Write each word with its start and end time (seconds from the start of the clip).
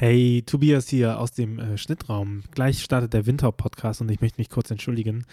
Hey, 0.00 0.44
Tobias 0.46 0.86
hier 0.86 1.18
aus 1.18 1.32
dem 1.32 1.58
äh, 1.58 1.76
Schnittraum. 1.76 2.44
Gleich 2.52 2.84
startet 2.84 3.14
der 3.14 3.26
Winter-Podcast 3.26 4.00
und 4.00 4.08
ich 4.12 4.20
möchte 4.20 4.40
mich 4.40 4.48
kurz 4.48 4.70
entschuldigen. 4.70 5.24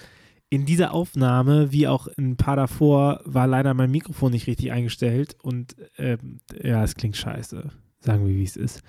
In 0.49 0.65
dieser 0.65 0.91
Aufnahme, 0.91 1.71
wie 1.71 1.87
auch 1.87 2.07
ein 2.17 2.35
paar 2.35 2.55
davor, 2.55 3.21
war 3.25 3.45
leider 3.45 3.75
mein 3.75 3.91
Mikrofon 3.91 4.31
nicht 4.31 4.47
richtig 4.47 4.71
eingestellt 4.71 5.37
und 5.43 5.75
äh, 5.99 6.17
ja, 6.63 6.83
es 6.83 6.95
klingt 6.95 7.15
scheiße. 7.15 7.69
Sagen 7.99 8.25
wir, 8.25 8.33
wie 8.33 8.43
es 8.43 8.57
ist. 8.57 8.81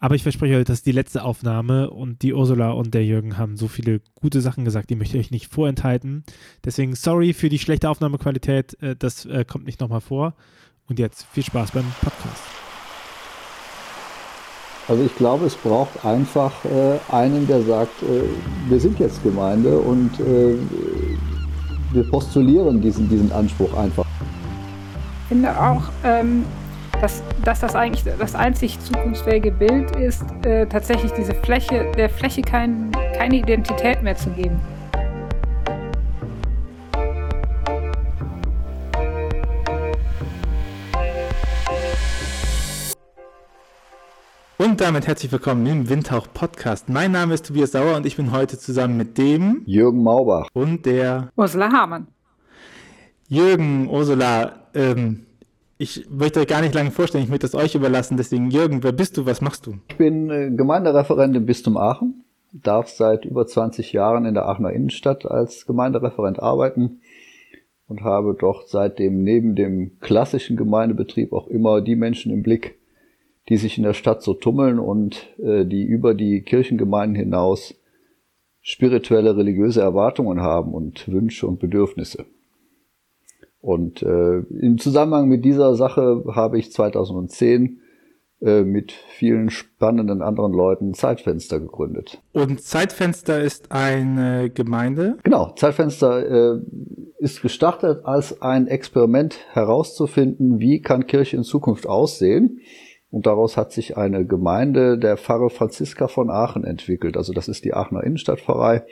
Aber 0.00 0.16
ich 0.16 0.24
verspreche 0.24 0.56
euch, 0.56 0.64
das 0.64 0.78
ist 0.78 0.86
die 0.86 0.90
letzte 0.90 1.22
Aufnahme 1.22 1.90
und 1.90 2.22
die 2.22 2.34
Ursula 2.34 2.72
und 2.72 2.92
der 2.92 3.04
Jürgen 3.04 3.38
haben 3.38 3.56
so 3.56 3.68
viele 3.68 4.00
gute 4.16 4.40
Sachen 4.40 4.64
gesagt, 4.64 4.90
die 4.90 4.96
möchte 4.96 5.16
ich 5.16 5.26
euch 5.26 5.30
nicht 5.30 5.46
vorenthalten. 5.46 6.24
Deswegen 6.64 6.96
sorry 6.96 7.34
für 7.34 7.48
die 7.48 7.60
schlechte 7.60 7.88
Aufnahmequalität, 7.88 8.82
äh, 8.82 8.96
das 8.96 9.26
äh, 9.26 9.44
kommt 9.44 9.64
nicht 9.64 9.78
nochmal 9.78 10.00
vor. 10.00 10.34
Und 10.88 10.98
jetzt 10.98 11.24
viel 11.26 11.44
Spaß 11.44 11.70
beim 11.70 11.86
Podcast. 12.00 12.59
Also 14.90 15.04
ich 15.04 15.14
glaube, 15.14 15.46
es 15.46 15.54
braucht 15.54 16.04
einfach 16.04 16.50
äh, 16.64 16.98
einen, 17.14 17.46
der 17.46 17.62
sagt, 17.62 18.02
äh, 18.02 18.22
wir 18.68 18.80
sind 18.80 18.98
jetzt 18.98 19.22
Gemeinde 19.22 19.78
und 19.78 20.18
äh, 20.18 20.56
wir 21.92 22.10
postulieren 22.10 22.80
diesen, 22.80 23.08
diesen 23.08 23.30
Anspruch 23.30 23.72
einfach. 23.78 24.04
Ich 25.22 25.28
finde 25.28 25.50
auch, 25.50 25.82
ähm, 26.02 26.44
dass, 27.00 27.22
dass 27.44 27.60
das 27.60 27.76
eigentlich 27.76 28.02
das 28.18 28.34
einzig 28.34 28.80
zukunftsfähige 28.80 29.52
Bild 29.52 29.94
ist, 29.94 30.24
äh, 30.42 30.66
tatsächlich 30.66 31.12
diese 31.12 31.34
Fläche, 31.34 31.92
der 31.96 32.10
Fläche 32.10 32.42
kein, 32.42 32.90
keine 33.16 33.36
Identität 33.36 34.02
mehr 34.02 34.16
zu 34.16 34.30
geben. 34.30 34.58
Und 44.70 44.80
damit 44.80 45.08
herzlich 45.08 45.32
willkommen 45.32 45.66
im 45.66 45.88
Windhauch 45.88 46.28
Podcast. 46.32 46.88
Mein 46.88 47.10
Name 47.10 47.34
ist 47.34 47.46
Tobias 47.46 47.72
Sauer 47.72 47.96
und 47.96 48.06
ich 48.06 48.16
bin 48.16 48.30
heute 48.30 48.56
zusammen 48.56 48.96
mit 48.96 49.18
dem 49.18 49.62
Jürgen 49.66 50.00
Maubach 50.04 50.46
und 50.52 50.86
der 50.86 51.28
Ursula 51.34 51.72
Hamann. 51.72 52.06
Jürgen, 53.26 53.90
Ursula, 53.90 54.52
ähm, 54.74 55.26
ich 55.76 56.08
möchte 56.08 56.38
euch 56.38 56.46
gar 56.46 56.60
nicht 56.60 56.72
lange 56.72 56.92
vorstellen, 56.92 57.24
ich 57.24 57.30
möchte 57.30 57.48
es 57.48 57.56
euch 57.56 57.74
überlassen. 57.74 58.16
Deswegen, 58.16 58.52
Jürgen, 58.52 58.84
wer 58.84 58.92
bist 58.92 59.16
du, 59.16 59.26
was 59.26 59.40
machst 59.40 59.66
du? 59.66 59.74
Ich 59.88 59.96
bin 59.96 60.30
äh, 60.30 60.52
Gemeindereferent 60.52 61.34
im 61.34 61.46
Bistum 61.46 61.76
Aachen, 61.76 62.22
darf 62.52 62.86
seit 62.86 63.24
über 63.24 63.48
20 63.48 63.92
Jahren 63.92 64.24
in 64.24 64.34
der 64.34 64.46
Aachener 64.46 64.70
Innenstadt 64.70 65.26
als 65.26 65.66
Gemeindereferent 65.66 66.40
arbeiten 66.40 67.00
und 67.88 68.02
habe 68.02 68.36
dort 68.38 68.68
seitdem 68.68 69.24
neben 69.24 69.56
dem 69.56 69.98
klassischen 69.98 70.56
Gemeindebetrieb 70.56 71.32
auch 71.32 71.48
immer 71.48 71.80
die 71.80 71.96
Menschen 71.96 72.32
im 72.32 72.44
Blick, 72.44 72.79
die 73.50 73.56
sich 73.56 73.76
in 73.76 73.84
der 73.84 73.92
Stadt 73.92 74.22
so 74.22 74.32
tummeln 74.32 74.78
und 74.78 75.28
äh, 75.38 75.66
die 75.66 75.84
über 75.84 76.14
die 76.14 76.40
Kirchengemeinden 76.42 77.16
hinaus 77.16 77.74
spirituelle, 78.62 79.36
religiöse 79.36 79.80
Erwartungen 79.80 80.40
haben 80.40 80.72
und 80.72 81.08
Wünsche 81.08 81.46
und 81.46 81.58
Bedürfnisse. 81.58 82.24
Und 83.60 84.02
äh, 84.02 84.38
im 84.38 84.78
Zusammenhang 84.78 85.28
mit 85.28 85.44
dieser 85.44 85.74
Sache 85.74 86.24
habe 86.34 86.58
ich 86.58 86.72
2010 86.72 87.80
äh, 88.40 88.62
mit 88.62 88.92
vielen 88.92 89.50
spannenden 89.50 90.22
anderen 90.22 90.52
Leuten 90.52 90.94
Zeitfenster 90.94 91.60
gegründet. 91.60 92.22
Und 92.32 92.62
Zeitfenster 92.62 93.42
ist 93.42 93.70
eine 93.70 94.48
Gemeinde? 94.48 95.18
Genau, 95.24 95.52
Zeitfenster 95.56 96.54
äh, 96.54 96.60
ist 97.18 97.42
gestartet 97.42 98.04
als 98.04 98.40
ein 98.40 98.66
Experiment 98.66 99.38
herauszufinden, 99.52 100.58
wie 100.58 100.80
kann 100.80 101.06
Kirche 101.06 101.36
in 101.36 101.42
Zukunft 101.42 101.86
aussehen. 101.86 102.60
Und 103.10 103.26
daraus 103.26 103.56
hat 103.56 103.72
sich 103.72 103.96
eine 103.96 104.24
Gemeinde 104.24 104.96
der 104.96 105.16
Pfarre 105.16 105.50
Franziska 105.50 106.08
von 106.08 106.30
Aachen 106.30 106.64
entwickelt. 106.64 107.16
Also 107.16 107.32
das 107.32 107.48
ist 107.48 107.64
die 107.64 107.74
Aachener 107.74 108.04
Innenstadtpfarrei. 108.04 108.84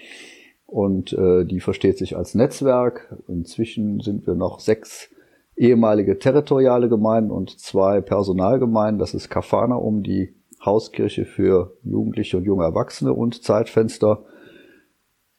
Und 0.67 1.13
äh, 1.13 1.45
die 1.45 1.61
versteht 1.61 1.99
sich 1.99 2.17
als 2.17 2.35
Netzwerk. 2.35 3.17
Inzwischen 3.29 4.01
sind 4.01 4.27
wir 4.27 4.35
noch 4.35 4.61
sechs 4.61 5.11
ehemalige 5.57 6.19
territoriale 6.19 6.89
Gemeinden 6.89 7.31
und 7.31 7.59
zwei 7.59 8.01
Personalgemeinden. 8.01 8.99
Das 8.99 9.15
ist 9.15 9.29
Kafana 9.29 9.77
um 9.77 10.03
die 10.03 10.35
Hauskirche 10.65 11.25
für 11.25 11.77
Jugendliche 11.85 12.37
und 12.37 12.45
junge 12.45 12.65
Erwachsene 12.65 13.13
und 13.13 13.43
Zeitfenster 13.43 14.25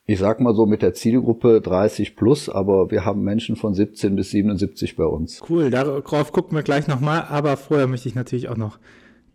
ich 0.10 0.18
sag 0.18 0.40
mal 0.40 0.56
so 0.56 0.66
mit 0.66 0.82
der 0.82 0.96
Zielgruppe 0.96 1.62
30 1.62 2.16
plus, 2.16 2.50
aber 2.50 2.90
wir 2.90 3.06
haben 3.06 3.22
Menschen 3.22 3.56
von 3.56 3.76
17 3.76 4.16
bis 4.16 4.32
77 4.32 4.96
bei 4.96 5.04
uns. 5.04 5.40
Cool, 5.48 5.70
darauf 5.70 6.32
gucken 6.32 6.56
wir 6.58 6.64
gleich 6.64 6.88
nochmal, 6.88 7.26
aber 7.30 7.58
vorher 7.58 7.86
möchte 7.86 8.10
ich 8.10 8.16
natürlich 8.16 8.50
auch 8.50 8.58
noch 8.58 8.80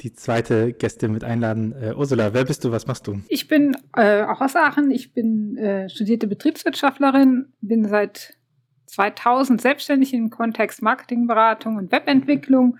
die 0.01 0.13
zweite 0.13 0.73
Gäste 0.73 1.09
mit 1.09 1.23
einladen. 1.23 1.73
Uh, 1.81 1.97
Ursula, 1.97 2.35
wer 2.35 2.45
bist 2.45 2.65
du, 2.65 2.73
was 2.73 2.89
machst 2.89 3.07
du? 3.07 3.21
Ich 3.29 3.47
bin 3.47 3.77
äh, 3.97 4.25
auch 4.25 4.41
aus 4.41 4.57
Aachen, 4.57 4.91
ich 4.91 5.13
bin 5.13 5.57
äh, 5.59 5.89
studierte 5.89 6.27
Betriebswirtschaftlerin, 6.27 7.53
bin 7.61 7.87
seit 7.87 8.35
2000 8.87 9.61
selbstständig 9.61 10.13
im 10.13 10.31
Kontext 10.31 10.83
Marketingberatung 10.83 11.77
und 11.77 11.93
Webentwicklung, 11.93 12.79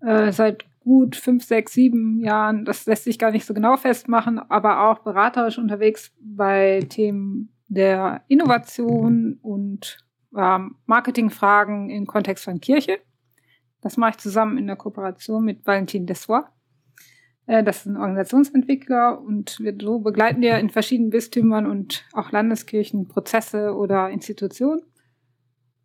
äh, 0.00 0.32
seit 0.32 0.64
gut 0.86 1.16
fünf, 1.16 1.44
sechs, 1.44 1.72
sieben 1.72 2.20
Jahren, 2.20 2.64
das 2.64 2.86
lässt 2.86 3.02
sich 3.02 3.18
gar 3.18 3.32
nicht 3.32 3.44
so 3.44 3.52
genau 3.54 3.76
festmachen, 3.76 4.38
aber 4.38 4.88
auch 4.88 5.00
beraterisch 5.00 5.58
unterwegs 5.58 6.14
bei 6.20 6.86
Themen 6.88 7.52
der 7.66 8.22
Innovation 8.28 9.36
und 9.42 9.98
äh, 10.36 10.58
Marketingfragen 10.86 11.90
im 11.90 12.06
Kontext 12.06 12.44
von 12.44 12.60
Kirche. 12.60 13.00
Das 13.80 13.96
mache 13.96 14.10
ich 14.10 14.18
zusammen 14.18 14.58
in 14.58 14.68
der 14.68 14.76
Kooperation 14.76 15.44
mit 15.44 15.66
Valentin 15.66 16.06
Dessois. 16.06 16.44
Äh, 17.46 17.64
das 17.64 17.78
ist 17.78 17.86
ein 17.86 17.96
Organisationsentwickler 17.96 19.20
und 19.20 19.58
wir, 19.58 19.74
so 19.80 19.98
begleiten 19.98 20.40
wir 20.40 20.56
in 20.58 20.70
verschiedenen 20.70 21.10
Bistümern 21.10 21.66
und 21.66 22.04
auch 22.12 22.30
Landeskirchen 22.30 23.08
Prozesse 23.08 23.74
oder 23.74 24.10
Institutionen. 24.10 24.82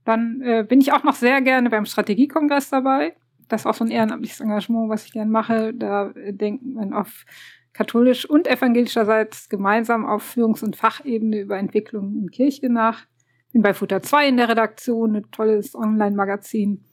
Dann 0.05 0.41
äh, 0.41 0.63
bin 0.63 0.79
ich 0.79 0.93
auch 0.93 1.03
noch 1.03 1.15
sehr 1.15 1.41
gerne 1.41 1.71
beim 1.71 1.85
Strategiekongress 1.85 2.69
dabei 2.69 3.15
das 3.51 3.61
ist 3.61 3.65
auch 3.65 3.73
so 3.73 3.83
ein 3.83 3.91
ehrenamtliches 3.91 4.39
Engagement, 4.39 4.89
was 4.89 5.05
ich 5.05 5.11
gerne 5.11 5.29
mache. 5.29 5.73
Da 5.73 6.13
denkt 6.15 6.63
man 6.65 6.93
auf 6.93 7.25
katholisch 7.73 8.29
und 8.29 8.47
evangelischerseits 8.47 9.49
gemeinsam 9.49 10.05
auf 10.05 10.23
Führungs- 10.23 10.63
und 10.63 10.75
Fachebene 10.75 11.39
über 11.39 11.57
Entwicklung 11.57 12.15
in 12.15 12.31
Kirche 12.31 12.69
nach. 12.69 13.05
Bin 13.51 13.61
bei 13.61 13.73
Futter 13.73 14.01
2 14.01 14.29
in 14.29 14.37
der 14.37 14.49
Redaktion, 14.49 15.15
ein 15.15 15.31
tolles 15.31 15.75
Online-Magazin, 15.75 16.85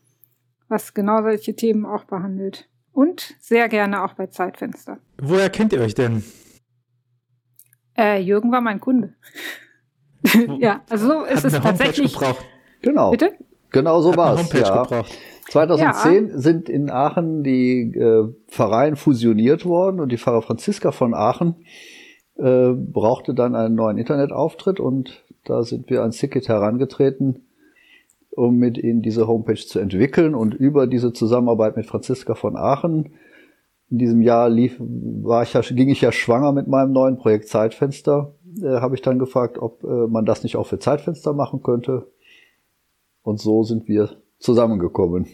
was 0.69 0.95
genau 0.95 1.23
solche 1.23 1.55
Themen 1.55 1.87
auch 1.87 2.05
behandelt. 2.05 2.69
Und 2.93 3.37
sehr 3.39 3.69
gerne 3.69 4.03
auch 4.03 4.15
bei 4.15 4.27
Zeitfenster. 4.27 4.99
Woher 5.23 5.51
kennt 5.51 5.73
ihr 5.73 5.81
euch 5.81 5.95
denn? 5.95 6.25
Äh, 7.97 8.21
Jürgen 8.21 8.51
war 8.51 8.61
mein 8.61 8.81
Kunde. 8.81 9.15
ja, 10.59 10.83
also 10.91 11.07
so 11.07 11.25
ist 11.25 11.45
es 11.45 11.53
tatsächlich. 11.53 12.13
Gebraucht. 12.13 12.45
Genau. 12.83 13.13
Bitte? 13.13 13.37
Genau 13.71 14.01
so 14.01 14.17
war 14.17 14.39
es. 14.39 14.53
Ja. 14.53 14.83
Gebraucht. 14.83 15.17
2010 15.49 16.29
ja. 16.29 16.39
sind 16.39 16.69
in 16.69 16.91
Aachen 16.91 17.43
die 17.43 17.95
äh, 17.95 18.29
Pfarreien 18.49 18.97
fusioniert 18.97 19.65
worden 19.65 20.01
und 20.01 20.11
die 20.11 20.19
Pfarrer 20.19 20.43
Franziska 20.43 20.93
von 20.93 21.15
Aachen 21.15 21.57
äh, 22.37 22.71
brauchte 22.73 23.35
dann 23.35 23.55
einen 23.55 23.75
neuen 23.75 23.99
Internetauftritt 23.99 24.79
und 24.79 25.25
da 25.45 25.63
sind 25.63 25.89
wir 25.89 26.03
an 26.03 26.13
Sickit 26.13 26.49
herangetreten, 26.49 27.47
um 28.31 28.57
mit 28.57 28.77
ihnen 28.77 29.01
diese 29.01 29.27
Homepage 29.27 29.57
zu 29.57 29.79
entwickeln 29.79 30.35
und 30.35 30.55
über 30.55 30.87
diese 30.87 31.13
Zusammenarbeit 31.15 31.77
mit 31.77 31.87
Franziska 31.87 32.35
von 32.35 32.57
Aachen 32.57 33.11
in 33.91 33.99
diesem 33.99 34.21
Jahr 34.21 34.51
lief, 34.51 34.77
war 34.79 35.43
ich 35.43 35.55
ja, 35.55 35.63
ging 35.63 35.89
ich 35.89 36.03
ja 36.03 36.13
schwanger 36.13 36.53
mit 36.53 36.69
meinem 36.69 36.93
neuen 36.93 37.17
Projekt 37.17 37.49
Zeitfenster. 37.49 38.35
Äh, 38.63 38.81
Habe 38.81 38.95
ich 38.95 39.03
dann 39.03 39.19
gefragt, 39.19 39.59
ob 39.59 39.83
äh, 39.83 39.87
man 39.87 40.27
das 40.27 40.43
nicht 40.43 40.57
auch 40.57 40.67
für 40.67 40.79
Zeitfenster 40.79 41.33
machen 41.33 41.63
könnte. 41.63 42.07
Und 43.23 43.41
so 43.41 43.63
sind 43.63 43.89
wir 43.89 44.11
zusammengekommen. 44.39 45.27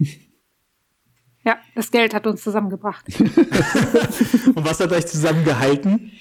Ja, 1.45 1.59
das 1.75 1.91
Geld 1.91 2.15
hat 2.15 2.27
uns 2.27 2.43
zusammengebracht. 2.43 3.07
Und 3.21 4.65
was 4.65 4.81
hat 4.81 4.93
euch 4.93 5.07
zusammengehalten? 5.07 6.13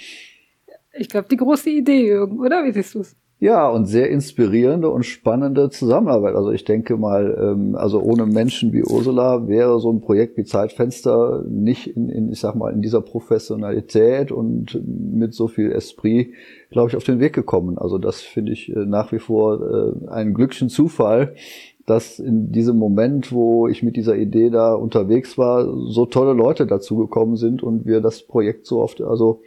Ich 0.93 1.09
glaube, 1.09 1.27
die 1.29 1.37
große 1.37 1.69
Idee, 1.69 2.07
Jürgen, 2.07 2.39
oder? 2.39 2.65
Wie 2.65 2.73
siehst 2.73 2.93
du 2.93 2.99
es? 2.99 3.15
Ja, 3.43 3.67
und 3.67 3.87
sehr 3.87 4.09
inspirierende 4.09 4.89
und 4.89 5.03
spannende 5.03 5.69
Zusammenarbeit. 5.69 6.33
Also 6.33 6.51
ich 6.51 6.63
denke 6.63 6.95
mal, 6.95 7.37
ähm, 7.41 7.75
also 7.75 8.01
ohne 8.01 8.25
Menschen 8.25 8.71
wie 8.71 8.85
Ursula 8.85 9.49
wäre 9.49 9.81
so 9.81 9.91
ein 9.91 9.99
Projekt 9.99 10.37
wie 10.37 10.45
Zeitfenster 10.45 11.43
nicht 11.49 11.87
in, 11.87 12.07
in 12.07 12.31
ich 12.31 12.39
sag 12.39 12.55
mal, 12.55 12.71
in 12.71 12.81
dieser 12.81 13.01
Professionalität 13.01 14.31
und 14.31 14.81
mit 14.85 15.33
so 15.33 15.49
viel 15.49 15.73
Esprit, 15.73 16.31
glaube 16.71 16.87
ich, 16.87 16.95
auf 16.95 17.03
den 17.03 17.19
Weg 17.19 17.33
gekommen. 17.33 17.77
Also 17.77 17.97
das 17.97 18.21
finde 18.21 18.53
ich 18.53 18.73
äh, 18.73 18.85
nach 18.85 19.11
wie 19.11 19.19
vor 19.19 19.59
äh, 19.61 20.07
einen 20.09 20.33
glücklichen 20.33 20.69
Zufall, 20.69 21.35
dass 21.85 22.19
in 22.19 22.51
diesem 22.51 22.77
Moment, 22.77 23.31
wo 23.31 23.67
ich 23.67 23.83
mit 23.83 23.95
dieser 23.97 24.15
Idee 24.15 24.49
da 24.49 24.73
unterwegs 24.73 25.37
war, 25.37 25.65
so 25.89 26.05
tolle 26.05 26.33
Leute 26.33 26.65
dazugekommen 26.65 27.35
sind 27.35 27.61
und 27.61 27.85
wir 27.85 27.99
das 27.99 28.23
Projekt 28.23 28.65
so 28.65 28.81
oft, 28.81 29.01
also 29.01 29.41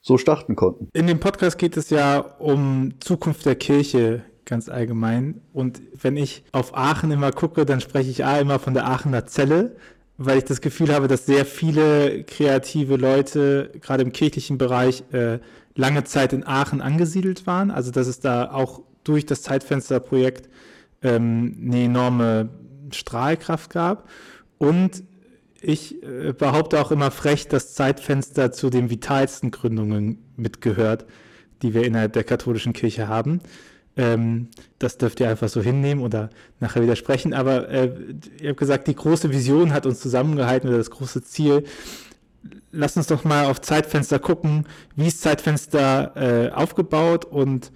so 0.00 0.18
starten 0.18 0.56
konnten. 0.56 0.88
In 0.92 1.06
dem 1.06 1.20
Podcast 1.20 1.58
geht 1.58 1.76
es 1.76 1.90
ja 1.90 2.18
um 2.38 2.94
Zukunft 2.98 3.46
der 3.46 3.54
Kirche 3.54 4.22
ganz 4.44 4.68
allgemein. 4.68 5.40
Und 5.52 5.80
wenn 6.00 6.16
ich 6.16 6.42
auf 6.50 6.76
Aachen 6.76 7.12
immer 7.12 7.30
gucke, 7.30 7.64
dann 7.64 7.80
spreche 7.80 8.10
ich 8.10 8.24
A 8.24 8.38
immer 8.38 8.58
von 8.58 8.74
der 8.74 8.86
Aachener 8.88 9.26
Zelle, 9.26 9.76
weil 10.18 10.38
ich 10.38 10.44
das 10.44 10.60
Gefühl 10.60 10.92
habe, 10.92 11.06
dass 11.06 11.26
sehr 11.26 11.44
viele 11.44 12.24
kreative 12.24 12.96
Leute, 12.96 13.70
gerade 13.80 14.02
im 14.02 14.12
kirchlichen 14.12 14.58
Bereich, 14.58 15.04
äh, 15.12 15.38
lange 15.74 16.04
Zeit 16.04 16.32
in 16.32 16.44
Aachen 16.44 16.80
angesiedelt 16.80 17.46
waren. 17.46 17.70
Also 17.70 17.92
dass 17.92 18.08
es 18.08 18.18
da 18.18 18.50
auch 18.52 18.82
durch 19.04 19.26
das 19.26 19.42
Zeitfensterprojekt 19.42 20.48
ähm, 21.02 21.56
eine 21.64 21.84
enorme 21.84 22.48
Strahlkraft 22.92 23.70
gab. 23.70 24.08
Und 24.58 25.02
ich 25.60 26.02
äh, 26.02 26.32
behaupte 26.32 26.80
auch 26.80 26.90
immer 26.90 27.10
frech, 27.10 27.48
dass 27.48 27.74
Zeitfenster 27.74 28.52
zu 28.52 28.70
den 28.70 28.90
vitalsten 28.90 29.50
Gründungen 29.50 30.18
mitgehört, 30.36 31.06
die 31.62 31.74
wir 31.74 31.84
innerhalb 31.84 32.12
der 32.12 32.24
katholischen 32.24 32.72
Kirche 32.72 33.08
haben. 33.08 33.40
Ähm, 33.96 34.48
das 34.78 34.98
dürft 34.98 35.20
ihr 35.20 35.28
einfach 35.28 35.48
so 35.48 35.60
hinnehmen 35.60 36.02
oder 36.02 36.30
nachher 36.60 36.82
widersprechen. 36.82 37.34
Aber 37.34 37.68
äh, 37.68 37.94
ihr 38.40 38.50
habt 38.50 38.58
gesagt, 38.58 38.88
die 38.88 38.96
große 38.96 39.30
Vision 39.30 39.72
hat 39.72 39.86
uns 39.86 40.00
zusammengehalten 40.00 40.68
oder 40.68 40.78
das 40.78 40.90
große 40.90 41.22
Ziel. 41.22 41.64
Lass 42.72 42.96
uns 42.96 43.06
doch 43.06 43.22
mal 43.22 43.46
auf 43.46 43.60
Zeitfenster 43.60 44.18
gucken. 44.18 44.66
Wie 44.96 45.06
ist 45.06 45.20
Zeitfenster 45.20 46.16
äh, 46.16 46.50
aufgebaut 46.52 47.24
und 47.24 47.70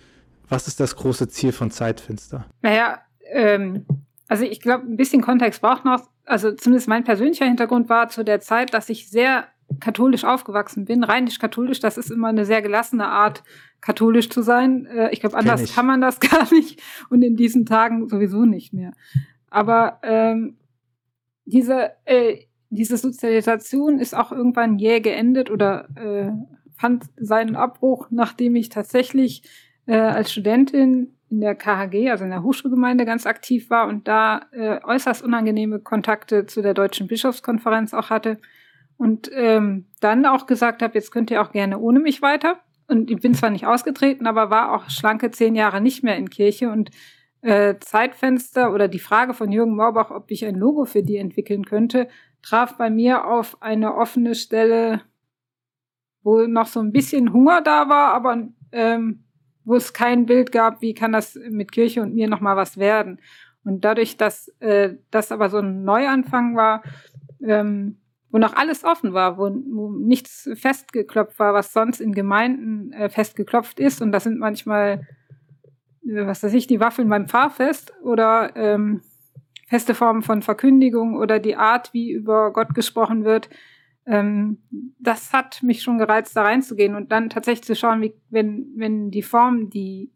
was 0.48 0.68
ist 0.68 0.80
das 0.80 0.96
große 0.96 1.28
Ziel 1.28 1.52
von 1.52 1.70
Zeitfenster? 1.70 2.46
Naja, 2.62 3.00
ähm, 3.30 3.86
also 4.28 4.44
ich 4.44 4.60
glaube, 4.60 4.86
ein 4.86 4.96
bisschen 4.96 5.22
Kontext 5.22 5.60
braucht 5.60 5.84
noch. 5.84 6.08
Also 6.24 6.52
zumindest 6.52 6.88
mein 6.88 7.04
persönlicher 7.04 7.46
Hintergrund 7.46 7.88
war 7.88 8.08
zu 8.08 8.24
der 8.24 8.40
Zeit, 8.40 8.74
dass 8.74 8.88
ich 8.88 9.08
sehr 9.08 9.46
katholisch 9.80 10.24
aufgewachsen 10.24 10.84
bin, 10.84 11.04
rheinisch 11.04 11.38
katholisch, 11.38 11.80
das 11.80 11.98
ist 11.98 12.10
immer 12.10 12.28
eine 12.28 12.44
sehr 12.44 12.62
gelassene 12.62 13.08
Art, 13.08 13.42
katholisch 13.80 14.30
zu 14.30 14.42
sein. 14.42 14.86
Äh, 14.86 15.10
ich 15.12 15.20
glaube, 15.20 15.36
anders 15.36 15.74
kann 15.74 15.86
man 15.86 16.00
das 16.00 16.20
gar 16.20 16.52
nicht 16.52 16.82
und 17.10 17.22
in 17.22 17.36
diesen 17.36 17.66
Tagen 17.66 18.08
sowieso 18.08 18.44
nicht 18.44 18.72
mehr. 18.72 18.92
Aber 19.50 20.00
ähm, 20.02 20.56
diese, 21.44 21.92
äh, 22.04 22.38
diese 22.70 22.96
Sozialisation 22.96 23.98
ist 23.98 24.14
auch 24.14 24.32
irgendwann 24.32 24.78
jäh 24.78 25.00
geendet 25.00 25.50
oder 25.50 25.88
äh, 25.96 26.32
fand 26.76 27.04
seinen 27.16 27.56
Abbruch, 27.56 28.08
nachdem 28.10 28.56
ich 28.56 28.68
tatsächlich 28.68 29.42
äh, 29.86 29.96
als 29.96 30.32
Studentin 30.32 31.15
in 31.28 31.40
der 31.40 31.54
KHG, 31.54 32.10
also 32.10 32.24
in 32.24 32.30
der 32.30 32.42
Hochschulgemeinde, 32.42 33.04
ganz 33.04 33.26
aktiv 33.26 33.70
war 33.70 33.88
und 33.88 34.06
da 34.06 34.42
äh, 34.52 34.80
äußerst 34.82 35.22
unangenehme 35.22 35.80
Kontakte 35.80 36.46
zu 36.46 36.62
der 36.62 36.74
Deutschen 36.74 37.08
Bischofskonferenz 37.08 37.94
auch 37.94 38.10
hatte 38.10 38.38
und 38.96 39.30
ähm, 39.32 39.86
dann 40.00 40.24
auch 40.26 40.46
gesagt 40.46 40.82
habe, 40.82 40.94
jetzt 40.94 41.10
könnt 41.10 41.30
ihr 41.30 41.42
auch 41.42 41.52
gerne 41.52 41.78
ohne 41.78 42.00
mich 42.00 42.22
weiter. 42.22 42.60
Und 42.88 43.10
ich 43.10 43.20
bin 43.20 43.34
zwar 43.34 43.50
nicht 43.50 43.66
ausgetreten, 43.66 44.26
aber 44.26 44.50
war 44.50 44.72
auch 44.72 44.88
schlanke 44.88 45.30
zehn 45.32 45.56
Jahre 45.56 45.80
nicht 45.80 46.04
mehr 46.04 46.16
in 46.16 46.30
Kirche 46.30 46.70
und 46.70 46.90
äh, 47.42 47.78
Zeitfenster 47.80 48.72
oder 48.72 48.88
die 48.88 49.00
Frage 49.00 49.34
von 49.34 49.50
Jürgen 49.50 49.74
Morbach, 49.74 50.10
ob 50.10 50.30
ich 50.30 50.44
ein 50.44 50.54
Logo 50.54 50.84
für 50.84 51.02
die 51.02 51.16
entwickeln 51.16 51.64
könnte, 51.64 52.08
traf 52.42 52.76
bei 52.76 52.90
mir 52.90 53.26
auf 53.26 53.60
eine 53.60 53.94
offene 53.96 54.34
Stelle, 54.34 55.02
wo 56.22 56.46
noch 56.46 56.66
so 56.66 56.80
ein 56.80 56.92
bisschen 56.92 57.32
Hunger 57.32 57.60
da 57.60 57.88
war, 57.88 58.14
aber 58.14 58.48
ähm, 58.72 59.24
wo 59.66 59.74
es 59.74 59.92
kein 59.92 60.24
Bild 60.24 60.52
gab, 60.52 60.80
wie 60.80 60.94
kann 60.94 61.12
das 61.12 61.38
mit 61.50 61.72
Kirche 61.72 62.00
und 62.00 62.14
mir 62.14 62.28
nochmal 62.28 62.56
was 62.56 62.78
werden. 62.78 63.20
Und 63.64 63.84
dadurch, 63.84 64.16
dass 64.16 64.48
äh, 64.60 64.94
das 65.10 65.32
aber 65.32 65.50
so 65.50 65.58
ein 65.58 65.84
Neuanfang 65.84 66.56
war, 66.56 66.82
ähm, 67.44 67.98
wo 68.30 68.38
noch 68.38 68.54
alles 68.54 68.84
offen 68.84 69.12
war, 69.12 69.38
wo, 69.38 69.50
wo 69.50 69.90
nichts 69.90 70.48
festgeklopft 70.54 71.38
war, 71.40 71.52
was 71.52 71.72
sonst 71.72 72.00
in 72.00 72.12
Gemeinden 72.12 72.92
äh, 72.92 73.08
festgeklopft 73.08 73.80
ist. 73.80 74.00
Und 74.00 74.12
das 74.12 74.22
sind 74.22 74.38
manchmal, 74.38 75.06
äh, 76.06 76.26
was 76.26 76.44
weiß 76.44 76.54
ich, 76.54 76.68
die 76.68 76.80
Waffeln 76.80 77.08
beim 77.08 77.26
Pfarrfest 77.26 77.92
oder 78.02 78.54
ähm, 78.54 79.02
feste 79.66 79.94
Formen 79.94 80.22
von 80.22 80.42
Verkündigung 80.42 81.16
oder 81.16 81.40
die 81.40 81.56
Art, 81.56 81.92
wie 81.92 82.12
über 82.12 82.52
Gott 82.52 82.72
gesprochen 82.72 83.24
wird. 83.24 83.50
Ähm, 84.06 84.58
das 84.98 85.32
hat 85.32 85.62
mich 85.62 85.82
schon 85.82 85.98
gereizt, 85.98 86.36
da 86.36 86.42
reinzugehen 86.42 86.94
und 86.94 87.10
dann 87.12 87.28
tatsächlich 87.28 87.64
zu 87.64 87.74
schauen, 87.74 88.00
wie, 88.02 88.14
wenn, 88.30 88.72
wenn 88.76 89.10
die 89.10 89.22
Form, 89.22 89.70
die 89.70 90.12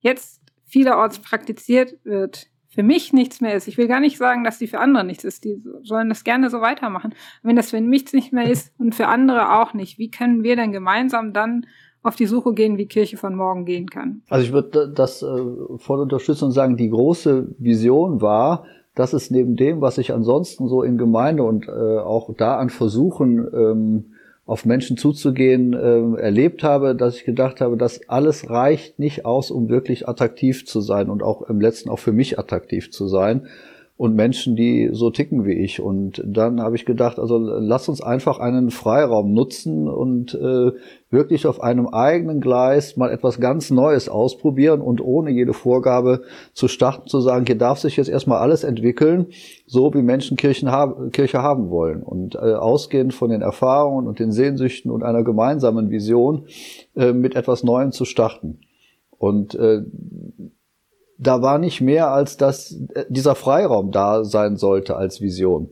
jetzt 0.00 0.42
vielerorts 0.66 1.18
praktiziert 1.20 1.98
wird, 2.04 2.46
für 2.68 2.82
mich 2.84 3.12
nichts 3.12 3.40
mehr 3.40 3.54
ist. 3.54 3.66
Ich 3.66 3.76
will 3.78 3.88
gar 3.88 4.00
nicht 4.00 4.16
sagen, 4.16 4.44
dass 4.44 4.58
die 4.58 4.68
für 4.68 4.78
andere 4.78 5.04
nichts 5.04 5.24
ist. 5.24 5.44
Die 5.44 5.60
sollen 5.82 6.08
das 6.08 6.22
gerne 6.22 6.50
so 6.50 6.60
weitermachen. 6.60 7.14
Wenn 7.42 7.56
das 7.56 7.70
für 7.70 7.80
mich 7.80 8.12
nichts 8.12 8.30
mehr 8.30 8.48
ist 8.48 8.72
und 8.78 8.94
für 8.94 9.08
andere 9.08 9.60
auch 9.60 9.74
nicht, 9.74 9.98
wie 9.98 10.10
können 10.10 10.44
wir 10.44 10.54
denn 10.54 10.70
gemeinsam 10.70 11.32
dann 11.32 11.66
auf 12.02 12.16
die 12.16 12.26
Suche 12.26 12.54
gehen, 12.54 12.78
wie 12.78 12.86
Kirche 12.86 13.16
von 13.16 13.34
morgen 13.34 13.64
gehen 13.64 13.90
kann? 13.90 14.22
Also 14.28 14.46
ich 14.46 14.52
würde 14.52 14.92
das 14.94 15.22
äh, 15.22 15.26
voll 15.78 16.00
unterstützen 16.00 16.44
und 16.44 16.52
sagen, 16.52 16.76
die 16.76 16.88
große 16.88 17.54
Vision 17.58 18.20
war, 18.20 18.64
dass 18.94 19.12
es 19.12 19.30
neben 19.30 19.56
dem, 19.56 19.80
was 19.80 19.98
ich 19.98 20.12
ansonsten 20.12 20.68
so 20.68 20.82
in 20.82 20.98
Gemeinde 20.98 21.42
und 21.42 21.68
äh, 21.68 21.70
auch 21.70 22.34
da 22.36 22.56
an 22.56 22.70
Versuchen 22.70 23.46
ähm, 23.54 24.04
auf 24.46 24.64
Menschen 24.64 24.96
zuzugehen 24.96 25.74
äh, 25.74 26.20
erlebt 26.20 26.64
habe, 26.64 26.96
dass 26.96 27.16
ich 27.16 27.24
gedacht 27.24 27.60
habe, 27.60 27.76
das 27.76 28.08
alles 28.08 28.50
reicht 28.50 28.98
nicht 28.98 29.24
aus, 29.24 29.52
um 29.52 29.68
wirklich 29.68 30.08
attraktiv 30.08 30.66
zu 30.66 30.80
sein 30.80 31.08
und 31.08 31.22
auch 31.22 31.42
im 31.42 31.60
letzten 31.60 31.88
auch 31.88 32.00
für 32.00 32.12
mich 32.12 32.38
attraktiv 32.38 32.90
zu 32.90 33.06
sein 33.06 33.46
und 33.96 34.16
Menschen, 34.16 34.56
die 34.56 34.88
so 34.92 35.10
ticken 35.10 35.44
wie 35.44 35.52
ich. 35.52 35.78
Und 35.80 36.22
dann 36.26 36.62
habe 36.62 36.74
ich 36.74 36.86
gedacht, 36.86 37.18
also 37.18 37.36
lass 37.36 37.86
uns 37.88 38.00
einfach 38.00 38.38
einen 38.38 38.70
Freiraum 38.70 39.34
nutzen 39.34 39.86
und 39.88 40.34
äh, 40.34 40.72
wirklich 41.10 41.46
auf 41.46 41.60
einem 41.60 41.88
eigenen 41.88 42.40
Gleis 42.40 42.96
mal 42.96 43.10
etwas 43.10 43.40
ganz 43.40 43.70
Neues 43.70 44.08
ausprobieren 44.08 44.80
und 44.80 45.00
ohne 45.00 45.30
jede 45.30 45.52
Vorgabe 45.52 46.22
zu 46.52 46.68
starten, 46.68 47.08
zu 47.08 47.20
sagen, 47.20 47.46
hier 47.46 47.58
darf 47.58 47.80
sich 47.80 47.96
jetzt 47.96 48.08
erstmal 48.08 48.38
alles 48.38 48.62
entwickeln, 48.62 49.26
so 49.66 49.92
wie 49.92 50.02
Menschen 50.02 50.36
Kirchen 50.36 50.70
haben, 50.70 51.10
Kirche 51.10 51.42
haben 51.42 51.68
wollen. 51.70 52.02
Und 52.02 52.36
äh, 52.36 52.54
ausgehend 52.54 53.12
von 53.12 53.30
den 53.30 53.42
Erfahrungen 53.42 54.06
und 54.06 54.20
den 54.20 54.30
Sehnsüchten 54.30 54.90
und 54.90 55.02
einer 55.02 55.24
gemeinsamen 55.24 55.90
Vision 55.90 56.46
äh, 56.94 57.12
mit 57.12 57.34
etwas 57.34 57.64
Neuem 57.64 57.90
zu 57.90 58.04
starten. 58.04 58.60
Und 59.18 59.54
äh, 59.56 59.82
da 61.18 61.42
war 61.42 61.58
nicht 61.58 61.80
mehr, 61.80 62.12
als 62.12 62.36
dass 62.36 62.72
äh, 62.94 63.04
dieser 63.08 63.34
Freiraum 63.34 63.90
da 63.90 64.24
sein 64.24 64.56
sollte 64.56 64.96
als 64.96 65.20
Vision 65.20 65.70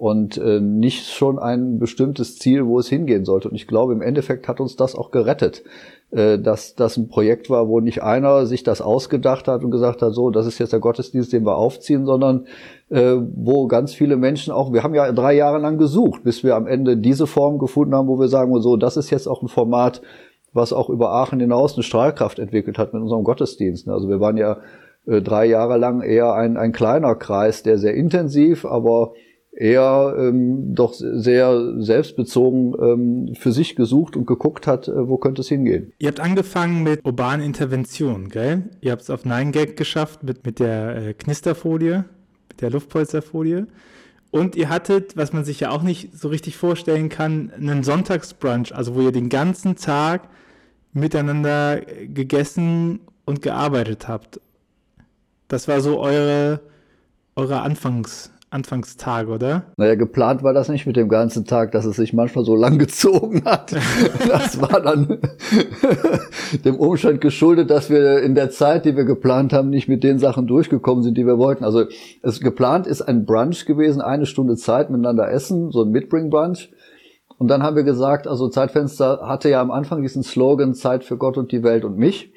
und 0.00 0.38
äh, 0.38 0.60
nicht 0.60 1.08
schon 1.08 1.38
ein 1.38 1.78
bestimmtes 1.78 2.38
Ziel, 2.38 2.66
wo 2.66 2.78
es 2.78 2.88
hingehen 2.88 3.26
sollte. 3.26 3.50
Und 3.50 3.54
ich 3.54 3.66
glaube, 3.66 3.92
im 3.92 4.00
Endeffekt 4.00 4.48
hat 4.48 4.58
uns 4.58 4.74
das 4.74 4.94
auch 4.94 5.10
gerettet, 5.10 5.62
äh, 6.10 6.38
dass 6.38 6.74
das 6.74 6.96
ein 6.96 7.08
Projekt 7.08 7.50
war, 7.50 7.68
wo 7.68 7.80
nicht 7.80 8.02
einer 8.02 8.46
sich 8.46 8.62
das 8.62 8.80
ausgedacht 8.80 9.46
hat 9.46 9.62
und 9.62 9.70
gesagt 9.70 10.00
hat, 10.00 10.14
so, 10.14 10.30
das 10.30 10.46
ist 10.46 10.58
jetzt 10.58 10.72
der 10.72 10.80
Gottesdienst, 10.80 11.34
den 11.34 11.44
wir 11.44 11.58
aufziehen, 11.58 12.06
sondern 12.06 12.46
äh, 12.88 13.16
wo 13.34 13.66
ganz 13.66 13.92
viele 13.92 14.16
Menschen 14.16 14.54
auch, 14.54 14.72
wir 14.72 14.82
haben 14.82 14.94
ja 14.94 15.12
drei 15.12 15.34
Jahre 15.34 15.58
lang 15.58 15.76
gesucht, 15.76 16.24
bis 16.24 16.42
wir 16.42 16.56
am 16.56 16.66
Ende 16.66 16.96
diese 16.96 17.26
Form 17.26 17.58
gefunden 17.58 17.94
haben, 17.94 18.08
wo 18.08 18.18
wir 18.18 18.28
sagen, 18.28 18.58
so, 18.62 18.78
das 18.78 18.96
ist 18.96 19.10
jetzt 19.10 19.26
auch 19.26 19.42
ein 19.42 19.48
Format, 19.48 20.00
was 20.54 20.72
auch 20.72 20.88
über 20.88 21.10
Aachen 21.10 21.40
hinaus 21.40 21.74
eine 21.74 21.82
Strahlkraft 21.82 22.38
entwickelt 22.38 22.78
hat 22.78 22.94
mit 22.94 23.02
unserem 23.02 23.22
Gottesdienst. 23.22 23.86
Also 23.86 24.08
wir 24.08 24.18
waren 24.18 24.38
ja 24.38 24.56
äh, 25.06 25.20
drei 25.20 25.44
Jahre 25.44 25.76
lang 25.76 26.00
eher 26.00 26.32
ein, 26.32 26.56
ein 26.56 26.72
kleiner 26.72 27.16
Kreis, 27.16 27.62
der 27.62 27.76
sehr 27.76 27.92
intensiv, 27.92 28.64
aber 28.64 29.12
eher 29.52 30.14
ähm, 30.16 30.74
doch 30.74 30.92
sehr 30.94 31.82
selbstbezogen 31.82 32.74
ähm, 32.80 33.34
für 33.34 33.52
sich 33.52 33.74
gesucht 33.74 34.16
und 34.16 34.26
geguckt 34.26 34.66
hat, 34.66 34.88
äh, 34.88 35.08
wo 35.08 35.16
könnte 35.18 35.42
es 35.42 35.48
hingehen. 35.48 35.92
Ihr 35.98 36.08
habt 36.08 36.20
angefangen 36.20 36.82
mit 36.82 37.04
urbanen 37.04 37.44
Interventionen, 37.44 38.28
gell? 38.28 38.70
Ihr 38.80 38.92
habt 38.92 39.02
es 39.02 39.10
auf 39.10 39.24
9gag 39.24 39.74
geschafft 39.74 40.22
mit, 40.22 40.46
mit 40.46 40.60
der 40.60 40.96
äh, 40.96 41.14
Knisterfolie, 41.14 42.04
mit 42.48 42.60
der 42.60 42.70
Luftpolsterfolie. 42.70 43.66
Und 44.30 44.54
ihr 44.54 44.68
hattet, 44.68 45.16
was 45.16 45.32
man 45.32 45.44
sich 45.44 45.58
ja 45.60 45.70
auch 45.70 45.82
nicht 45.82 46.16
so 46.16 46.28
richtig 46.28 46.56
vorstellen 46.56 47.08
kann, 47.08 47.50
einen 47.56 47.82
Sonntagsbrunch, 47.82 48.74
also 48.74 48.94
wo 48.94 49.00
ihr 49.00 49.12
den 49.12 49.28
ganzen 49.28 49.74
Tag 49.74 50.28
miteinander 50.92 51.80
gegessen 51.80 53.00
und 53.24 53.42
gearbeitet 53.42 54.06
habt. 54.06 54.40
Das 55.48 55.66
war 55.66 55.80
so 55.80 55.98
eure, 55.98 56.60
eure 57.34 57.62
Anfangs, 57.62 58.30
Anfangstag, 58.50 59.28
oder? 59.28 59.62
Naja, 59.76 59.94
geplant 59.94 60.42
war 60.42 60.52
das 60.52 60.68
nicht 60.68 60.84
mit 60.84 60.96
dem 60.96 61.08
ganzen 61.08 61.44
Tag, 61.44 61.70
dass 61.70 61.84
es 61.84 61.94
sich 61.94 62.12
manchmal 62.12 62.44
so 62.44 62.56
lang 62.56 62.78
gezogen 62.78 63.44
hat. 63.44 63.72
Das 64.28 64.60
war 64.60 64.80
dann 64.80 65.18
dem 66.64 66.76
Umstand 66.76 67.20
geschuldet, 67.20 67.70
dass 67.70 67.90
wir 67.90 68.22
in 68.22 68.34
der 68.34 68.50
Zeit, 68.50 68.84
die 68.84 68.96
wir 68.96 69.04
geplant 69.04 69.52
haben, 69.52 69.70
nicht 69.70 69.88
mit 69.88 70.02
den 70.02 70.18
Sachen 70.18 70.48
durchgekommen 70.48 71.04
sind, 71.04 71.16
die 71.16 71.26
wir 71.26 71.38
wollten. 71.38 71.64
Also 71.64 71.84
es 72.22 72.40
geplant 72.40 72.88
ist 72.88 73.02
ein 73.02 73.24
Brunch 73.24 73.66
gewesen, 73.66 74.00
eine 74.00 74.26
Stunde 74.26 74.56
Zeit 74.56 74.90
miteinander 74.90 75.30
essen, 75.30 75.70
so 75.70 75.82
ein 75.82 75.90
Mitbring-Brunch. 75.90 76.70
Und 77.38 77.48
dann 77.48 77.62
haben 77.62 77.76
wir 77.76 77.84
gesagt, 77.84 78.26
also 78.26 78.48
Zeitfenster 78.48 79.20
hatte 79.22 79.48
ja 79.48 79.62
am 79.62 79.70
Anfang 79.70 80.02
diesen 80.02 80.22
Slogan 80.24 80.74
Zeit 80.74 81.04
für 81.04 81.16
Gott 81.16 81.38
und 81.38 81.52
die 81.52 81.62
Welt 81.62 81.84
und 81.84 81.96
mich. 81.96 82.32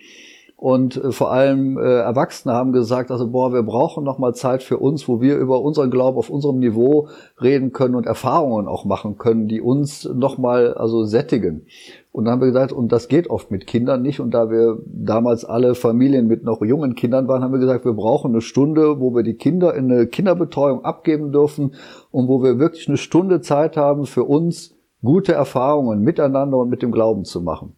Und 0.63 0.95
äh, 0.95 1.11
vor 1.11 1.29
allem 1.29 1.77
äh, 1.77 1.81
Erwachsene 1.81 2.53
haben 2.53 2.71
gesagt, 2.71 3.11
also 3.11 3.29
boah, 3.29 3.51
wir 3.51 3.63
brauchen 3.63 4.05
noch 4.05 4.17
mal 4.17 4.33
Zeit 4.33 4.63
für 4.63 4.77
uns, 4.77 5.09
wo 5.09 5.19
wir 5.19 5.35
über 5.35 5.61
unseren 5.61 5.91
Glauben 5.91 6.17
auf 6.17 6.29
unserem 6.29 6.59
Niveau 6.59 7.09
reden 7.41 7.73
können 7.73 7.95
und 7.95 8.05
Erfahrungen 8.05 8.69
auch 8.69 8.85
machen 8.85 9.17
können, 9.17 9.49
die 9.49 9.59
uns 9.59 10.05
noch 10.05 10.37
mal 10.37 10.73
also 10.73 11.03
sättigen. 11.03 11.65
Und 12.13 12.23
dann 12.23 12.35
haben 12.35 12.39
wir 12.39 12.47
gesagt, 12.47 12.71
und 12.71 12.93
das 12.93 13.09
geht 13.09 13.29
oft 13.29 13.51
mit 13.51 13.67
Kindern 13.67 14.03
nicht. 14.03 14.21
Und 14.21 14.33
da 14.33 14.49
wir 14.49 14.77
damals 14.85 15.43
alle 15.43 15.75
Familien 15.75 16.27
mit 16.27 16.45
noch 16.45 16.61
jungen 16.61 16.95
Kindern 16.95 17.27
waren, 17.27 17.43
haben 17.43 17.51
wir 17.51 17.59
gesagt, 17.59 17.83
wir 17.83 17.91
brauchen 17.91 18.31
eine 18.31 18.39
Stunde, 18.39 19.01
wo 19.01 19.13
wir 19.13 19.23
die 19.23 19.35
Kinder 19.35 19.73
in 19.73 19.91
eine 19.91 20.07
Kinderbetreuung 20.07 20.85
abgeben 20.85 21.33
dürfen 21.33 21.73
und 22.09 22.29
wo 22.29 22.41
wir 22.41 22.57
wirklich 22.57 22.87
eine 22.87 22.95
Stunde 22.95 23.41
Zeit 23.41 23.75
haben, 23.75 24.05
für 24.05 24.23
uns 24.23 24.77
gute 25.03 25.33
Erfahrungen 25.33 25.99
miteinander 25.99 26.55
und 26.55 26.69
mit 26.69 26.81
dem 26.81 26.93
Glauben 26.93 27.25
zu 27.25 27.41
machen. 27.41 27.75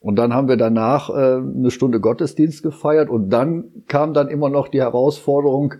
Und 0.00 0.16
dann 0.16 0.32
haben 0.32 0.48
wir 0.48 0.56
danach 0.56 1.10
äh, 1.10 1.12
eine 1.12 1.70
Stunde 1.70 2.00
Gottesdienst 2.00 2.62
gefeiert 2.62 3.10
und 3.10 3.28
dann 3.30 3.64
kam 3.86 4.14
dann 4.14 4.28
immer 4.28 4.48
noch 4.48 4.68
die 4.68 4.80
Herausforderung, 4.80 5.74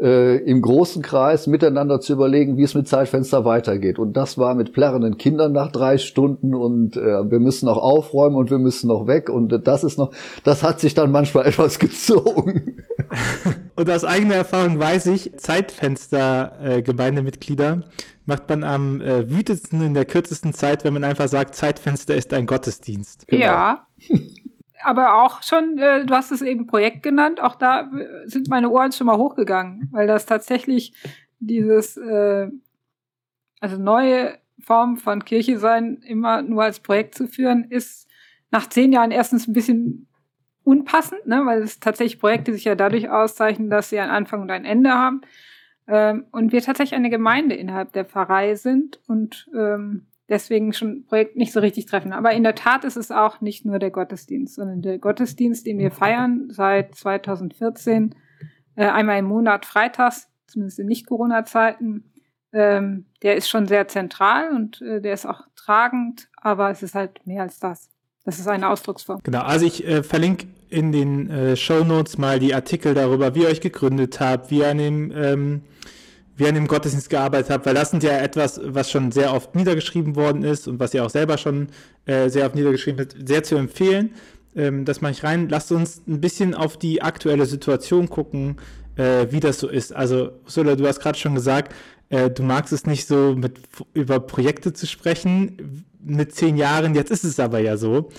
äh, 0.00 0.36
im 0.44 0.62
großen 0.62 1.02
Kreis 1.02 1.48
miteinander 1.48 2.00
zu 2.00 2.12
überlegen, 2.12 2.56
wie 2.56 2.62
es 2.62 2.74
mit 2.74 2.86
Zeitfenster 2.86 3.44
weitergeht. 3.44 3.98
Und 3.98 4.16
das 4.16 4.38
war 4.38 4.54
mit 4.54 4.72
plärrenden 4.72 5.18
Kindern 5.18 5.50
nach 5.52 5.72
drei 5.72 5.98
Stunden 5.98 6.54
und 6.54 6.96
äh, 6.96 7.28
wir 7.30 7.40
müssen 7.40 7.66
noch 7.66 7.78
aufräumen 7.78 8.36
und 8.36 8.48
wir 8.50 8.58
müssen 8.58 8.86
noch 8.86 9.08
weg. 9.08 9.28
Und 9.28 9.52
äh, 9.52 9.58
das 9.60 9.82
ist 9.82 9.98
noch, 9.98 10.12
das 10.44 10.62
hat 10.62 10.78
sich 10.78 10.94
dann 10.94 11.10
manchmal 11.10 11.46
etwas 11.46 11.80
gezogen. 11.80 12.84
und 13.74 13.90
aus 13.90 14.04
eigener 14.04 14.36
Erfahrung 14.36 14.78
weiß 14.78 15.06
ich, 15.06 15.36
Zeitfenster-Gemeindemitglieder 15.36 17.72
äh, 17.72 17.80
macht 18.28 18.46
man 18.50 18.62
am 18.62 19.00
äh, 19.00 19.30
wütesten 19.30 19.80
in 19.80 19.94
der 19.94 20.04
kürzesten 20.04 20.52
Zeit, 20.52 20.84
wenn 20.84 20.92
man 20.92 21.02
einfach 21.02 21.28
sagt, 21.28 21.54
Zeitfenster 21.54 22.14
ist 22.14 22.34
ein 22.34 22.44
Gottesdienst. 22.44 23.26
Genau. 23.26 23.42
Ja. 23.42 23.86
Aber 24.84 25.24
auch 25.24 25.42
schon, 25.42 25.78
äh, 25.78 26.04
du 26.04 26.14
hast 26.14 26.30
es 26.30 26.42
eben 26.42 26.66
Projekt 26.66 27.02
genannt, 27.02 27.40
auch 27.40 27.54
da 27.54 27.90
äh, 27.90 28.28
sind 28.28 28.48
meine 28.48 28.68
Ohren 28.68 28.92
schon 28.92 29.06
mal 29.06 29.16
hochgegangen, 29.16 29.88
weil 29.92 30.06
das 30.06 30.26
tatsächlich 30.26 30.92
dieses, 31.40 31.96
äh, 31.96 32.48
also 33.60 33.78
neue 33.78 34.38
Form 34.60 34.98
von 34.98 35.24
Kirche 35.24 35.58
sein, 35.58 36.02
immer 36.06 36.42
nur 36.42 36.64
als 36.64 36.80
Projekt 36.80 37.14
zu 37.14 37.28
führen, 37.28 37.64
ist 37.64 38.08
nach 38.50 38.68
zehn 38.68 38.92
Jahren 38.92 39.10
erstens 39.10 39.48
ein 39.48 39.54
bisschen 39.54 40.06
unpassend, 40.64 41.26
ne, 41.26 41.46
weil 41.46 41.62
es 41.62 41.80
tatsächlich 41.80 42.20
Projekte 42.20 42.52
sich 42.52 42.64
ja 42.64 42.74
dadurch 42.74 43.08
auszeichnen, 43.08 43.70
dass 43.70 43.88
sie 43.88 43.98
einen 43.98 44.10
Anfang 44.10 44.42
und 44.42 44.50
ein 44.50 44.66
Ende 44.66 44.90
haben. 44.90 45.22
Ähm, 45.88 46.26
und 46.30 46.52
wir 46.52 46.62
tatsächlich 46.62 46.96
eine 46.96 47.10
Gemeinde 47.10 47.54
innerhalb 47.54 47.92
der 47.92 48.04
Pfarrei 48.04 48.54
sind 48.54 49.00
und 49.06 49.48
ähm, 49.56 50.06
deswegen 50.28 50.74
schon 50.74 51.06
Projekt 51.06 51.36
nicht 51.36 51.52
so 51.52 51.60
richtig 51.60 51.86
treffen. 51.86 52.12
Aber 52.12 52.32
in 52.32 52.42
der 52.42 52.54
Tat 52.54 52.84
ist 52.84 52.96
es 52.96 53.10
auch 53.10 53.40
nicht 53.40 53.64
nur 53.64 53.78
der 53.78 53.90
Gottesdienst, 53.90 54.54
sondern 54.54 54.82
der 54.82 54.98
Gottesdienst, 54.98 55.66
den 55.66 55.78
wir 55.78 55.90
feiern 55.90 56.48
seit 56.50 56.94
2014, 56.94 58.14
äh, 58.76 58.84
einmal 58.84 59.18
im 59.18 59.24
Monat 59.24 59.64
freitags, 59.64 60.28
zumindest 60.46 60.78
in 60.78 60.86
Nicht-Corona-Zeiten, 60.86 62.12
ähm, 62.52 63.06
der 63.22 63.36
ist 63.36 63.48
schon 63.48 63.66
sehr 63.66 63.88
zentral 63.88 64.50
und 64.50 64.80
äh, 64.82 65.00
der 65.00 65.14
ist 65.14 65.26
auch 65.26 65.42
tragend, 65.56 66.28
aber 66.36 66.70
es 66.70 66.82
ist 66.82 66.94
halt 66.94 67.26
mehr 67.26 67.42
als 67.42 67.58
das. 67.58 67.90
Das 68.28 68.38
ist 68.38 68.46
eine 68.46 68.68
Ausdrucksform. 68.68 69.20
Genau, 69.22 69.40
also 69.40 69.64
ich 69.64 69.86
äh, 69.86 70.02
verlinke 70.02 70.48
in 70.68 70.92
den 70.92 71.30
äh, 71.30 71.56
Show 71.56 71.82
Notes 71.82 72.18
mal 72.18 72.38
die 72.38 72.54
Artikel 72.54 72.92
darüber, 72.92 73.34
wie 73.34 73.44
ihr 73.44 73.48
euch 73.48 73.62
gegründet 73.62 74.20
habt, 74.20 74.50
wie 74.50 74.58
ihr 74.58 74.68
an 74.68 74.76
dem, 74.76 75.10
ähm, 75.16 75.62
wie 76.36 76.42
ihr 76.42 76.50
an 76.50 76.54
dem 76.54 76.66
Gottesdienst 76.66 77.08
gearbeitet 77.08 77.48
habt, 77.48 77.64
weil 77.64 77.72
das 77.72 77.90
sind 77.90 78.02
ja 78.02 78.18
etwas, 78.18 78.60
was 78.62 78.90
schon 78.90 79.12
sehr 79.12 79.32
oft 79.32 79.54
niedergeschrieben 79.54 80.14
worden 80.14 80.42
ist 80.42 80.68
und 80.68 80.78
was 80.78 80.92
ihr 80.92 81.06
auch 81.06 81.08
selber 81.08 81.38
schon 81.38 81.68
äh, 82.04 82.28
sehr 82.28 82.44
oft 82.44 82.54
niedergeschrieben 82.54 83.00
habt, 83.00 83.16
sehr 83.26 83.44
zu 83.44 83.56
empfehlen. 83.56 84.10
Ähm, 84.54 84.84
das 84.84 85.00
mache 85.00 85.12
ich 85.12 85.24
rein. 85.24 85.48
Lasst 85.48 85.72
uns 85.72 86.02
ein 86.06 86.20
bisschen 86.20 86.54
auf 86.54 86.76
die 86.76 87.00
aktuelle 87.00 87.46
Situation 87.46 88.10
gucken, 88.10 88.58
äh, 88.96 89.28
wie 89.30 89.40
das 89.40 89.58
so 89.58 89.68
ist. 89.68 89.96
Also, 89.96 90.32
Sola, 90.44 90.76
du 90.76 90.86
hast 90.86 91.00
gerade 91.00 91.16
schon 91.16 91.34
gesagt, 91.34 91.74
äh, 92.10 92.30
du 92.30 92.42
magst 92.42 92.72
es 92.72 92.86
nicht 92.86 93.06
so 93.06 93.34
mit 93.36 93.60
über 93.94 94.20
Projekte 94.20 94.72
zu 94.72 94.86
sprechen 94.86 95.84
mit 96.00 96.34
zehn 96.34 96.56
Jahren. 96.56 96.94
Jetzt 96.94 97.10
ist 97.10 97.24
es 97.24 97.40
aber 97.40 97.58
ja 97.58 97.76
so 97.76 98.10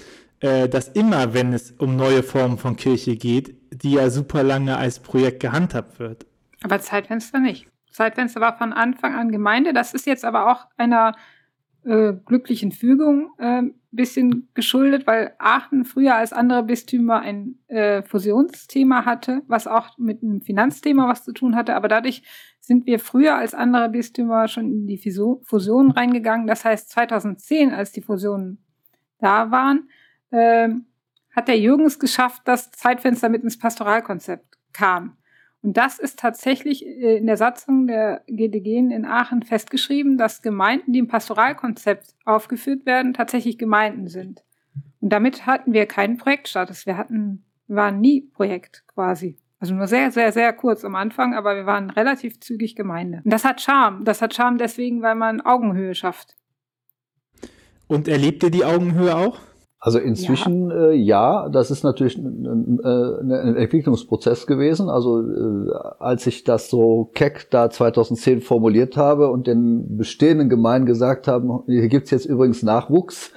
äh, 0.41 0.69
dass 0.69 0.87
immer, 0.89 1.33
wenn 1.33 1.53
es 1.53 1.71
um 1.71 1.95
neue 1.95 2.23
Formen 2.23 2.57
von 2.57 2.75
Kirche 2.75 3.15
geht, 3.15 3.55
die 3.71 3.93
ja 3.93 4.09
super 4.09 4.43
lange 4.43 4.77
als 4.77 4.99
Projekt 4.99 5.41
gehandhabt 5.41 5.99
wird. 5.99 6.25
Aber 6.63 6.79
Zeitfenster 6.79 7.39
nicht. 7.39 7.67
Zeitfenster 7.91 8.39
war 8.41 8.57
von 8.57 8.73
Anfang 8.73 9.15
an 9.15 9.31
Gemeinde. 9.31 9.73
Das 9.73 9.93
ist 9.93 10.05
jetzt 10.05 10.25
aber 10.25 10.51
auch 10.51 10.67
einer 10.77 11.15
äh, 11.83 12.13
glücklichen 12.25 12.71
Fügung 12.71 13.31
ein 13.37 13.69
äh, 13.69 13.73
bisschen 13.91 14.49
geschuldet, 14.53 15.07
weil 15.07 15.33
Aachen 15.39 15.85
früher 15.85 16.15
als 16.15 16.31
andere 16.31 16.63
Bistümer 16.63 17.21
ein 17.21 17.55
äh, 17.67 18.03
Fusionsthema 18.03 19.05
hatte, 19.05 19.41
was 19.47 19.67
auch 19.67 19.97
mit 19.97 20.21
einem 20.21 20.41
Finanzthema 20.41 21.09
was 21.09 21.23
zu 21.23 21.33
tun 21.33 21.55
hatte. 21.55 21.75
Aber 21.75 21.87
dadurch 21.87 22.23
sind 22.69 22.85
wir 22.85 22.99
früher 22.99 23.35
als 23.35 23.55
andere 23.55 23.89
Bistümer 23.89 24.47
schon 24.47 24.71
in 24.71 24.85
die 24.85 24.99
Fusion 24.99 25.89
reingegangen. 25.89 26.45
Das 26.45 26.63
heißt, 26.63 26.91
2010, 26.91 27.73
als 27.73 27.91
die 27.91 28.03
Fusionen 28.03 28.63
da 29.17 29.49
waren, 29.49 29.89
ähm, 30.31 30.85
hat 31.35 31.47
der 31.47 31.59
Jürgens 31.59 31.97
geschafft, 31.97 32.43
dass 32.45 32.69
Zeitfenster 32.69 33.27
mit 33.27 33.41
ins 33.41 33.57
Pastoralkonzept 33.57 34.59
kam. 34.71 35.17
Und 35.63 35.77
das 35.77 35.97
ist 35.97 36.19
tatsächlich 36.19 36.85
äh, 36.85 37.17
in 37.17 37.25
der 37.25 37.37
Satzung 37.37 37.87
der 37.87 38.21
GDG 38.27 38.77
in 38.77 39.03
Aachen 39.03 39.41
festgeschrieben, 39.41 40.19
dass 40.19 40.43
Gemeinden, 40.43 40.93
die 40.93 40.99
im 40.99 41.07
Pastoralkonzept 41.07 42.13
aufgeführt 42.23 42.85
werden, 42.85 43.15
tatsächlich 43.15 43.57
Gemeinden 43.57 44.07
sind. 44.07 44.43
Und 45.01 45.11
damit 45.11 45.47
hatten 45.47 45.73
wir 45.73 45.87
keinen 45.87 46.17
Projektstatus. 46.17 46.85
Wir 46.85 46.97
hatten, 46.97 47.45
waren 47.67 47.99
nie 47.99 48.21
Projekt 48.21 48.83
quasi. 48.85 49.39
Also 49.59 49.73
nur 49.73 49.87
sehr, 49.87 50.11
sehr, 50.11 50.31
sehr 50.31 50.53
kurz 50.53 50.85
am 50.85 50.95
Anfang, 50.95 51.33
aber 51.33 51.55
wir 51.55 51.65
waren 51.65 51.89
relativ 51.89 52.39
zügig 52.39 52.75
Gemeinde. 52.75 53.21
Und 53.25 53.33
das 53.33 53.43
hat 53.43 53.59
Charme. 53.59 54.05
Das 54.05 54.21
hat 54.21 54.33
Charme 54.33 54.57
deswegen, 54.57 55.01
weil 55.01 55.15
man 55.15 55.41
Augenhöhe 55.41 55.95
schafft. 55.95 56.35
Und 57.87 58.07
erlebt 58.07 58.43
ihr 58.43 58.51
die 58.51 58.63
Augenhöhe 58.63 59.15
auch? 59.15 59.39
Also 59.81 59.97
inzwischen 59.97 60.69
ja, 60.69 60.89
äh, 60.89 60.95
ja 60.95 61.49
das 61.49 61.71
ist 61.71 61.83
natürlich 61.83 62.17
ein, 62.17 62.79
ein, 62.83 63.31
ein, 63.31 63.55
Entwicklungsprozess 63.55 64.45
gewesen. 64.45 64.89
Also 64.89 65.21
äh, 65.21 65.71
als 65.99 66.27
ich 66.27 66.43
das 66.43 66.69
so 66.69 67.09
keck 67.13 67.49
da 67.49 67.69
2010 67.69 68.41
formuliert 68.41 68.97
habe 68.97 69.29
und 69.29 69.47
den 69.47 69.97
bestehenden 69.97 70.49
Gemeinden 70.49 70.85
gesagt 70.85 71.27
haben, 71.29 71.63
hier 71.65 71.87
gibt's 71.87 72.11
jetzt 72.11 72.25
übrigens 72.25 72.61
Nachwuchs. 72.61 73.31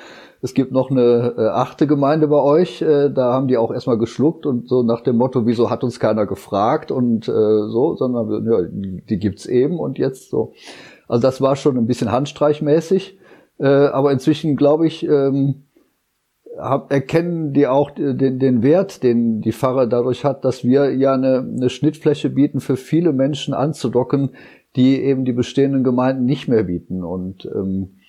Es 0.45 0.55
gibt 0.55 0.73
noch 0.73 0.91
eine 0.91 1.35
äh, 1.39 1.47
achte 1.47 1.87
Gemeinde 1.87 2.27
bei 2.27 2.41
euch, 2.41 2.83
äh, 2.83 3.11
da 3.11 3.33
haben 3.33 3.47
die 3.47 3.57
auch 3.57 3.73
erstmal 3.73 3.97
geschluckt 3.97 4.45
und 4.45 4.69
so 4.69 4.83
nach 4.83 5.01
dem 5.01 5.17
Motto, 5.17 5.47
wieso 5.47 5.71
hat 5.71 5.85
uns 5.85 6.01
keiner 6.01 6.27
gefragt 6.27 6.91
und 6.91 7.29
äh, 7.29 7.33
so, 7.33 7.95
sondern 7.95 8.45
ja, 8.51 8.67
die 9.09 9.19
gibt's 9.19 9.47
eben 9.47 9.79
und 9.79 9.99
jetzt 9.99 10.31
so. 10.31 10.53
Also 11.07 11.23
das 11.23 11.41
war 11.41 11.55
schon 11.55 11.79
ein 11.79 11.87
bisschen 11.87 12.11
handstreichmäßig, 12.11 13.19
äh, 13.59 13.67
aber 13.67 14.11
inzwischen 14.11 14.57
glaube 14.57 14.89
ich, 14.89 15.07
ähm, 15.07 15.63
hab, 16.59 16.93
erkennen 16.93 17.53
die 17.53 17.69
auch 17.69 17.93
den, 17.93 18.41
den 18.41 18.63
Wert, 18.65 19.05
den 19.05 19.43
die 19.43 19.53
Pfarrer 19.53 19.87
dadurch 19.87 20.25
hat, 20.25 20.45
dass 20.45 20.65
wir 20.65 20.93
ja 20.93 21.15
eine, 21.15 21.39
eine 21.39 21.71
Schnittfläche 21.71 22.31
bieten 22.31 22.59
für 22.59 22.77
viele 22.77 23.13
Menschen 23.13 23.55
anzudocken, 23.55 24.31
die 24.75 25.01
eben 25.03 25.25
die 25.25 25.33
bestehenden 25.33 25.85
Gemeinden 25.85 26.25
nicht 26.25 26.49
mehr 26.49 26.65
bieten. 26.65 27.05
Und 27.05 27.47
ähm, 27.47 27.91
äh, 28.01 28.02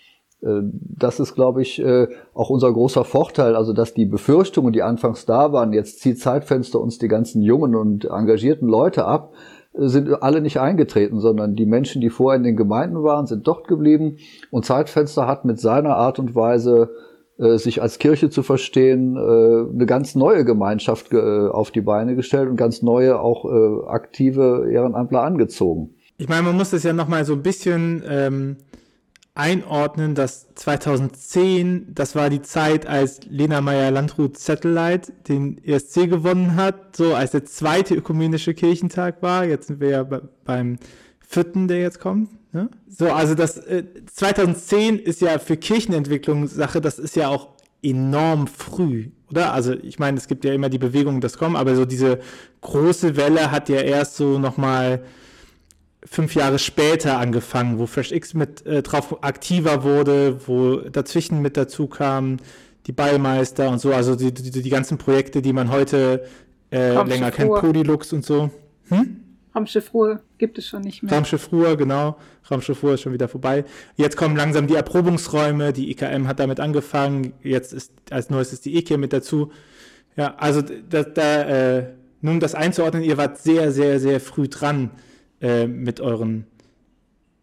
das 0.44 1.20
ist, 1.20 1.36
glaube 1.36 1.62
ich, 1.62 1.80
äh, 1.80 2.08
auch 2.34 2.50
unser 2.50 2.72
großer 2.72 3.06
Vorteil. 3.06 3.56
Also, 3.56 3.74
dass 3.74 3.94
die 3.94 4.06
Befürchtungen, 4.06 4.74
die 4.74 4.84
anfangs 4.84 5.26
da 5.26 5.54
waren, 5.54 5.74
jetzt 5.74 6.02
zieht 6.02 6.20
Zeitfenster 6.20 6.80
uns 6.82 7.00
die 7.00 7.08
ganzen 7.08 7.42
jungen 7.42 7.76
und 7.76 8.06
engagierten 8.06 8.68
Leute 8.68 9.06
ab, 9.06 9.34
äh, 9.74 9.88
sind 9.88 10.22
alle 10.22 10.42
nicht 10.42 10.60
eingetreten, 10.60 11.20
sondern 11.20 11.56
die 11.56 11.66
Menschen, 11.66 12.02
die 12.02 12.10
vorher 12.10 12.38
in 12.38 12.44
den 12.44 12.58
Gemeinden 12.58 13.04
waren, 13.04 13.26
sind 13.26 13.48
dort 13.48 13.68
geblieben. 13.68 14.18
Und 14.52 14.66
Zeitfenster 14.66 15.28
hat 15.28 15.46
mit 15.46 15.60
seiner 15.60 15.96
Art 15.96 16.20
und 16.20 16.36
Weise 16.36 16.90
äh, 17.40 17.58
sich 17.58 17.82
als 17.82 17.98
Kirche 17.98 18.30
zu 18.30 18.44
verstehen, 18.44 19.16
äh, 19.16 19.20
eine 19.20 19.86
ganz 19.88 20.14
neue 20.14 20.46
Gemeinschaft 20.46 21.12
äh, 21.14 21.48
auf 21.48 21.72
die 21.72 21.82
Beine 21.82 22.16
gestellt 22.16 22.48
und 22.48 22.58
ganz 22.58 22.82
neue, 22.82 23.20
auch 23.20 23.46
aktive 23.88 24.70
Ehrenamtler 24.72 25.24
angezogen. 25.24 25.96
Ich 26.18 26.30
meine, 26.30 26.44
man 26.44 26.56
muss 26.56 26.70
das 26.70 26.84
ja 26.84 26.94
nochmal 26.94 27.26
so 27.26 27.34
ein 27.34 27.42
bisschen 27.42 28.04
ähm, 28.08 28.58
einordnen, 29.36 30.14
dass 30.14 30.54
2010, 30.56 31.96
das 31.96 32.16
war 32.16 32.30
die 32.30 32.42
Zeit, 32.42 32.86
als 32.86 33.22
Lena 33.28 33.62
Meyer-Landrut 33.62 34.38
Satellite 34.38 35.12
den 35.28 35.64
ESC 35.64 36.08
gewonnen 36.08 36.56
hat, 36.56 36.96
so 36.96 37.16
als 37.16 37.32
der 37.32 37.46
zweite 37.46 37.96
ökumenische 37.96 38.54
Kirchentag 38.54 39.24
war. 39.24 39.46
Jetzt 39.46 39.68
sind 39.68 39.80
wir 39.80 39.90
ja 39.90 40.04
beim 40.46 40.78
vierten, 41.20 41.68
der 41.68 41.82
jetzt 41.82 42.00
kommt. 42.00 42.30
Ne? 42.54 42.70
So, 42.88 43.12
also 43.12 43.34
das 43.34 43.58
äh, 43.58 43.84
2010 44.06 45.00
ist 45.00 45.22
ja 45.22 45.40
für 45.40 45.58
Kirchenentwicklung 45.58 46.48
Sache, 46.48 46.80
das 46.80 47.00
ist 47.00 47.16
ja 47.16 47.28
auch 47.28 47.50
enorm 47.82 48.46
früh, 48.48 49.10
oder? 49.30 49.54
Also 49.54 49.74
ich 49.74 49.98
meine, 49.98 50.18
es 50.18 50.28
gibt 50.28 50.46
ja 50.46 50.54
immer 50.54 50.70
die 50.70 50.78
Bewegungen, 50.78 51.22
das 51.22 51.38
kommen, 51.38 51.56
aber 51.56 51.76
so 51.76 51.86
diese 51.86 52.20
große 52.62 53.18
Welle 53.18 53.52
hat 53.52 53.68
ja 53.68 53.82
erst 53.82 54.16
so 54.16 54.38
nochmal 54.38 55.04
fünf 56.06 56.36
Jahre 56.36 56.60
später 56.60 57.18
angefangen, 57.18 57.80
wo 57.80 57.86
FreshX 57.86 58.34
mit 58.34 58.66
äh, 58.66 58.82
drauf 58.82 59.24
aktiver 59.24 59.84
wurde, 59.84 60.48
wo 60.48 60.78
dazwischen 60.78 61.42
mit 61.42 61.58
dazu 61.58 61.88
kam, 61.88 62.38
die 62.86 62.92
Ballmeister 62.92 63.70
und 63.70 63.80
so, 63.80 63.94
also 63.94 64.16
die, 64.16 64.34
die, 64.34 64.52
die 64.52 64.70
ganzen 64.70 64.98
Projekte, 64.98 65.42
die 65.42 65.54
man 65.54 65.72
heute 65.72 66.26
äh, 66.72 67.02
länger 67.04 67.32
kennt, 67.32 67.54
Polylux 67.54 68.12
und 68.14 68.26
so. 68.26 68.50
Hm? 68.90 69.20
Raumschiff 69.56 69.94
Ruhr 69.94 70.22
gibt 70.40 70.58
es 70.58 70.68
schon 70.68 70.82
nicht 70.82 71.04
mehr. 71.04 71.14
Raumschiff 71.14 71.52
Ruhr, 71.52 71.78
genau. 71.78 72.18
Raumschiff 72.50 72.82
Ruhr 72.82 72.96
ist 72.96 73.02
schon 73.02 73.14
wieder 73.14 73.28
vorbei. 73.28 73.66
Jetzt 73.96 74.18
kommen 74.18 74.36
langsam 74.36 74.66
die 74.68 74.74
Erprobungsräume. 74.74 75.74
Die 75.74 75.92
IKM 75.92 76.28
hat 76.28 76.40
damit 76.40 76.60
angefangen. 76.60 77.34
Jetzt 77.44 77.72
ist 77.72 77.92
als 78.10 78.30
neues 78.32 78.52
ist 78.52 78.66
die 78.66 78.76
EK 78.76 78.98
mit 78.98 79.14
dazu. 79.14 79.52
Ja, 80.16 80.36
also 80.38 80.62
da, 80.62 81.04
da 81.04 81.42
äh, 81.78 81.86
nun 82.22 82.40
das 82.40 82.56
einzuordnen, 82.56 83.04
ihr 83.04 83.18
wart 83.18 83.38
sehr, 83.38 83.72
sehr, 83.72 84.00
sehr 84.00 84.20
früh 84.20 84.48
dran 84.48 84.92
äh, 85.44 85.68
mit 85.68 86.02
euren 86.02 86.48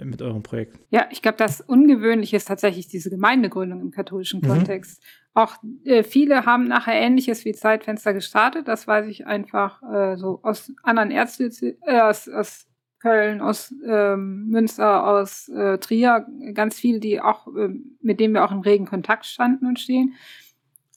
mit 0.02 0.22
eurem 0.22 0.42
Projekt. 0.42 0.78
Ja, 0.88 1.06
ich 1.10 1.20
glaube, 1.20 1.36
das 1.36 1.60
Ungewöhnliche 1.60 2.36
ist 2.36 2.48
tatsächlich 2.48 2.88
diese 2.88 3.10
Gemeindegründung 3.10 3.82
im 3.82 3.90
katholischen 3.90 4.40
mhm. 4.40 4.48
Kontext. 4.48 5.02
Auch 5.34 5.56
äh, 5.84 6.02
viele 6.02 6.46
haben 6.46 6.64
nachher 6.64 6.94
Ähnliches 6.94 7.44
wie 7.44 7.52
Zeitfenster 7.52 8.14
gestartet. 8.14 8.66
Das 8.66 8.86
weiß 8.86 9.06
ich 9.08 9.26
einfach 9.26 9.82
äh, 9.82 10.16
so 10.16 10.40
aus 10.42 10.72
anderen 10.82 11.10
Ärzten, 11.10 11.52
äh, 11.82 12.00
aus, 12.00 12.28
aus 12.30 12.66
Köln, 12.98 13.40
aus 13.40 13.74
ähm, 13.86 14.46
Münster, 14.48 15.06
aus 15.06 15.48
äh, 15.48 15.78
Trier, 15.78 16.26
ganz 16.52 16.78
viele, 16.78 17.00
die 17.00 17.20
auch, 17.20 17.46
äh, 17.48 17.68
mit 18.00 18.20
denen 18.20 18.34
wir 18.34 18.44
auch 18.44 18.52
in 18.52 18.60
regen 18.60 18.86
Kontakt 18.86 19.26
standen 19.26 19.66
und 19.66 19.78
stehen. 19.78 20.14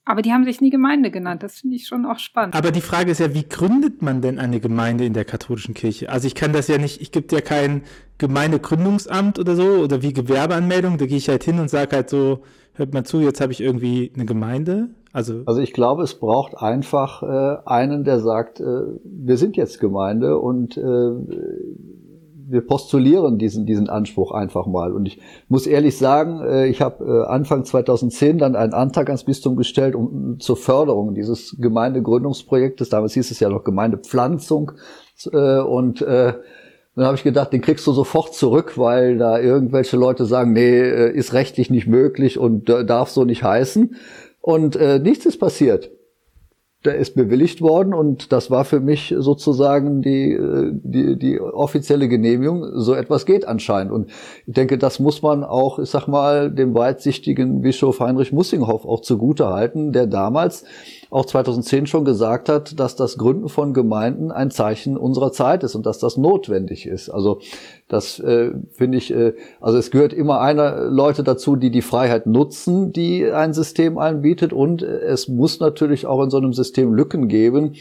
Aber 0.06 0.22
die 0.22 0.34
haben 0.34 0.44
sich 0.44 0.60
nie 0.60 0.70
Gemeinde 0.70 1.12
genannt. 1.12 1.44
Das 1.44 1.62
finde 1.62 1.78
ich 1.78 1.88
schon 1.88 2.06
auch 2.06 2.20
spannend. 2.20 2.56
Aber 2.56 2.72
die 2.72 2.82
Frage 2.82 3.12
ist 3.12 3.20
ja, 3.20 3.34
wie 3.34 3.48
gründet 3.48 4.02
man 4.02 4.22
denn 4.22 4.38
eine 4.38 4.60
Gemeinde 4.60 5.06
in 5.06 5.14
der 5.14 5.24
katholischen 5.24 5.74
Kirche? 5.74 6.10
Also 6.10 6.28
ich 6.28 6.36
kann 6.36 6.52
das 6.52 6.68
ja 6.68 6.78
nicht, 6.78 7.02
ich 7.02 7.12
gibt 7.12 7.32
ja 7.32 7.40
kein 7.40 7.84
Gemeindegründungsamt 8.18 9.40
oder 9.40 9.56
so 9.56 9.64
oder 9.64 10.02
wie 10.02 10.12
Gewerbeanmeldung. 10.12 10.98
Da 10.98 11.06
gehe 11.06 11.18
ich 11.18 11.30
halt 11.30 11.44
hin 11.46 11.60
und 11.60 11.70
sage 11.70 11.96
halt 11.96 12.10
so, 12.10 12.44
hört 12.74 12.94
mal 12.94 13.06
zu, 13.06 13.22
jetzt 13.22 13.40
habe 13.40 13.54
ich 13.54 13.62
irgendwie 13.62 14.12
eine 14.14 14.26
Gemeinde. 14.26 14.90
Also, 15.14 15.44
also 15.46 15.62
ich 15.62 15.74
glaube, 15.74 16.04
es 16.04 16.16
braucht 16.16 16.58
einfach 16.58 17.24
äh, 17.24 17.58
einen, 17.66 18.04
der 18.04 18.20
sagt, 18.20 18.60
äh, 18.60 18.82
wir 19.04 19.38
sind 19.38 19.56
jetzt 19.56 19.80
Gemeinde 19.80 20.38
und 20.40 20.76
äh, 20.76 21.12
wir 22.48 22.62
postulieren 22.62 23.38
diesen, 23.38 23.66
diesen 23.66 23.90
Anspruch 23.90 24.32
einfach 24.32 24.66
mal. 24.66 24.92
Und 24.92 25.06
ich 25.06 25.20
muss 25.48 25.68
ehrlich 25.68 25.98
sagen, 25.98 26.42
äh, 26.42 26.68
ich 26.68 26.82
habe 26.82 27.26
äh, 27.26 27.32
Anfang 27.32 27.66
2010 27.66 28.38
dann 28.38 28.56
einen 28.56 28.74
Antrag 28.74 29.08
ans 29.08 29.24
Bistum 29.24 29.56
gestellt 29.56 29.96
um, 29.96 30.40
zur 30.40 30.58
Förderung 30.58 31.14
dieses 31.14 31.56
Gemeindegründungsprojektes. 31.60 32.90
Damals 32.90 33.14
hieß 33.14 33.32
es 33.32 33.40
ja 33.40 33.50
noch 33.50 33.64
Gemeindepflanzung. 33.64 34.74
Äh, 35.32 35.60
und 35.60 36.02
dann 36.96 37.06
habe 37.08 37.16
ich 37.16 37.24
gedacht, 37.24 37.52
den 37.52 37.62
kriegst 37.62 37.88
du 37.88 37.92
sofort 37.92 38.36
zurück, 38.36 38.78
weil 38.78 39.18
da 39.18 39.40
irgendwelche 39.40 39.98
Leute 39.98 40.26
sagen, 40.26 40.54
nee, 40.54 41.10
ist 41.10 41.34
rechtlich 41.34 41.72
nicht 41.72 41.88
möglich 41.88 42.38
und 42.38 42.70
darf 42.70 43.10
so 43.10 43.26
nicht 43.26 43.44
heißen. 43.44 43.96
Und 44.42 44.80
nichts 45.02 45.26
ist 45.26 45.40
passiert 45.40 45.90
der 46.86 46.96
ist 46.96 47.16
bewilligt 47.16 47.62
worden 47.62 47.94
und 47.94 48.32
das 48.32 48.52
war 48.52 48.66
für 48.66 48.80
mich 48.80 49.14
sozusagen 49.18 50.02
die, 50.02 50.34
äh, 50.34 50.72
die, 50.74 51.18
die 51.18 51.40
offizielle 51.40 52.10
Genehmigung. 52.10 52.80
So 52.80 52.94
etwas 52.94 53.26
geht 53.26 53.48
anscheinend. 53.48 53.94
Und 53.94 54.10
ich 54.46 54.54
denke, 54.54 54.78
das 54.78 55.00
muss 55.00 55.22
man 55.22 55.44
auch, 55.44 55.80
ich 55.80 55.90
sag 55.90 56.08
mal, 56.08 56.52
dem 56.52 56.76
weitsichtigen 56.76 57.62
Bischof 57.62 58.00
Heinrich 58.00 58.34
Mussinghoff 58.34 58.86
auch 58.86 59.02
zugute 59.02 59.48
halten, 59.48 59.94
der 59.94 60.08
damals 60.08 60.66
auch 61.14 61.28
2010 61.28 61.86
schon 61.86 62.06
gesagt 62.06 62.50
hat, 62.50 62.80
dass 62.80 62.96
das 62.96 63.18
Gründen 63.18 63.48
von 63.48 63.74
Gemeinden 63.74 64.32
ein 64.32 64.50
Zeichen 64.50 64.98
unserer 64.98 65.32
Zeit 65.32 65.64
ist 65.64 65.76
und 65.76 65.86
dass 65.86 66.00
das 66.00 66.18
notwendig 66.18 66.88
ist. 66.88 67.10
Also 67.10 67.40
das 67.88 68.20
äh, 68.20 68.52
finde 68.72 68.98
ich, 68.98 69.14
äh, 69.14 69.34
also 69.62 69.78
es 69.78 69.92
gehört 69.92 70.12
immer 70.12 70.42
einer 70.42 70.86
Leute 70.90 71.24
dazu, 71.24 71.56
die 71.56 71.70
die 71.70 71.84
Freiheit 71.84 72.26
nutzen, 72.26 72.94
die 72.94 73.30
ein 73.32 73.54
System 73.54 74.00
anbietet 74.00 74.54
und 74.54 74.82
es 74.82 75.28
muss 75.28 75.60
natürlich 75.60 76.08
auch 76.08 76.24
in 76.24 76.32
so 76.32 76.38
einem 76.38 76.54
System 76.54 76.94
Lücken 76.94 77.28
geben, 77.28 77.76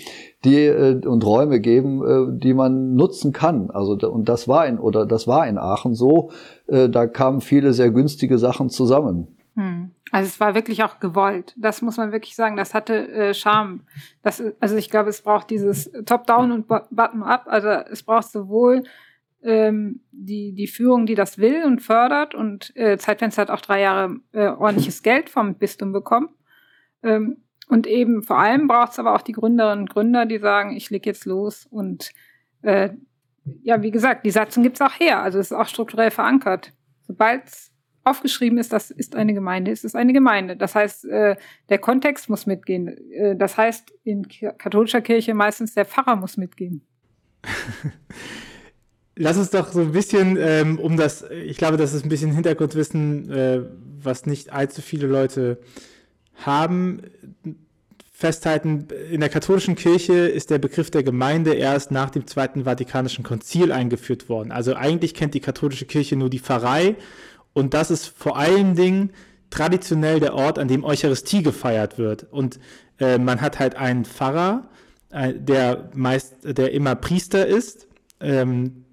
die 0.44 0.66
äh, 0.66 1.00
und 1.06 1.24
Räume 1.24 1.60
geben, 1.60 2.02
äh, 2.04 2.38
die 2.38 2.52
man 2.52 2.94
nutzen 2.96 3.32
kann. 3.32 3.70
Also 3.70 3.92
und 4.10 4.28
das 4.28 4.46
war 4.46 4.66
in 4.66 4.78
oder 4.78 5.06
das 5.06 5.26
war 5.26 5.46
in 5.46 5.56
Aachen 5.56 5.94
so. 5.94 6.30
Äh, 6.66 6.90
da 6.90 7.06
kamen 7.06 7.40
viele 7.40 7.72
sehr 7.72 7.90
günstige 7.90 8.36
Sachen 8.36 8.68
zusammen. 8.68 9.28
Hm. 9.54 9.90
Also 10.12 10.28
es 10.28 10.38
war 10.40 10.54
wirklich 10.54 10.84
auch 10.84 11.00
gewollt. 11.00 11.54
Das 11.56 11.80
muss 11.80 11.96
man 11.96 12.12
wirklich 12.12 12.36
sagen. 12.36 12.54
Das 12.56 12.74
hatte 12.74 13.08
äh, 13.08 13.34
Charme. 13.34 13.80
Das, 14.22 14.42
also 14.60 14.76
ich 14.76 14.90
glaube, 14.90 15.08
es 15.08 15.22
braucht 15.22 15.48
dieses 15.48 15.90
Top-Down 16.04 16.52
und 16.52 16.68
Bottom-up. 16.68 17.44
Also 17.46 17.68
es 17.68 18.02
braucht 18.02 18.30
sowohl 18.30 18.84
ähm, 19.42 20.00
die, 20.12 20.52
die 20.52 20.66
Führung, 20.66 21.06
die 21.06 21.14
das 21.14 21.38
will 21.38 21.64
und 21.64 21.80
fördert. 21.80 22.34
Und 22.34 22.76
äh, 22.76 22.98
Zeitfenster 22.98 23.40
hat 23.40 23.50
auch 23.50 23.62
drei 23.62 23.80
Jahre 23.80 24.16
äh, 24.32 24.48
ordentliches 24.48 25.02
Geld 25.02 25.30
vom 25.30 25.54
Bistum 25.54 25.92
bekommen. 25.92 26.28
Ähm, 27.02 27.38
und 27.68 27.86
eben 27.86 28.22
vor 28.22 28.38
allem 28.38 28.68
braucht 28.68 28.92
es 28.92 28.98
aber 28.98 29.14
auch 29.14 29.22
die 29.22 29.32
Gründerinnen 29.32 29.84
und 29.84 29.90
Gründer, 29.90 30.26
die 30.26 30.38
sagen, 30.38 30.76
ich 30.76 30.90
leg 30.90 31.06
jetzt 31.06 31.24
los. 31.24 31.66
Und 31.70 32.12
äh, 32.60 32.90
ja, 33.62 33.80
wie 33.80 33.90
gesagt, 33.90 34.26
die 34.26 34.30
Satzung 34.30 34.62
gibt's 34.62 34.82
auch 34.82 34.92
her. 34.92 35.22
Also 35.22 35.38
es 35.38 35.52
ist 35.52 35.56
auch 35.56 35.68
strukturell 35.68 36.10
verankert. 36.10 36.74
Sobald 37.06 37.44
aufgeschrieben 38.04 38.58
ist, 38.58 38.72
das 38.72 38.90
ist 38.90 39.14
eine 39.16 39.34
Gemeinde, 39.34 39.70
ist 39.70 39.84
es 39.84 39.94
eine 39.94 40.12
Gemeinde. 40.12 40.56
Das 40.56 40.74
heißt, 40.74 41.04
äh, 41.06 41.36
der 41.68 41.78
Kontext 41.78 42.28
muss 42.28 42.46
mitgehen. 42.46 42.88
Äh, 43.12 43.36
das 43.36 43.56
heißt, 43.56 43.92
in 44.04 44.26
katholischer 44.58 45.00
Kirche 45.00 45.34
meistens 45.34 45.74
der 45.74 45.84
Pfarrer 45.84 46.16
muss 46.16 46.36
mitgehen. 46.36 46.82
Lass 49.16 49.36
uns 49.36 49.50
doch 49.50 49.70
so 49.72 49.80
ein 49.80 49.92
bisschen, 49.92 50.38
ähm, 50.40 50.78
um 50.78 50.96
das, 50.96 51.24
ich 51.30 51.58
glaube, 51.58 51.76
das 51.76 51.92
ist 51.92 52.04
ein 52.04 52.08
bisschen 52.08 52.32
Hintergrundwissen, 52.32 53.30
äh, 53.30 53.60
was 54.00 54.26
nicht 54.26 54.52
allzu 54.52 54.80
viele 54.80 55.06
Leute 55.06 55.58
haben. 56.34 57.02
Festhalten, 58.10 58.86
in 59.10 59.20
der 59.20 59.28
katholischen 59.28 59.74
Kirche 59.74 60.14
ist 60.14 60.50
der 60.50 60.58
Begriff 60.58 60.90
der 60.90 61.02
Gemeinde 61.02 61.54
erst 61.54 61.90
nach 61.90 62.08
dem 62.08 62.26
Zweiten 62.26 62.64
Vatikanischen 62.64 63.24
Konzil 63.24 63.72
eingeführt 63.72 64.28
worden. 64.28 64.52
Also 64.52 64.76
eigentlich 64.76 65.14
kennt 65.14 65.34
die 65.34 65.40
katholische 65.40 65.86
Kirche 65.86 66.14
nur 66.16 66.30
die 66.30 66.38
Pfarrei 66.38 66.94
und 67.52 67.74
das 67.74 67.90
ist 67.90 68.06
vor 68.06 68.36
allen 68.36 68.74
Dingen 68.74 69.10
traditionell 69.50 70.20
der 70.20 70.34
Ort, 70.34 70.58
an 70.58 70.68
dem 70.68 70.84
Eucharistie 70.84 71.42
gefeiert 71.42 71.98
wird. 71.98 72.26
Und 72.30 72.58
äh, 72.98 73.18
man 73.18 73.40
hat 73.40 73.58
halt 73.58 73.76
einen 73.76 74.04
Pfarrer, 74.04 74.68
äh, 75.10 75.34
der 75.34 75.90
meist, 75.94 76.36
der 76.42 76.72
immer 76.72 76.94
Priester 76.94 77.46
ist, 77.46 77.86
ähm, 78.20 78.84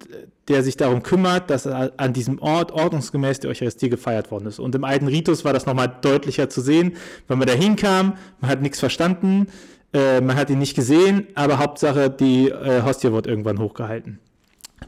der 0.48 0.62
sich 0.62 0.76
darum 0.76 1.02
kümmert, 1.02 1.48
dass 1.48 1.66
an 1.66 2.12
diesem 2.12 2.40
Ort 2.40 2.72
ordnungsgemäß 2.72 3.40
die 3.40 3.46
Eucharistie 3.46 3.88
gefeiert 3.88 4.30
worden 4.32 4.46
ist. 4.46 4.58
Und 4.58 4.74
im 4.74 4.82
alten 4.84 5.06
Ritus 5.06 5.44
war 5.44 5.52
das 5.52 5.64
nochmal 5.64 5.98
deutlicher 6.00 6.48
zu 6.48 6.60
sehen, 6.60 6.96
wenn 7.28 7.38
man 7.38 7.46
da 7.46 7.54
hinkam, 7.54 8.16
man 8.40 8.50
hat 8.50 8.60
nichts 8.60 8.80
verstanden, 8.80 9.46
äh, 9.92 10.20
man 10.20 10.36
hat 10.36 10.50
ihn 10.50 10.58
nicht 10.58 10.74
gesehen, 10.74 11.28
aber 11.36 11.58
Hauptsache 11.58 12.10
die 12.10 12.48
äh, 12.48 12.82
Hostie 12.82 13.12
wird 13.12 13.28
irgendwann 13.28 13.60
hochgehalten. 13.60 14.18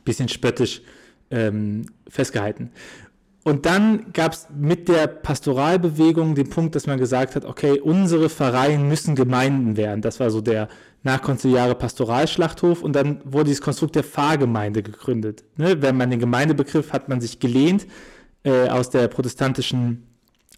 Bisschen 0.04 0.28
spöttisch 0.28 0.82
ähm, 1.30 1.86
festgehalten. 2.08 2.70
Und 3.44 3.66
dann 3.66 4.12
gab 4.12 4.34
es 4.34 4.46
mit 4.56 4.88
der 4.88 5.08
Pastoralbewegung 5.08 6.36
den 6.36 6.48
Punkt, 6.48 6.76
dass 6.76 6.86
man 6.86 6.98
gesagt 6.98 7.34
hat, 7.34 7.44
okay, 7.44 7.80
unsere 7.80 8.28
Pfarreien 8.28 8.86
müssen 8.86 9.16
Gemeinden 9.16 9.76
werden. 9.76 10.00
Das 10.00 10.20
war 10.20 10.30
so 10.30 10.40
der 10.40 10.68
nachkonziliare 11.02 11.74
Pastoralschlachthof. 11.74 12.82
Und 12.82 12.94
dann 12.94 13.20
wurde 13.24 13.46
dieses 13.46 13.60
Konstrukt 13.60 13.96
der 13.96 14.04
Pfarrgemeinde 14.04 14.82
gegründet. 14.84 15.42
Ne? 15.56 15.82
Wenn 15.82 15.96
man 15.96 16.10
den 16.10 16.20
Gemeindebegriff 16.20 16.92
hat 16.92 17.08
man 17.08 17.20
sich 17.20 17.40
gelehnt 17.40 17.86
äh, 18.44 18.68
aus 18.68 18.90
der 18.90 19.08
protestantischen 19.08 20.06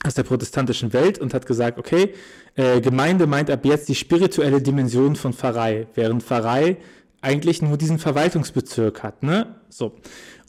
aus 0.04 0.12
der 0.12 0.24
protestantischen 0.24 0.92
Welt 0.92 1.18
und 1.18 1.32
hat 1.32 1.46
gesagt, 1.46 1.78
okay, 1.78 2.12
äh, 2.56 2.82
Gemeinde 2.82 3.26
meint 3.26 3.50
ab 3.50 3.64
jetzt 3.64 3.88
die 3.88 3.94
spirituelle 3.94 4.60
Dimension 4.60 5.16
von 5.16 5.32
Pfarrei, 5.32 5.86
während 5.94 6.22
Pfarrei 6.22 6.76
eigentlich 7.22 7.62
nur 7.62 7.78
diesen 7.78 7.98
Verwaltungsbezirk 7.98 9.02
hat. 9.02 9.22
Ne? 9.22 9.54
So. 9.70 9.94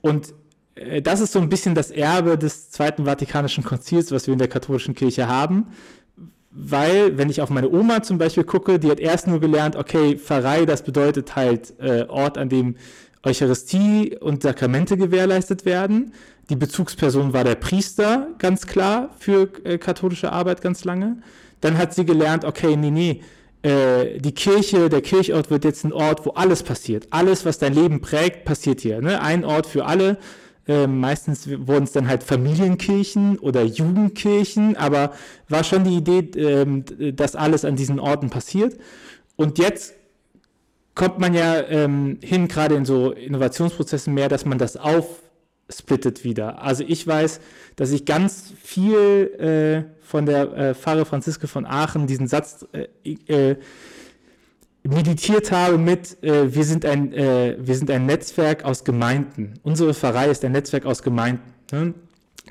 Und 0.01 0.33
das 1.03 1.21
ist 1.21 1.31
so 1.31 1.39
ein 1.39 1.49
bisschen 1.49 1.73
das 1.73 1.89
Erbe 1.89 2.37
des 2.37 2.69
Zweiten 2.69 3.05
Vatikanischen 3.05 3.63
Konzils, 3.63 4.11
was 4.11 4.27
wir 4.27 4.33
in 4.33 4.39
der 4.39 4.49
katholischen 4.49 4.93
Kirche 4.93 5.27
haben. 5.27 5.67
Weil, 6.51 7.17
wenn 7.17 7.29
ich 7.29 7.41
auf 7.41 7.49
meine 7.49 7.69
Oma 7.69 8.03
zum 8.03 8.17
Beispiel 8.17 8.43
gucke, 8.45 8.79
die 8.79 8.89
hat 8.89 8.99
erst 8.99 9.27
nur 9.27 9.39
gelernt, 9.39 9.75
okay, 9.75 10.17
Pfarrei, 10.17 10.65
das 10.65 10.83
bedeutet 10.83 11.35
halt 11.35 11.73
äh, 11.79 12.05
Ort, 12.07 12.37
an 12.37 12.49
dem 12.49 12.75
Eucharistie 13.23 14.17
und 14.19 14.43
Sakramente 14.43 14.95
gewährleistet 14.95 15.65
werden. 15.65 16.13
Die 16.49 16.55
Bezugsperson 16.55 17.33
war 17.33 17.43
der 17.43 17.55
Priester, 17.55 18.29
ganz 18.37 18.67
klar, 18.67 19.09
für 19.19 19.49
äh, 19.63 19.77
katholische 19.77 20.31
Arbeit 20.31 20.61
ganz 20.61 20.85
lange. 20.85 21.17
Dann 21.59 21.77
hat 21.77 21.93
sie 21.93 22.05
gelernt, 22.05 22.45
okay, 22.45 22.77
nee, 22.77 22.91
nee, 22.91 23.21
äh, 23.63 24.19
die 24.19 24.33
Kirche, 24.33 24.89
der 24.89 25.01
Kirchort 25.01 25.49
wird 25.49 25.65
jetzt 25.65 25.83
ein 25.83 25.91
Ort, 25.91 26.25
wo 26.25 26.31
alles 26.31 26.63
passiert. 26.63 27.07
Alles, 27.09 27.45
was 27.45 27.57
dein 27.57 27.73
Leben 27.73 27.99
prägt, 27.99 28.45
passiert 28.45 28.81
hier. 28.81 29.01
Ne? 29.01 29.21
Ein 29.21 29.43
Ort 29.43 29.65
für 29.65 29.85
alle 29.85 30.17
ähm, 30.67 30.99
meistens 30.99 31.47
wurden 31.47 31.83
es 31.83 31.91
dann 31.91 32.07
halt 32.07 32.23
Familienkirchen 32.23 33.37
oder 33.39 33.63
Jugendkirchen, 33.63 34.75
aber 34.77 35.13
war 35.47 35.63
schon 35.63 35.83
die 35.83 35.97
Idee, 35.97 36.19
ähm, 36.39 36.85
dass 37.15 37.35
alles 37.35 37.65
an 37.65 37.75
diesen 37.75 37.99
Orten 37.99 38.29
passiert. 38.29 38.77
Und 39.35 39.59
jetzt 39.59 39.93
kommt 40.95 41.19
man 41.19 41.33
ja 41.33 41.61
ähm, 41.61 42.17
hin, 42.21 42.47
gerade 42.47 42.75
in 42.75 42.85
so 42.85 43.11
Innovationsprozessen 43.11 44.13
mehr, 44.13 44.29
dass 44.29 44.45
man 44.45 44.57
das 44.57 44.77
auf 44.77 45.05
splittet 45.69 46.23
wieder. 46.23 46.61
Also 46.61 46.83
ich 46.87 47.05
weiß, 47.05 47.39
dass 47.75 47.91
ich 47.91 48.05
ganz 48.05 48.53
viel 48.61 49.87
äh, 49.97 50.05
von 50.05 50.25
der 50.25 50.53
äh, 50.53 50.75
Pfarre 50.75 51.05
Franziske 51.05 51.47
von 51.47 51.65
Aachen 51.65 52.07
diesen 52.07 52.27
Satz 52.27 52.65
äh, 52.71 53.13
äh 53.27 53.55
meditiert 54.87 55.51
habe 55.51 55.77
mit, 55.77 56.21
äh, 56.23 56.53
wir, 56.53 56.63
sind 56.63 56.85
ein, 56.85 57.11
äh, 57.13 57.57
wir 57.59 57.75
sind 57.75 57.89
ein 57.89 58.05
Netzwerk 58.05 58.63
aus 58.63 58.83
Gemeinden. 58.83 59.55
Unsere 59.63 59.93
Pfarrei 59.93 60.29
ist 60.29 60.45
ein 60.45 60.51
Netzwerk 60.51 60.85
aus 60.85 61.01
Gemeinden. 61.01 61.41
Ne? 61.71 61.93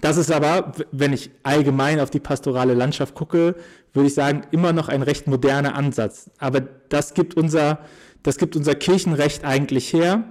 Das 0.01 0.17
ist 0.17 0.33
aber, 0.33 0.73
wenn 0.91 1.13
ich 1.13 1.31
allgemein 1.45 2.01
auf 2.01 2.11
die 2.11 2.21
pastorale 2.21 2.75
Landschaft 2.75 3.15
gucke, 3.15 3.55
würde 3.93 4.09
ich 4.09 4.15
sagen, 4.15 4.43
immer 4.51 4.73
noch 4.73 4.89
ein 4.89 5.03
recht 5.03 5.29
moderner 5.29 5.77
Ansatz. 5.77 6.31
Aber 6.39 6.61
das 6.89 7.15
gibt 7.15 7.37
unser, 7.37 7.79
das 8.25 8.39
gibt 8.39 8.57
unser 8.57 8.75
Kirchenrecht 8.75 9.45
eigentlich 9.45 9.93
her. 9.93 10.25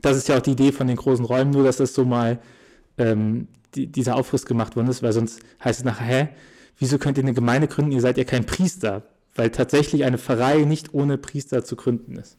Das 0.00 0.16
ist 0.16 0.28
ja 0.28 0.36
auch 0.38 0.42
die 0.42 0.52
Idee 0.52 0.70
von 0.70 0.86
den 0.86 0.96
großen 0.96 1.24
Räumen, 1.24 1.50
nur 1.50 1.64
dass 1.64 1.78
das 1.78 1.94
so 1.94 2.04
mal 2.04 2.38
ähm, 2.98 3.48
die, 3.74 3.88
dieser 3.88 4.14
Aufriss 4.14 4.46
gemacht 4.46 4.76
worden 4.76 4.88
ist, 4.88 5.02
weil 5.02 5.12
sonst 5.12 5.40
heißt 5.64 5.80
es 5.80 5.84
nachher, 5.84 6.06
hä, 6.06 6.28
wieso 6.78 6.98
könnt 6.98 7.18
ihr 7.18 7.24
eine 7.24 7.34
Gemeinde 7.34 7.66
gründen, 7.66 7.92
ihr 7.92 8.00
seid 8.00 8.16
ja 8.16 8.24
kein 8.24 8.46
Priester? 8.46 9.02
Weil 9.34 9.50
tatsächlich 9.50 10.04
eine 10.04 10.18
Pfarrei 10.18 10.64
nicht 10.64 10.92
ohne 10.94 11.18
Priester 11.18 11.64
zu 11.64 11.76
gründen 11.76 12.16
ist. 12.16 12.38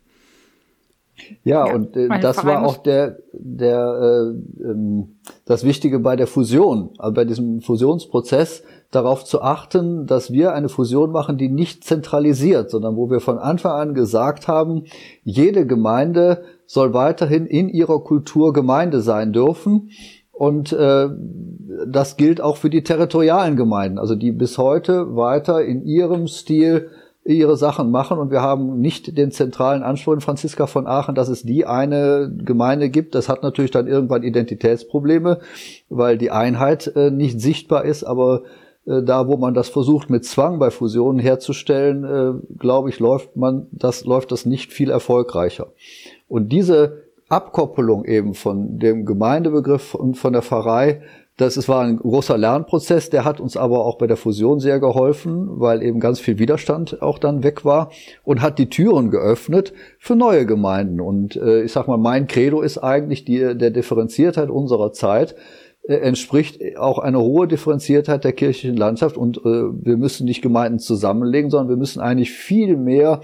Ja, 1.44 1.68
ja 1.68 1.74
und 1.74 1.96
äh, 1.96 2.08
das 2.20 2.46
war 2.46 2.66
auch 2.66 2.78
der, 2.78 3.20
der, 3.34 4.34
äh, 4.62 4.64
ähm, 4.64 5.18
das 5.46 5.64
Wichtige 5.64 6.00
bei 6.00 6.16
der 6.16 6.28
Fusion, 6.28 6.92
also 6.98 7.14
bei 7.14 7.26
diesem 7.26 7.62
Fusionsprozess, 7.62 8.64
darauf 8.92 9.24
zu 9.24 9.42
achten, 9.42 10.06
dass 10.06 10.32
wir 10.32 10.54
eine 10.54 10.70
Fusion 10.70 11.12
machen, 11.12 11.38
die 11.38 11.50
nicht 11.50 11.84
zentralisiert, 11.84 12.70
sondern 12.70 12.96
wo 12.96 13.10
wir 13.10 13.20
von 13.20 13.40
Anfang 13.40 13.72
an 13.74 13.94
gesagt 13.94 14.48
haben, 14.48 14.84
jede 15.24 15.66
Gemeinde 15.66 16.44
soll 16.66 16.94
weiterhin 16.94 17.46
in 17.46 17.70
ihrer 17.70 18.04
Kultur 18.04 18.54
Gemeinde 18.54 19.02
sein 19.02 19.34
dürfen. 19.34 19.90
Und 20.34 20.74
äh, 20.74 21.10
das 21.88 22.18
gilt 22.18 22.42
auch 22.42 22.58
für 22.58 22.70
die 22.70 22.84
territorialen 22.84 23.56
Gemeinden, 23.56 24.00
also 24.00 24.16
die 24.16 24.32
bis 24.32 24.58
heute 24.58 25.16
weiter 25.16 25.64
in 25.64 25.86
ihrem 25.86 26.28
Stil 26.28 26.90
ihre 27.26 27.56
Sachen 27.56 27.90
machen 27.90 28.18
und 28.18 28.32
wir 28.32 28.42
haben 28.42 28.80
nicht 28.80 29.18
den 29.18 29.32
zentralen 29.32 29.82
Anspruch 29.82 30.14
in 30.14 30.22
Franziska 30.22 30.68
von 30.68 30.88
Aachen, 30.88 31.16
dass 31.16 31.30
es 31.30 31.44
die 31.44 31.66
eine 31.66 32.30
Gemeinde 32.38 32.90
gibt. 32.90 33.16
Das 33.16 33.30
hat 33.30 33.44
natürlich 33.44 33.72
dann 33.72 33.88
irgendwann 33.88 34.24
Identitätsprobleme, 34.24 35.40
weil 35.90 36.18
die 36.18 36.32
Einheit 36.32 36.92
äh, 36.96 37.12
nicht 37.12 37.40
sichtbar 37.40 37.86
ist, 37.86 38.04
aber 38.04 38.42
äh, 38.86 39.02
da, 39.04 39.28
wo 39.28 39.38
man 39.38 39.54
das 39.54 39.70
versucht 39.70 40.10
mit 40.10 40.26
Zwang 40.26 40.60
bei 40.60 40.70
Fusionen 40.70 41.20
herzustellen, 41.20 42.04
äh, 42.04 42.58
glaube 42.58 42.90
ich, 42.90 43.00
läuft 43.00 43.38
man 43.38 43.68
das 43.72 44.04
läuft 44.04 44.34
das 44.34 44.46
nicht 44.46 44.74
viel 44.74 44.90
erfolgreicher. 44.90 45.68
Und 46.28 46.50
diese 46.50 47.04
Abkoppelung 47.34 48.06
eben 48.06 48.34
von 48.34 48.80
dem 48.80 49.06
Gemeindebegriff 49.06 49.96
und 49.96 50.18
von 50.18 50.34
der 50.34 50.42
Pfarrei 50.42 51.02
das 51.38 51.58
ist, 51.58 51.68
war 51.68 51.84
ein 51.84 51.98
großer 51.98 52.38
Lernprozess, 52.38 53.10
der 53.10 53.26
hat 53.26 53.40
uns 53.40 53.58
aber 53.58 53.86
auch 53.86 53.98
bei 53.98 54.06
der 54.06 54.18
Fusion 54.18 54.60
sehr 54.60 54.80
geholfen, 54.80 55.60
weil 55.60 55.82
eben 55.82 56.00
ganz 56.00 56.20
viel 56.20 56.38
Widerstand 56.38 57.02
auch 57.02 57.18
dann 57.18 57.44
weg 57.44 57.66
war 57.66 57.90
und 58.24 58.42
hat 58.42 58.60
die 58.60 58.70
Türen 58.70 59.10
geöffnet 59.10 59.74
für 59.98 60.16
neue 60.16 60.46
Gemeinden. 60.46 61.02
Und 61.02 61.36
äh, 61.36 61.64
ich 61.64 61.72
sag 61.72 61.88
mal, 61.88 61.98
mein 61.98 62.28
Credo 62.28 62.62
ist 62.62 62.78
eigentlich 62.78 63.26
die 63.26 63.40
der 63.40 63.72
Differenziertheit 63.72 64.52
unserer 64.52 64.92
Zeit 64.92 65.34
äh, 65.88 65.96
entspricht 65.96 66.78
auch 66.78 67.00
eine 67.00 67.20
hohe 67.20 67.48
Differenziertheit 67.48 68.24
der 68.24 68.34
kirchlichen 68.34 68.78
Landschaft 68.78 69.18
und 69.18 69.38
äh, 69.38 69.42
wir 69.44 69.98
müssen 69.98 70.26
nicht 70.26 70.44
Gemeinden 70.44 70.78
zusammenlegen, 70.78 71.50
sondern 71.50 71.70
wir 71.70 71.78
müssen 71.78 72.00
eigentlich 72.00 72.32
viel 72.32 72.78
mehr 72.78 73.22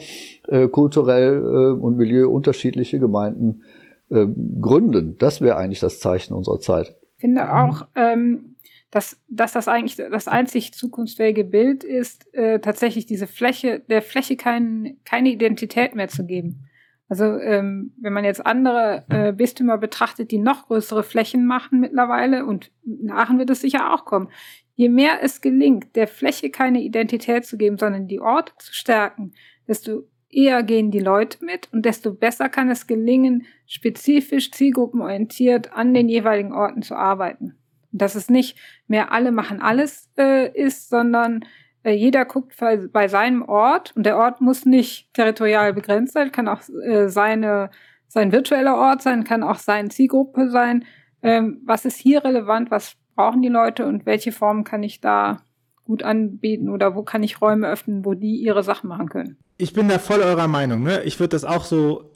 äh, 0.48 0.68
kulturell 0.68 1.38
äh, 1.38 1.80
und 1.80 1.98
milieu 1.98 2.28
unterschiedliche 2.28 2.98
Gemeinden 2.98 3.62
äh, 4.10 4.26
gründen. 4.62 5.18
Das 5.18 5.42
wäre 5.42 5.58
eigentlich 5.58 5.80
das 5.80 6.00
Zeichen 6.00 6.34
unserer 6.34 6.60
Zeit 6.60 6.96
finde 7.20 7.44
mhm. 7.44 7.50
auch, 7.50 7.88
ähm, 7.96 8.56
dass, 8.92 9.22
dass 9.28 9.54
das 9.54 9.68
eigentlich 9.68 9.98
das 9.98 10.28
einzig 10.28 10.74
zukunftsfähige 10.74 11.44
Bild 11.44 11.84
ist, 11.84 12.34
äh, 12.34 12.60
tatsächlich 12.60 13.06
diese 13.06 13.28
Fläche, 13.28 13.82
der 13.82 14.02
Fläche 14.02 14.36
kein, 14.36 14.98
keine 15.06 15.30
Identität 15.30 15.94
mehr 15.94 16.08
zu 16.08 16.26
geben. 16.26 16.66
Also 17.08 17.24
ähm, 17.40 17.94
wenn 18.00 18.14
man 18.14 18.24
jetzt 18.24 18.46
andere 18.46 19.04
äh, 19.10 19.34
Bistümer 19.34 19.78
betrachtet, 19.78 20.32
die 20.32 20.38
noch 20.38 20.68
größere 20.68 21.04
Flächen 21.04 21.46
machen 21.46 21.80
mittlerweile, 21.80 22.46
und 22.46 22.72
in 22.86 23.12
Aachen 23.12 23.40
wird 23.40 23.50
es 23.50 23.62
sicher 23.62 23.94
auch 23.94 24.06
kommen, 24.06 24.30
je 24.76 24.90
mehr 24.90 25.22
es 25.22 25.42
gelingt, 25.42 25.96
der 25.96 26.08
Fläche 26.08 26.50
keine 26.50 26.82
Identität 26.82 27.46
zu 27.46 27.58
geben, 27.58 27.78
sondern 27.78 28.08
die 28.08 28.22
Orte 28.22 28.54
zu 28.60 28.74
stärken, 28.74 29.34
desto 29.68 30.04
eher 30.30 30.64
gehen 30.64 30.92
die 30.92 31.00
Leute 31.00 31.44
mit 31.44 31.70
und 31.72 31.86
desto 31.86 32.14
besser 32.14 32.50
kann 32.50 32.70
es 32.70 32.88
gelingen, 32.88 33.46
spezifisch 33.66 34.52
zielgruppenorientiert 34.52 35.74
an 35.74 35.94
den 35.94 36.10
jeweiligen 36.10 36.54
Orten 36.54 36.82
zu 36.82 36.96
arbeiten. 36.96 37.56
Dass 37.92 38.16
es 38.16 38.30
nicht 38.30 38.58
mehr 38.88 39.12
alle 39.12 39.32
machen 39.32 39.62
alles 39.62 40.10
äh, 40.18 40.52
ist, 40.52 40.90
sondern 40.90 41.46
äh, 41.84 41.92
jeder 41.92 42.26
guckt 42.26 42.56
bei 42.92 43.08
seinem 43.08 43.42
Ort 43.42 43.96
und 43.96 44.06
der 44.06 44.18
Ort 44.18 44.42
muss 44.42 44.66
nicht 44.66 45.14
territorial 45.14 45.74
begrenzt 45.74 46.14
sein, 46.14 46.32
kann 46.32 46.48
auch 46.48 46.62
äh, 46.84 47.08
seine, 47.08 47.72
sein 48.08 48.32
virtueller 48.32 48.76
Ort 48.76 49.02
sein, 49.02 49.24
kann 49.24 49.44
auch 49.44 49.58
seine 49.58 49.90
Zielgruppe 49.90 50.50
sein. 50.50 50.86
Ähm, 51.22 51.62
was 51.66 51.86
ist 51.86 51.98
hier 51.98 52.24
relevant, 52.24 52.70
was 52.70 52.96
brauchen 53.16 53.42
die 53.42 53.50
Leute 53.50 53.86
und 53.86 54.06
welche 54.06 54.32
Formen 54.32 54.64
kann 54.64 54.84
ich 54.84 55.02
da 55.02 55.42
gut 55.84 56.04
anbieten 56.04 56.70
oder 56.70 56.96
wo 56.96 57.02
kann 57.04 57.24
ich 57.24 57.42
Räume 57.42 57.68
öffnen, 57.68 58.06
wo 58.06 58.14
die 58.14 58.36
ihre 58.36 58.62
Sachen 58.62 58.88
machen 58.88 59.10
können. 59.10 59.38
Ich 59.62 59.74
bin 59.74 59.90
da 59.90 60.00
voll 60.00 60.22
eurer 60.22 60.48
Meinung. 60.48 60.84
Ne? 60.84 61.04
Ich 61.04 61.20
würde 61.20 61.32
das 61.36 61.44
auch 61.44 61.66
so 61.66 62.12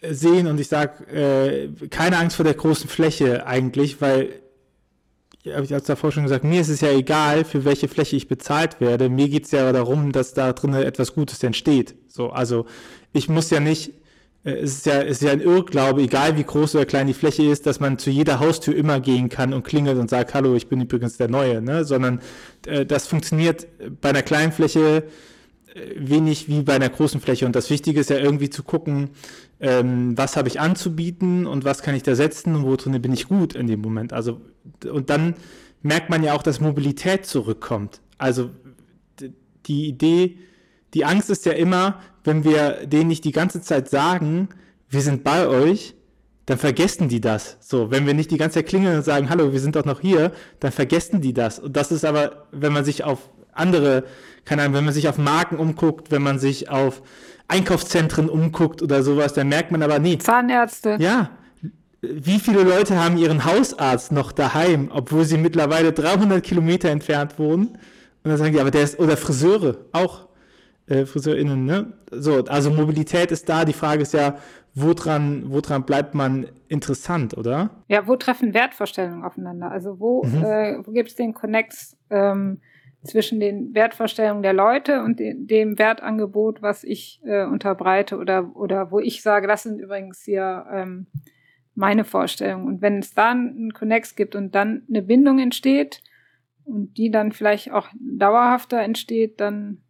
äh, 0.00 0.12
sehen 0.12 0.48
und 0.48 0.58
ich 0.58 0.66
sage, 0.66 1.06
äh, 1.06 1.68
keine 1.86 2.18
Angst 2.18 2.34
vor 2.34 2.44
der 2.44 2.54
großen 2.54 2.90
Fläche 2.90 3.46
eigentlich, 3.46 4.00
weil, 4.00 4.40
habe 5.46 5.64
ich 5.64 5.72
als 5.72 5.86
davor 5.86 6.10
schon 6.10 6.24
gesagt, 6.24 6.42
mir 6.42 6.60
ist 6.60 6.70
es 6.70 6.80
ja 6.80 6.90
egal, 6.90 7.44
für 7.44 7.64
welche 7.64 7.86
Fläche 7.86 8.16
ich 8.16 8.26
bezahlt 8.26 8.80
werde. 8.80 9.08
Mir 9.08 9.28
geht 9.28 9.44
es 9.44 9.52
ja 9.52 9.70
darum, 9.70 10.10
dass 10.10 10.34
da 10.34 10.52
drin 10.52 10.74
etwas 10.74 11.14
Gutes 11.14 11.40
entsteht. 11.44 11.94
So, 12.08 12.30
also 12.30 12.66
ich 13.12 13.28
muss 13.28 13.50
ja 13.50 13.60
nicht 13.60 13.92
äh, 14.42 14.54
es 14.54 14.78
ist 14.78 14.86
ja, 14.86 15.00
es 15.00 15.18
ist 15.18 15.22
ja 15.22 15.30
ein 15.30 15.40
Irrglaube, 15.40 16.02
egal 16.02 16.36
wie 16.36 16.42
groß 16.42 16.74
oder 16.74 16.86
klein 16.86 17.06
die 17.06 17.14
Fläche 17.14 17.44
ist, 17.44 17.66
dass 17.66 17.78
man 17.78 17.98
zu 17.98 18.10
jeder 18.10 18.40
Haustür 18.40 18.74
immer 18.74 18.98
gehen 18.98 19.28
kann 19.28 19.52
und 19.52 19.62
klingelt 19.62 19.98
und 19.98 20.10
sagt, 20.10 20.34
hallo, 20.34 20.56
ich 20.56 20.68
bin 20.68 20.80
übrigens 20.80 21.18
der 21.18 21.28
Neue, 21.28 21.62
ne? 21.62 21.84
sondern 21.84 22.20
äh, 22.66 22.84
das 22.84 23.06
funktioniert 23.06 23.68
bei 24.00 24.08
einer 24.08 24.22
kleinen 24.22 24.50
Fläche 24.50 25.04
wenig 25.96 26.48
wie 26.48 26.62
bei 26.62 26.74
einer 26.74 26.88
großen 26.88 27.20
Fläche. 27.20 27.46
Und 27.46 27.56
das 27.56 27.70
Wichtige 27.70 28.00
ist 28.00 28.10
ja 28.10 28.18
irgendwie 28.18 28.50
zu 28.50 28.62
gucken, 28.62 29.10
ähm, 29.60 30.16
was 30.16 30.36
habe 30.36 30.48
ich 30.48 30.60
anzubieten 30.60 31.46
und 31.46 31.64
was 31.64 31.82
kann 31.82 31.94
ich 31.94 32.02
da 32.02 32.14
setzen 32.14 32.54
und 32.54 32.64
wo 32.64 32.76
drin 32.76 33.00
bin 33.02 33.12
ich 33.12 33.28
gut 33.28 33.54
in 33.54 33.66
dem 33.66 33.80
Moment. 33.80 34.12
Also, 34.12 34.40
und 34.90 35.10
dann 35.10 35.34
merkt 35.82 36.10
man 36.10 36.22
ja 36.22 36.34
auch, 36.34 36.42
dass 36.42 36.60
Mobilität 36.60 37.26
zurückkommt. 37.26 38.00
Also 38.18 38.50
die 39.66 39.88
Idee, 39.88 40.38
die 40.94 41.04
Angst 41.04 41.30
ist 41.30 41.44
ja 41.46 41.52
immer, 41.52 42.00
wenn 42.22 42.44
wir 42.44 42.86
denen 42.86 43.08
nicht 43.08 43.24
die 43.24 43.32
ganze 43.32 43.60
Zeit 43.60 43.88
sagen, 43.88 44.48
wir 44.88 45.00
sind 45.00 45.24
bei 45.24 45.46
euch, 45.46 45.94
dann 46.46 46.58
vergessen 46.58 47.08
die 47.08 47.20
das. 47.20 47.56
So, 47.60 47.90
wenn 47.90 48.06
wir 48.06 48.14
nicht 48.14 48.30
die 48.30 48.36
ganze 48.36 48.56
Zeit 48.56 48.66
klingeln 48.66 48.96
und 48.96 49.04
sagen, 49.04 49.30
hallo, 49.30 49.52
wir 49.52 49.60
sind 49.60 49.76
doch 49.76 49.84
noch 49.84 50.00
hier, 50.00 50.32
dann 50.60 50.72
vergessen 50.72 51.20
die 51.20 51.32
das. 51.32 51.58
Und 51.58 51.76
das 51.76 51.90
ist 51.90 52.04
aber, 52.04 52.46
wenn 52.52 52.72
man 52.72 52.84
sich 52.84 53.02
auf 53.02 53.30
andere, 53.54 54.04
keine 54.44 54.62
Ahnung, 54.62 54.74
wenn 54.74 54.84
man 54.84 54.94
sich 54.94 55.08
auf 55.08 55.18
Marken 55.18 55.56
umguckt, 55.56 56.10
wenn 56.10 56.22
man 56.22 56.38
sich 56.38 56.68
auf 56.68 57.02
Einkaufszentren 57.48 58.28
umguckt 58.28 58.82
oder 58.82 59.02
sowas, 59.02 59.34
dann 59.34 59.48
merkt 59.48 59.70
man 59.70 59.82
aber 59.82 59.98
nie. 59.98 60.18
Zahnärzte. 60.18 60.96
Ja. 60.98 61.30
Wie 62.00 62.38
viele 62.38 62.62
Leute 62.62 63.02
haben 63.02 63.16
ihren 63.16 63.44
Hausarzt 63.44 64.12
noch 64.12 64.32
daheim, 64.32 64.90
obwohl 64.92 65.24
sie 65.24 65.38
mittlerweile 65.38 65.92
300 65.92 66.42
Kilometer 66.42 66.90
entfernt 66.90 67.38
wohnen? 67.38 67.68
Und 67.68 68.30
dann 68.30 68.36
sagen 68.36 68.52
die, 68.52 68.60
aber 68.60 68.70
der 68.70 68.82
ist, 68.82 68.98
oder 68.98 69.16
Friseure 69.16 69.76
auch 69.92 70.28
äh, 70.86 71.06
FriseurInnen, 71.06 71.64
ne? 71.64 71.92
So, 72.10 72.44
also 72.44 72.70
Mobilität 72.70 73.30
ist 73.30 73.48
da. 73.48 73.64
Die 73.64 73.72
Frage 73.72 74.02
ist 74.02 74.12
ja, 74.12 74.36
woran, 74.74 75.44
woran 75.46 75.84
bleibt 75.84 76.14
man 76.14 76.46
interessant, 76.68 77.36
oder? 77.36 77.70
Ja, 77.88 78.06
wo 78.06 78.16
treffen 78.16 78.54
Wertvorstellungen 78.54 79.24
aufeinander? 79.24 79.70
Also 79.70 79.98
wo, 80.00 80.24
mhm. 80.24 80.44
äh, 80.44 80.78
wo 80.84 80.92
gibt 80.92 81.10
es 81.10 81.16
den 81.16 81.32
Connects 81.32 81.96
ähm, 82.10 82.60
zwischen 83.04 83.38
den 83.38 83.74
Wertvorstellungen 83.74 84.42
der 84.42 84.54
Leute 84.54 85.02
und 85.02 85.20
de 85.20 85.34
dem 85.36 85.78
Wertangebot, 85.78 86.62
was 86.62 86.84
ich 86.84 87.20
äh, 87.24 87.44
unterbreite 87.44 88.16
oder, 88.16 88.56
oder 88.56 88.90
wo 88.90 88.98
ich 88.98 89.22
sage, 89.22 89.46
das 89.46 89.62
sind 89.62 89.78
übrigens 89.78 90.22
hier 90.22 90.66
ähm, 90.72 91.06
meine 91.74 92.04
Vorstellungen. 92.04 92.66
Und 92.66 92.82
wenn 92.82 92.98
es 92.98 93.14
da 93.14 93.30
einen 93.30 93.72
Connect 93.72 94.16
gibt 94.16 94.34
und 94.34 94.54
dann 94.54 94.84
eine 94.88 95.02
Bindung 95.02 95.38
entsteht 95.38 96.02
und 96.64 96.96
die 96.96 97.10
dann 97.10 97.32
vielleicht 97.32 97.72
auch 97.72 97.88
dauerhafter 98.00 98.80
entsteht, 98.80 99.40
dann 99.40 99.82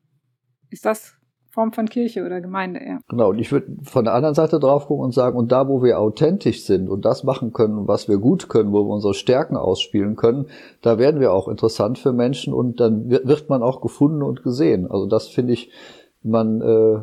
ist 0.70 0.84
das 0.84 1.16
Form 1.54 1.72
von 1.72 1.88
Kirche 1.88 2.24
oder 2.24 2.40
Gemeinde 2.40 2.80
eher. 2.80 2.98
Genau, 3.08 3.30
und 3.30 3.38
ich 3.38 3.52
würde 3.52 3.68
von 3.84 4.04
der 4.04 4.14
anderen 4.14 4.34
Seite 4.34 4.58
drauf 4.58 4.88
gucken 4.88 5.04
und 5.04 5.14
sagen, 5.14 5.38
und 5.38 5.52
da, 5.52 5.68
wo 5.68 5.84
wir 5.84 6.00
authentisch 6.00 6.64
sind 6.64 6.88
und 6.88 7.04
das 7.04 7.22
machen 7.22 7.52
können, 7.52 7.86
was 7.86 8.08
wir 8.08 8.18
gut 8.18 8.48
können, 8.48 8.72
wo 8.72 8.84
wir 8.84 8.92
unsere 8.92 9.14
Stärken 9.14 9.56
ausspielen 9.56 10.16
können, 10.16 10.46
da 10.82 10.98
werden 10.98 11.20
wir 11.20 11.32
auch 11.32 11.46
interessant 11.46 11.98
für 11.98 12.12
Menschen 12.12 12.52
und 12.52 12.80
dann 12.80 13.08
wird 13.08 13.48
man 13.48 13.62
auch 13.62 13.80
gefunden 13.80 14.22
und 14.22 14.42
gesehen. 14.42 14.90
Also 14.90 15.06
das 15.06 15.28
finde 15.28 15.52
ich, 15.52 15.70
man, 16.24 16.60
äh, 16.60 17.00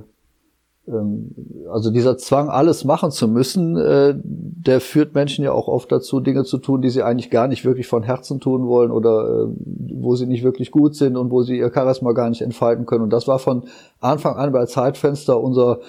also 0.88 1.92
dieser 1.92 2.18
Zwang, 2.18 2.50
alles 2.50 2.86
machen 2.86 3.12
zu 3.12 3.28
müssen, 3.28 3.78
äh, 3.78 4.16
der 4.24 4.82
führt 4.82 5.14
Menschen 5.14 5.44
ja 5.46 5.52
auch 5.52 5.68
oft 5.68 5.92
dazu, 5.92 6.20
Dinge 6.20 6.44
zu 6.44 6.58
tun, 6.58 6.82
die 6.82 6.90
sie 6.90 7.04
eigentlich 7.04 7.30
gar 7.30 7.48
nicht 7.48 7.64
wirklich 7.64 7.88
von 7.88 8.04
Herzen 8.04 8.40
tun 8.40 8.68
wollen 8.68 8.92
oder 8.92 9.46
äh, 9.46 9.48
wo 9.94 10.16
sie 10.16 10.26
nicht 10.26 10.44
wirklich 10.44 10.72
gut 10.72 10.96
sind 10.96 11.18
und 11.18 11.30
wo 11.30 11.44
sie 11.44 11.58
ihr 11.58 11.72
Charisma 11.74 12.14
gar 12.14 12.30
nicht 12.30 12.42
entfalten 12.42 12.86
können. 12.86 13.04
Und 13.04 13.14
das 13.14 13.28
war 13.28 13.38
von 13.38 13.66
Anfang 14.00 14.36
an 14.38 14.52
bei 14.52 14.66
Zeitfenster 14.66 15.40
unser 15.40 15.80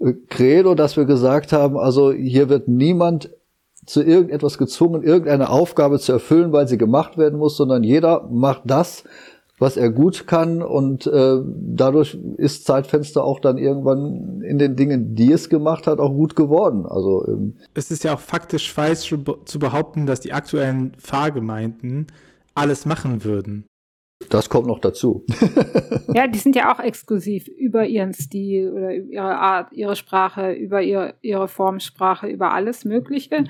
äh, 0.00 0.14
Credo, 0.28 0.74
dass 0.74 0.96
wir 0.96 1.04
gesagt 1.04 1.52
haben, 1.52 1.76
also 1.76 2.10
hier 2.10 2.48
wird 2.48 2.68
niemand 2.68 3.30
zu 3.84 4.02
irgendetwas 4.02 4.58
gezwungen, 4.58 5.02
irgendeine 5.02 5.50
Aufgabe 5.50 5.98
zu 5.98 6.12
erfüllen, 6.12 6.52
weil 6.52 6.68
sie 6.68 6.78
gemacht 6.78 7.18
werden 7.18 7.38
muss, 7.38 7.56
sondern 7.56 7.84
jeder 7.84 8.26
macht 8.30 8.62
das, 8.64 9.04
was 9.58 9.76
er 9.76 9.90
gut 9.90 10.26
kann 10.26 10.62
und 10.62 11.06
äh, 11.06 11.38
dadurch 11.44 12.16
ist 12.36 12.64
Zeitfenster 12.64 13.24
auch 13.24 13.40
dann 13.40 13.58
irgendwann 13.58 14.40
in 14.42 14.58
den 14.58 14.76
Dingen, 14.76 15.14
die 15.14 15.32
es 15.32 15.48
gemacht 15.48 15.86
hat, 15.86 15.98
auch 15.98 16.12
gut 16.12 16.36
geworden. 16.36 16.86
Also 16.86 17.26
ähm, 17.26 17.56
es 17.74 17.90
ist 17.90 18.04
ja 18.04 18.14
auch 18.14 18.20
faktisch 18.20 18.72
falsch 18.72 19.14
zu 19.44 19.58
behaupten, 19.58 20.06
dass 20.06 20.20
die 20.20 20.32
aktuellen 20.32 20.92
Fahrgemeinden 20.98 22.06
alles 22.54 22.86
machen 22.86 23.24
würden. 23.24 23.66
Das 24.30 24.50
kommt 24.50 24.66
noch 24.66 24.80
dazu. 24.80 25.24
ja, 26.14 26.26
die 26.26 26.38
sind 26.38 26.56
ja 26.56 26.72
auch 26.72 26.80
exklusiv 26.80 27.46
über 27.46 27.86
ihren 27.86 28.12
Stil 28.12 28.72
oder 28.72 28.92
ihre 28.92 29.38
Art, 29.38 29.72
ihre 29.72 29.94
Sprache, 29.94 30.52
über 30.52 30.82
ihre, 30.82 31.14
ihre 31.22 31.46
Formsprache, 31.46 32.26
über 32.26 32.52
alles 32.52 32.84
Mögliche. 32.84 33.44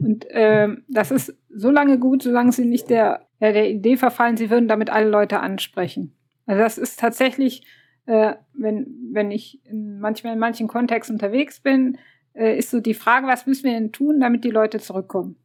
Und 0.00 0.26
ähm, 0.30 0.84
das 0.88 1.10
ist 1.10 1.36
so 1.50 1.70
lange 1.70 1.98
gut, 1.98 2.22
solange 2.22 2.52
sie 2.52 2.64
nicht 2.64 2.88
der, 2.88 3.26
ja, 3.38 3.52
der 3.52 3.70
Idee 3.70 3.96
verfallen, 3.96 4.36
sie 4.36 4.50
würden 4.50 4.68
damit 4.68 4.90
alle 4.90 5.10
Leute 5.10 5.40
ansprechen. 5.40 6.16
Also 6.46 6.62
das 6.62 6.78
ist 6.78 6.98
tatsächlich, 6.98 7.66
äh, 8.06 8.34
wenn, 8.54 9.10
wenn 9.12 9.30
ich 9.30 9.64
in, 9.66 10.00
manchmal 10.00 10.32
in 10.32 10.38
manchen 10.38 10.68
Kontexten 10.68 11.16
unterwegs 11.16 11.60
bin, 11.60 11.98
äh, 12.32 12.56
ist 12.56 12.70
so 12.70 12.80
die 12.80 12.94
Frage, 12.94 13.26
was 13.26 13.46
müssen 13.46 13.64
wir 13.64 13.72
denn 13.72 13.92
tun, 13.92 14.20
damit 14.20 14.42
die 14.44 14.50
Leute 14.50 14.80
zurückkommen? 14.80 15.36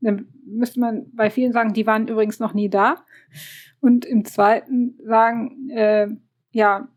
Dann 0.00 0.28
müsste 0.46 0.80
man 0.80 1.06
bei 1.12 1.30
vielen 1.30 1.52
sagen, 1.52 1.72
die 1.72 1.86
waren 1.86 2.08
übrigens 2.08 2.40
noch 2.40 2.54
nie 2.54 2.68
da. 2.68 3.04
Und 3.80 4.04
im 4.04 4.24
zweiten 4.24 4.98
sagen, 5.04 5.70
äh, 5.70 6.08
ja, 6.50 6.88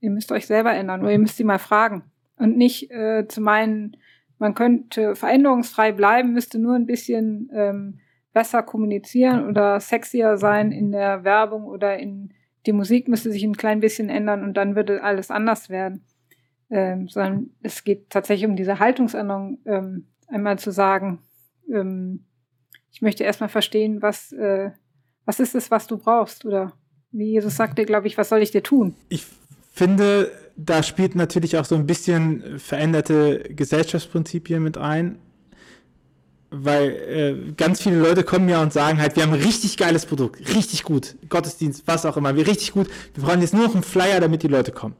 ihr 0.00 0.10
müsst 0.10 0.32
euch 0.32 0.46
selber 0.46 0.72
ändern 0.72 1.02
oder 1.02 1.12
ihr 1.12 1.18
müsst 1.18 1.36
sie 1.36 1.44
mal 1.44 1.58
fragen. 1.58 2.04
Und 2.36 2.56
nicht 2.56 2.90
äh, 2.90 3.26
zu 3.28 3.40
meinen, 3.40 3.96
man 4.44 4.54
könnte 4.54 5.16
veränderungsfrei 5.16 5.92
bleiben, 5.92 6.34
müsste 6.34 6.58
nur 6.58 6.74
ein 6.74 6.84
bisschen 6.84 7.50
ähm, 7.54 7.98
besser 8.34 8.62
kommunizieren 8.62 9.48
oder 9.48 9.80
sexier 9.80 10.36
sein 10.36 10.70
in 10.70 10.92
der 10.92 11.24
Werbung 11.24 11.64
oder 11.64 11.98
in 11.98 12.34
die 12.66 12.74
Musik 12.74 13.08
müsste 13.08 13.32
sich 13.32 13.42
ein 13.42 13.56
klein 13.56 13.80
bisschen 13.80 14.10
ändern 14.10 14.44
und 14.44 14.58
dann 14.58 14.76
würde 14.76 15.02
alles 15.02 15.30
anders 15.30 15.70
werden. 15.70 16.04
Ähm, 16.68 17.08
sondern 17.08 17.52
es 17.62 17.84
geht 17.84 18.10
tatsächlich 18.10 18.46
um 18.46 18.54
diese 18.54 18.80
Haltungsänderung, 18.80 19.60
ähm, 19.64 20.08
einmal 20.26 20.58
zu 20.58 20.72
sagen, 20.72 21.20
ähm, 21.72 22.26
ich 22.92 23.00
möchte 23.00 23.24
erstmal 23.24 23.48
verstehen, 23.48 24.02
was, 24.02 24.30
äh, 24.32 24.72
was 25.24 25.40
ist 25.40 25.54
es, 25.54 25.70
was 25.70 25.86
du 25.86 25.96
brauchst? 25.96 26.44
Oder 26.44 26.74
wie 27.12 27.30
Jesus 27.30 27.56
sagte, 27.56 27.86
glaube 27.86 28.08
ich, 28.08 28.18
was 28.18 28.28
soll 28.28 28.42
ich 28.42 28.50
dir 28.50 28.62
tun? 28.62 28.94
Ich 29.08 29.24
finde, 29.72 30.30
da 30.56 30.82
spielt 30.82 31.14
natürlich 31.14 31.56
auch 31.56 31.64
so 31.64 31.74
ein 31.74 31.86
bisschen 31.86 32.58
veränderte 32.58 33.40
Gesellschaftsprinzipien 33.50 34.62
mit 34.62 34.78
ein. 34.78 35.18
Weil 36.50 36.90
äh, 36.90 37.52
ganz 37.56 37.82
viele 37.82 37.98
Leute 37.98 38.22
kommen 38.22 38.48
ja 38.48 38.62
und 38.62 38.72
sagen 38.72 39.00
halt, 39.00 39.16
wir 39.16 39.24
haben 39.24 39.32
ein 39.32 39.42
richtig 39.42 39.76
geiles 39.76 40.06
Produkt, 40.06 40.54
richtig 40.54 40.84
gut, 40.84 41.16
Gottesdienst, 41.28 41.82
was 41.86 42.06
auch 42.06 42.16
immer, 42.16 42.36
wir 42.36 42.46
richtig 42.46 42.70
gut, 42.70 42.88
wir 43.14 43.24
brauchen 43.24 43.40
jetzt 43.40 43.54
nur 43.54 43.64
noch 43.64 43.74
einen 43.74 43.82
Flyer, 43.82 44.20
damit 44.20 44.44
die 44.44 44.48
Leute 44.48 44.70
kommen. 44.70 44.94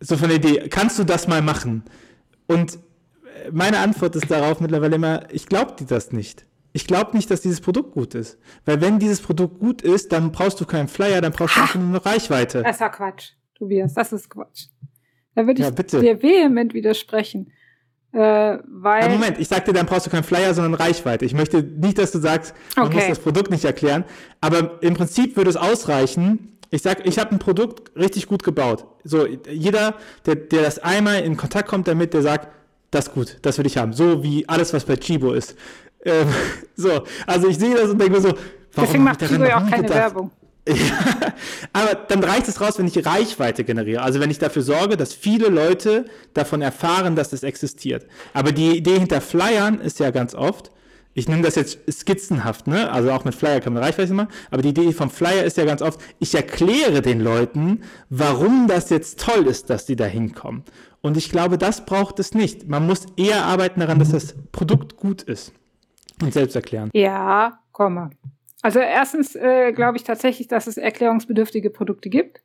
So 0.00 0.16
von 0.16 0.28
der 0.28 0.38
Idee, 0.38 0.68
kannst 0.70 0.98
du 0.98 1.04
das 1.04 1.28
mal 1.28 1.42
machen? 1.42 1.82
Und 2.46 2.76
äh, 2.76 3.50
meine 3.52 3.80
Antwort 3.80 4.16
ist 4.16 4.30
darauf 4.30 4.60
mittlerweile 4.60 4.96
immer, 4.96 5.24
ich 5.30 5.46
glaube 5.46 5.74
dir 5.78 5.86
das 5.86 6.12
nicht. 6.12 6.46
Ich 6.72 6.86
glaube 6.86 7.14
nicht, 7.16 7.30
dass 7.30 7.42
dieses 7.42 7.60
Produkt 7.60 7.92
gut 7.92 8.14
ist. 8.14 8.38
Weil 8.64 8.80
wenn 8.80 8.98
dieses 8.98 9.20
Produkt 9.20 9.58
gut 9.60 9.82
ist, 9.82 10.12
dann 10.12 10.32
brauchst 10.32 10.60
du 10.60 10.64
keinen 10.64 10.88
Flyer, 10.88 11.20
dann 11.20 11.32
brauchst 11.32 11.56
du 11.56 11.60
einfach 11.60 11.74
nur 11.80 11.88
eine 11.88 12.04
Reichweite. 12.04 12.62
Das 12.62 12.78
ja 12.78 12.88
Quatsch. 12.88 13.32
Tobias, 13.56 13.94
das 13.94 14.12
ist 14.12 14.28
Quatsch. 14.28 14.66
Da 15.34 15.46
würde 15.46 15.60
ich 15.60 15.92
ja, 15.92 16.00
dir 16.00 16.22
vehement 16.22 16.74
widersprechen. 16.74 17.52
Äh, 18.12 18.58
weil 18.66 19.02
ja, 19.02 19.08
Moment, 19.10 19.38
ich 19.38 19.48
sagte, 19.48 19.72
dann 19.74 19.84
brauchst 19.84 20.06
du 20.06 20.10
keinen 20.10 20.24
Flyer, 20.24 20.54
sondern 20.54 20.74
Reichweite. 20.74 21.26
Ich 21.26 21.34
möchte 21.34 21.62
nicht, 21.62 21.98
dass 21.98 22.12
du 22.12 22.18
sagst, 22.18 22.54
man 22.74 22.86
okay. 22.86 22.96
muss 22.96 23.08
das 23.08 23.18
Produkt 23.18 23.50
nicht 23.50 23.64
erklären. 23.64 24.04
Aber 24.40 24.82
im 24.82 24.94
Prinzip 24.94 25.36
würde 25.36 25.50
es 25.50 25.56
ausreichen. 25.56 26.56
Ich 26.70 26.80
sag, 26.82 27.06
ich 27.06 27.18
habe 27.18 27.32
ein 27.32 27.38
Produkt 27.38 27.94
richtig 27.94 28.26
gut 28.26 28.42
gebaut. 28.42 28.86
So, 29.04 29.26
jeder, 29.26 29.94
der, 30.24 30.36
der 30.36 30.62
das 30.62 30.78
einmal 30.78 31.20
in 31.22 31.36
Kontakt 31.36 31.68
kommt 31.68 31.88
damit, 31.88 32.14
der 32.14 32.22
sagt, 32.22 32.48
das 32.90 33.08
ist 33.08 33.14
gut, 33.14 33.38
das 33.42 33.58
will 33.58 33.66
ich 33.66 33.76
haben. 33.76 33.92
So 33.92 34.22
wie 34.22 34.48
alles, 34.48 34.72
was 34.72 34.84
bei 34.84 34.96
Chibo 34.96 35.32
ist. 35.32 35.54
Ähm, 36.04 36.28
so, 36.76 37.02
also 37.26 37.48
ich 37.48 37.58
sehe 37.58 37.74
das 37.74 37.90
und 37.90 38.00
denke 38.00 38.14
mir 38.14 38.20
so, 38.20 38.28
warum 38.28 38.46
Deswegen 38.86 39.04
macht 39.04 39.26
Chibo 39.26 39.44
ja 39.44 39.58
auch 39.58 39.68
keine 39.68 39.82
gedacht? 39.82 39.98
Werbung. 39.98 40.30
Aber 41.72 41.94
dann 41.94 42.24
reicht 42.24 42.48
es 42.48 42.60
raus, 42.60 42.78
wenn 42.78 42.86
ich 42.86 43.06
Reichweite 43.06 43.64
generiere. 43.64 44.02
Also 44.02 44.20
wenn 44.20 44.30
ich 44.30 44.38
dafür 44.38 44.62
sorge, 44.62 44.96
dass 44.96 45.14
viele 45.14 45.48
Leute 45.48 46.06
davon 46.34 46.62
erfahren, 46.62 47.14
dass 47.14 47.30
das 47.30 47.42
existiert. 47.42 48.06
Aber 48.34 48.52
die 48.52 48.76
Idee 48.76 48.98
hinter 48.98 49.20
Flyern 49.20 49.80
ist 49.80 50.00
ja 50.00 50.10
ganz 50.10 50.34
oft, 50.34 50.72
ich 51.14 51.28
nehme 51.28 51.42
das 51.42 51.54
jetzt 51.54 51.78
skizzenhaft, 51.90 52.66
ne? 52.66 52.92
Also 52.92 53.10
auch 53.10 53.24
mit 53.24 53.34
Flyer 53.34 53.60
kann 53.60 53.72
man 53.72 53.82
Reichweite 53.82 54.12
machen, 54.12 54.28
aber 54.50 54.60
die 54.60 54.68
Idee 54.68 54.92
vom 54.92 55.08
Flyer 55.08 55.44
ist 55.44 55.56
ja 55.56 55.64
ganz 55.64 55.80
oft, 55.80 55.98
ich 56.18 56.34
erkläre 56.34 57.00
den 57.00 57.20
Leuten, 57.20 57.82
warum 58.10 58.68
das 58.68 58.90
jetzt 58.90 59.20
toll 59.20 59.46
ist, 59.46 59.70
dass 59.70 59.86
die 59.86 59.96
da 59.96 60.04
hinkommen. 60.04 60.62
Und 61.00 61.16
ich 61.16 61.30
glaube, 61.30 61.56
das 61.56 61.86
braucht 61.86 62.18
es 62.18 62.34
nicht. 62.34 62.68
Man 62.68 62.86
muss 62.86 63.06
eher 63.16 63.46
arbeiten 63.46 63.80
daran, 63.80 63.98
dass 63.98 64.10
das 64.10 64.34
Produkt 64.52 64.96
gut 64.96 65.22
ist. 65.22 65.52
Und 66.20 66.32
selbst 66.32 66.54
erklären. 66.56 66.90
Ja, 66.92 67.60
komme. 67.72 68.10
Also 68.66 68.80
erstens 68.80 69.36
äh, 69.36 69.70
glaube 69.70 69.96
ich 69.96 70.02
tatsächlich, 70.02 70.48
dass 70.48 70.66
es 70.66 70.76
erklärungsbedürftige 70.76 71.70
Produkte 71.70 72.10
gibt. 72.10 72.42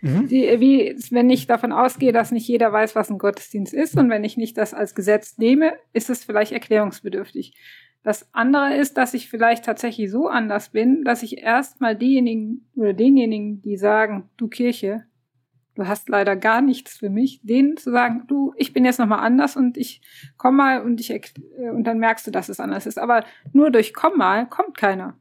Mhm. 0.00 0.26
Die, 0.26 0.44
wie, 0.60 0.96
wenn 1.10 1.28
ich 1.28 1.46
davon 1.46 1.72
ausgehe, 1.72 2.10
dass 2.10 2.30
nicht 2.30 2.48
jeder 2.48 2.72
weiß, 2.72 2.96
was 2.96 3.10
ein 3.10 3.18
Gottesdienst 3.18 3.74
ist 3.74 3.94
und 3.94 4.08
wenn 4.08 4.24
ich 4.24 4.38
nicht 4.38 4.56
das 4.56 4.72
als 4.72 4.94
Gesetz 4.94 5.36
nehme, 5.36 5.74
ist 5.92 6.08
es 6.08 6.24
vielleicht 6.24 6.52
erklärungsbedürftig. 6.52 7.54
Das 8.02 8.30
andere 8.32 8.76
ist, 8.76 8.96
dass 8.96 9.12
ich 9.12 9.28
vielleicht 9.28 9.66
tatsächlich 9.66 10.10
so 10.10 10.28
anders 10.28 10.70
bin, 10.70 11.04
dass 11.04 11.22
ich 11.22 11.36
erstmal 11.36 11.94
diejenigen 11.94 12.66
oder 12.74 12.94
denjenigen, 12.94 13.60
die 13.60 13.76
sagen, 13.76 14.30
du 14.38 14.48
Kirche, 14.48 15.04
du 15.74 15.86
hast 15.86 16.08
leider 16.08 16.34
gar 16.34 16.62
nichts 16.62 16.96
für 16.96 17.10
mich, 17.10 17.42
denen 17.42 17.76
zu 17.76 17.90
sagen, 17.90 18.22
du, 18.26 18.54
ich 18.56 18.72
bin 18.72 18.86
jetzt 18.86 19.00
nochmal 19.00 19.20
anders 19.20 19.54
und 19.54 19.76
ich 19.76 20.00
komm 20.38 20.56
mal 20.56 20.80
und 20.80 20.98
ich 20.98 21.10
äh, 21.10 21.20
und 21.68 21.84
dann 21.84 21.98
merkst 21.98 22.26
du, 22.26 22.30
dass 22.30 22.48
es 22.48 22.58
anders 22.58 22.86
ist. 22.86 22.98
Aber 22.98 23.22
nur 23.52 23.70
durch 23.70 23.92
komm 23.92 24.16
mal 24.16 24.48
kommt 24.48 24.78
keiner. 24.78 25.18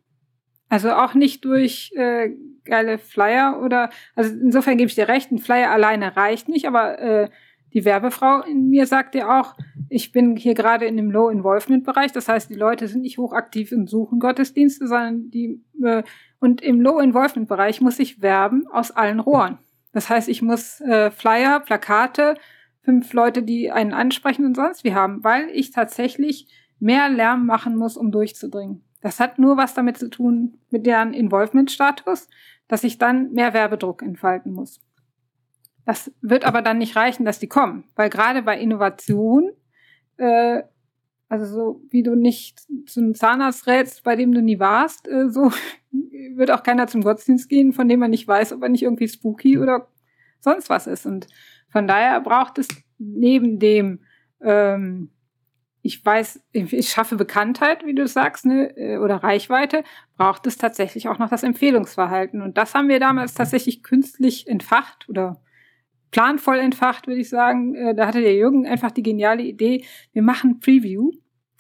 Also 0.70 0.92
auch 0.92 1.14
nicht 1.14 1.46
durch 1.46 1.92
äh, 1.96 2.32
geile 2.66 2.98
Flyer 2.98 3.62
oder, 3.64 3.90
also 4.16 4.34
insofern 4.34 4.78
gebe 4.78 4.90
ich 4.90 4.96
dir 4.96 5.08
recht, 5.08 5.32
ein 5.32 5.40
Flyer 5.40 5.72
alleine 5.72 6.18
reicht 6.18 6.50
nicht, 6.50 6.68
aber 6.68 7.00
äh, 7.00 7.30
die 7.74 7.86
Werbefrau 7.86 8.42
in 8.42 8.70
mir 8.70 8.86
sagt 8.86 9.16
ja 9.16 9.40
auch, 9.40 9.56
ich 9.90 10.12
bin 10.12 10.36
hier 10.36 10.54
gerade 10.54 10.86
in 10.86 10.98
dem 10.98 11.12
Low-Involvement-Bereich, 11.12 12.12
das 12.12 12.28
heißt, 12.28 12.50
die 12.50 12.56
Leute 12.56 12.88
sind 12.88 13.02
nicht 13.02 13.18
hochaktiv 13.18 13.72
und 13.72 13.90
suchen 13.90 14.20
Gottesdienste, 14.20 14.88
sondern 14.88 15.30
die, 15.30 15.64
äh, 15.84 16.04
und 16.40 16.62
im 16.62 16.82
Low-Involvement-Bereich 16.82 17.82
muss 17.82 18.00
ich 18.00 18.22
werben 18.22 18.68
aus 18.68 18.92
allen 18.92 19.20
Rohren. 19.20 19.60
Das 19.94 20.10
heißt, 20.10 20.28
ich 20.28 20.42
muss 20.42 20.82
äh, 20.82 21.12
Flyer, 21.12 21.60
Plakate, 21.62 22.36
fünf 22.82 23.14
Leute, 23.14 23.44
die 23.44 23.72
einen 23.72 23.94
ansprechen 23.94 24.46
und 24.46 24.56
sonst 24.56 24.84
wie 24.84 24.94
haben, 24.94 25.24
weil 25.24 25.50
ich 25.50 25.72
tatsächlich 25.72 26.48
mehr 26.80 27.10
Lärm 27.10 27.46
machen 27.46 27.76
muss, 27.76 27.98
um 27.98 28.12
durchzudringen. 28.12 28.87
Das 29.02 29.20
hat 29.20 29.40
nur 29.40 29.58
was 29.58 29.74
damit 29.74 29.98
zu 29.98 30.10
tun 30.10 30.60
mit 30.70 30.86
deren 30.86 31.14
Involvement-Status, 31.14 32.30
dass 32.68 32.84
ich 32.84 32.98
dann 32.98 33.32
mehr 33.32 33.54
Werbedruck 33.54 34.02
entfalten 34.02 34.52
muss. 34.52 34.80
Das 35.86 36.12
wird 36.22 36.44
aber 36.44 36.62
dann 36.62 36.80
nicht 36.80 36.96
reichen, 36.96 37.24
dass 37.24 37.40
die 37.40 37.48
kommen, 37.48 37.86
weil 37.96 38.10
gerade 38.10 38.42
bei 38.42 38.60
Innovation, 38.60 39.52
äh, 40.18 40.64
also 41.30 41.46
so 41.46 41.82
wie 41.90 42.04
du 42.04 42.16
nicht 42.16 42.62
zum 42.88 43.14
Zahnarzt 43.14 43.68
rätst, 43.68 44.04
bei 44.04 44.16
dem 44.16 44.34
du 44.34 44.42
nie 44.42 44.60
warst, 44.60 45.08
äh, 45.08 45.30
so 45.30 45.52
wird 46.36 46.52
auch 46.52 46.64
keiner 46.64 46.88
zum 46.88 47.04
Gottesdienst 47.04 47.48
gehen, 47.48 47.72
von 47.72 47.88
dem 47.88 48.00
man 48.00 48.12
nicht 48.12 48.28
weiß, 48.28 48.54
ob 48.54 48.64
er 48.64 48.70
nicht 48.70 48.84
irgendwie 48.84 49.08
spooky 49.08 49.58
oder 49.58 49.88
sonst 50.40 50.70
was 50.70 50.88
ist. 50.88 51.06
Und 51.06 51.28
von 51.70 51.88
daher 51.88 52.20
braucht 52.22 52.58
es 52.58 52.68
neben 52.98 53.60
dem 53.60 54.02
ähm, 54.42 55.12
ich 55.88 56.06
weiß, 56.06 56.44
ich 56.52 56.90
schaffe 56.90 57.16
Bekanntheit, 57.16 57.86
wie 57.86 57.96
du 57.96 58.06
sagst, 58.08 58.46
ne, 58.46 58.76
äh, 58.76 58.98
oder 58.98 59.24
Reichweite, 59.24 59.86
braucht 60.18 60.46
es 60.46 60.58
tatsächlich 60.58 61.08
auch 61.08 61.18
noch 61.18 61.30
das 61.30 61.44
Empfehlungsverhalten. 61.44 62.42
Und 62.42 62.58
das 62.58 62.76
haben 62.76 62.90
wir 62.90 63.00
damals 63.00 63.34
tatsächlich 63.34 63.84
künstlich 63.84 64.48
entfacht 64.48 65.08
oder 65.08 65.42
planvoll 66.12 66.60
entfacht, 66.60 67.08
würde 67.08 67.22
ich 67.22 67.30
sagen. 67.30 67.74
Äh, 67.74 67.96
da 67.96 68.06
hatte 68.08 68.20
der 68.20 68.36
Jürgen 68.36 68.68
einfach 68.68 68.92
die 68.92 69.04
geniale 69.04 69.44
Idee, 69.44 69.86
wir 70.12 70.22
machen 70.22 70.60
Preview. 70.60 71.12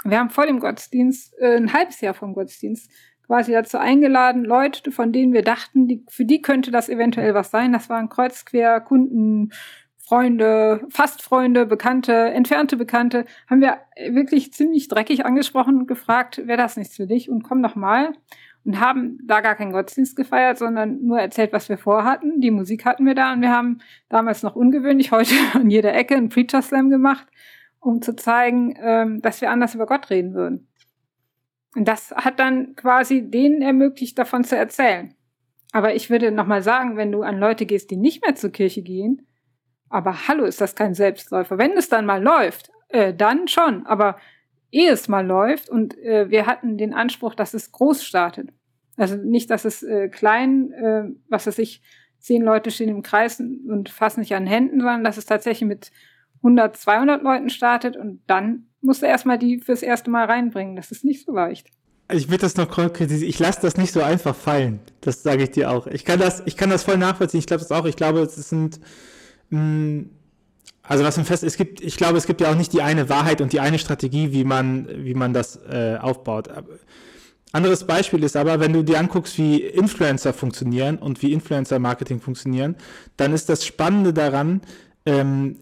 Wir 0.03 0.19
haben 0.19 0.29
vor 0.29 0.45
dem 0.45 0.59
Gottesdienst, 0.59 1.33
äh, 1.39 1.55
ein 1.55 1.71
halbes 1.71 2.01
Jahr 2.01 2.13
vom 2.13 2.33
Gottesdienst, 2.33 2.91
quasi 3.25 3.53
dazu 3.53 3.77
eingeladen, 3.77 4.43
Leute, 4.43 4.91
von 4.91 5.13
denen 5.13 5.31
wir 5.31 5.41
dachten, 5.41 5.87
die, 5.87 6.03
für 6.09 6.25
die 6.25 6.41
könnte 6.41 6.71
das 6.71 6.89
eventuell 6.89 7.33
was 7.33 7.49
sein. 7.49 7.71
Das 7.71 7.89
waren 7.89 8.09
kreuzquer 8.09 8.81
Kunden, 8.81 9.51
Freunde, 10.08 10.88
fast 10.88 11.22
Freunde, 11.22 11.65
Bekannte, 11.65 12.13
entfernte 12.13 12.78
Bekannte, 12.78 13.26
haben 13.50 13.60
wir 13.60 13.80
wirklich 14.10 14.54
ziemlich 14.54 14.88
dreckig 14.88 15.26
angesprochen 15.26 15.80
und 15.80 15.88
gefragt, 15.88 16.48
wäre 16.48 16.58
das 16.58 16.78
nichts 16.78 16.96
für 16.96 17.08
dich 17.08 17.30
und 17.30 17.43
komm 17.43 17.62
doch 17.62 17.76
mal. 17.76 18.13
Und 18.63 18.80
haben 18.80 19.20
da 19.26 19.41
gar 19.41 19.56
keinen 19.56 19.74
Gottesdienst 19.74 20.15
gefeiert, 20.15 20.60
sondern 20.60 21.04
nur 21.04 21.20
erzählt, 21.20 21.52
was 21.52 21.67
wir 21.67 21.78
vorhatten. 21.78 22.39
Die 22.39 22.52
Musik 22.52 22.86
hatten 22.86 23.06
wir 23.06 23.15
da 23.15 23.34
und 23.34 23.41
wir 23.41 23.52
haben 23.52 23.80
damals 24.08 24.43
noch 24.43 24.56
ungewöhnlich, 24.56 25.12
heute 25.12 25.36
an 25.54 25.70
jeder 25.70 25.93
Ecke 25.93 26.15
einen 26.15 26.30
Preacher 26.30 26.62
Slam 26.62 26.89
gemacht, 26.89 27.28
um 27.82 28.02
zu 28.02 28.15
zeigen, 28.15 28.78
ähm, 28.82 29.22
dass 29.22 29.41
wir 29.41 29.52
anders 29.52 29.76
über 29.76 29.88
Gott 29.88 30.10
reden 30.10 30.34
würden. 30.34 30.70
Und 31.76 31.86
das 31.86 32.12
hat 32.12 32.39
dann 32.39 32.78
quasi 32.78 33.30
denen 33.30 33.62
ermöglicht, 33.62 34.17
davon 34.17 34.46
zu 34.46 34.56
erzählen. 34.56 35.13
Aber 35.74 35.96
ich 35.96 36.10
würde 36.10 36.32
nochmal 36.32 36.63
sagen, 36.63 36.96
wenn 36.96 37.12
du 37.12 37.24
an 37.24 37.39
Leute 37.39 37.65
gehst, 37.65 37.91
die 37.91 37.98
nicht 37.98 38.26
mehr 38.26 38.36
zur 38.36 38.52
Kirche 38.52 38.82
gehen, 38.84 39.28
aber 39.89 40.28
hallo, 40.28 40.45
ist 40.45 40.62
das 40.62 40.76
kein 40.76 40.93
Selbstläufer. 40.93 41.58
Wenn 41.58 41.73
es 41.73 41.89
dann 41.89 42.06
mal 42.06 42.21
läuft, 42.21 42.71
äh, 42.89 43.13
dann 43.13 43.47
schon. 43.47 43.86
Aber 43.86 44.17
ehe 44.71 44.91
es 44.91 45.08
mal 45.08 45.26
läuft 45.26 45.69
und 45.69 45.97
äh, 45.97 46.30
wir 46.30 46.45
hatten 46.45 46.78
den 46.78 46.93
Anspruch, 46.93 47.36
dass 47.36 47.54
es 47.54 47.71
groß 47.71 48.04
startet. 48.04 48.50
Also 48.97 49.15
nicht, 49.15 49.50
dass 49.50 49.65
es 49.65 49.84
äh, 49.84 50.10
klein, 50.10 50.71
äh, 50.73 51.04
was 51.30 51.47
weiß 51.47 51.60
ich, 51.60 51.82
zehn 52.19 52.41
Leute 52.41 52.71
stehen 52.71 52.89
im 52.89 53.04
Kreis 53.04 53.39
und 53.39 53.89
fassen 53.89 54.23
sich 54.23 54.36
an 54.36 54.47
Händen, 54.47 54.80
sondern 54.80 55.04
dass 55.04 55.17
es 55.17 55.26
tatsächlich 55.26 55.67
mit 55.67 55.91
100, 56.38 56.76
200 56.76 57.23
Leuten 57.23 57.50
startet 57.50 57.95
und 57.95 58.21
dann 58.28 58.67
musst 58.82 59.02
du 59.02 59.06
erstmal 59.06 59.38
die 59.38 59.60
fürs 59.60 59.82
erste 59.82 60.10
Mal 60.10 60.26
reinbringen. 60.26 60.76
Das 60.76 60.91
ist 60.91 61.06
nicht 61.06 61.26
so 61.26 61.34
leicht. 61.34 61.67
Ich 62.12 62.30
will 62.30 62.38
das 62.38 62.56
noch 62.56 62.69
konkretisieren. 62.69 63.30
Ich 63.30 63.39
lasse 63.39 63.62
das 63.62 63.78
nicht 63.78 63.91
so 63.91 64.02
einfach 64.02 64.36
fallen. 64.36 64.80
Das 65.02 65.23
sage 65.23 65.43
ich 65.43 65.52
dir 65.52 65.71
auch. 65.71 65.88
Ich 65.88 66.06
kann 66.06 66.19
das, 66.19 66.41
ich 66.45 66.56
kann 66.56 66.69
das 66.69 66.84
voll 66.84 66.97
nachvollziehen. 66.97 67.39
Ich 67.39 67.47
glaube 67.47 67.63
das 67.63 67.71
auch. 67.71 67.86
Ich 67.86 67.97
glaube, 67.97 68.21
es 68.21 68.36
sind 68.36 68.80
also 69.49 71.03
was 71.03 71.17
ein 71.17 71.25
fest, 71.25 71.43
es 71.43 71.57
gibt, 71.57 71.81
ich 71.81 71.97
glaube, 71.97 72.17
es 72.17 72.25
gibt 72.25 72.41
ja 72.41 72.51
auch 72.51 72.55
nicht 72.55 72.73
die 72.73 72.81
eine 72.81 73.10
Wahrheit 73.10 73.41
und 73.41 73.53
die 73.53 73.60
eine 73.60 73.79
Strategie, 73.79 74.31
wie 74.31 74.43
man, 74.43 74.88
wie 75.05 75.13
man 75.13 75.33
das 75.33 75.57
äh, 75.69 75.97
aufbaut. 75.99 76.49
Anderes 77.53 77.86
Beispiel 77.86 78.23
ist 78.23 78.36
aber, 78.36 78.60
wenn 78.60 78.73
du 78.73 78.83
dir 78.83 78.99
anguckst, 78.99 79.38
wie 79.38 79.62
Influencer 79.62 80.33
funktionieren 80.33 80.97
und 80.97 81.21
wie 81.21 81.31
Influencer-Marketing 81.31 82.19
funktionieren, 82.19 82.75
dann 83.15 83.33
ist 83.33 83.49
das 83.49 83.65
Spannende 83.65 84.13
daran, 84.13 84.62
ähm, 85.05 85.57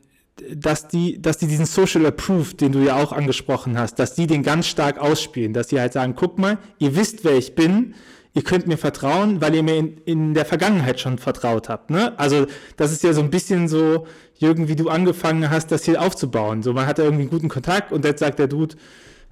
dass 0.53 0.87
die, 0.87 1.21
dass 1.21 1.37
die 1.37 1.47
diesen 1.47 1.65
Social 1.65 2.05
Approve, 2.05 2.55
den 2.55 2.71
du 2.71 2.79
ja 2.79 2.97
auch 2.97 3.13
angesprochen 3.13 3.77
hast, 3.77 3.99
dass 3.99 4.15
die 4.15 4.27
den 4.27 4.43
ganz 4.43 4.67
stark 4.67 4.97
ausspielen, 4.97 5.53
dass 5.53 5.69
sie 5.69 5.79
halt 5.79 5.93
sagen, 5.93 6.15
guck 6.15 6.37
mal, 6.37 6.57
ihr 6.77 6.95
wisst, 6.95 7.23
wer 7.23 7.37
ich 7.37 7.55
bin, 7.55 7.95
ihr 8.35 8.43
könnt 8.43 8.67
mir 8.67 8.77
vertrauen, 8.77 9.41
weil 9.41 9.55
ihr 9.55 9.63
mir 9.63 9.77
in, 9.77 9.97
in 10.05 10.33
der 10.33 10.45
Vergangenheit 10.45 10.99
schon 10.99 11.17
vertraut 11.17 11.69
habt. 11.69 11.89
Ne? 11.89 12.13
Also 12.19 12.45
das 12.75 12.91
ist 12.91 13.01
ja 13.01 13.13
so 13.13 13.21
ein 13.21 13.29
bisschen 13.29 13.67
so, 13.67 14.05
Jürgen, 14.37 14.67
wie 14.67 14.75
du 14.75 14.89
angefangen 14.89 15.49
hast, 15.49 15.71
das 15.71 15.85
hier 15.85 16.01
aufzubauen. 16.01 16.61
So, 16.61 16.73
man 16.73 16.85
hat 16.85 16.99
da 16.99 17.03
irgendwie 17.03 17.23
einen 17.23 17.31
guten 17.31 17.47
Kontakt 17.47 17.93
und 17.93 18.03
jetzt 18.03 18.19
sagt 18.19 18.37
der 18.37 18.47
Dude, 18.47 18.75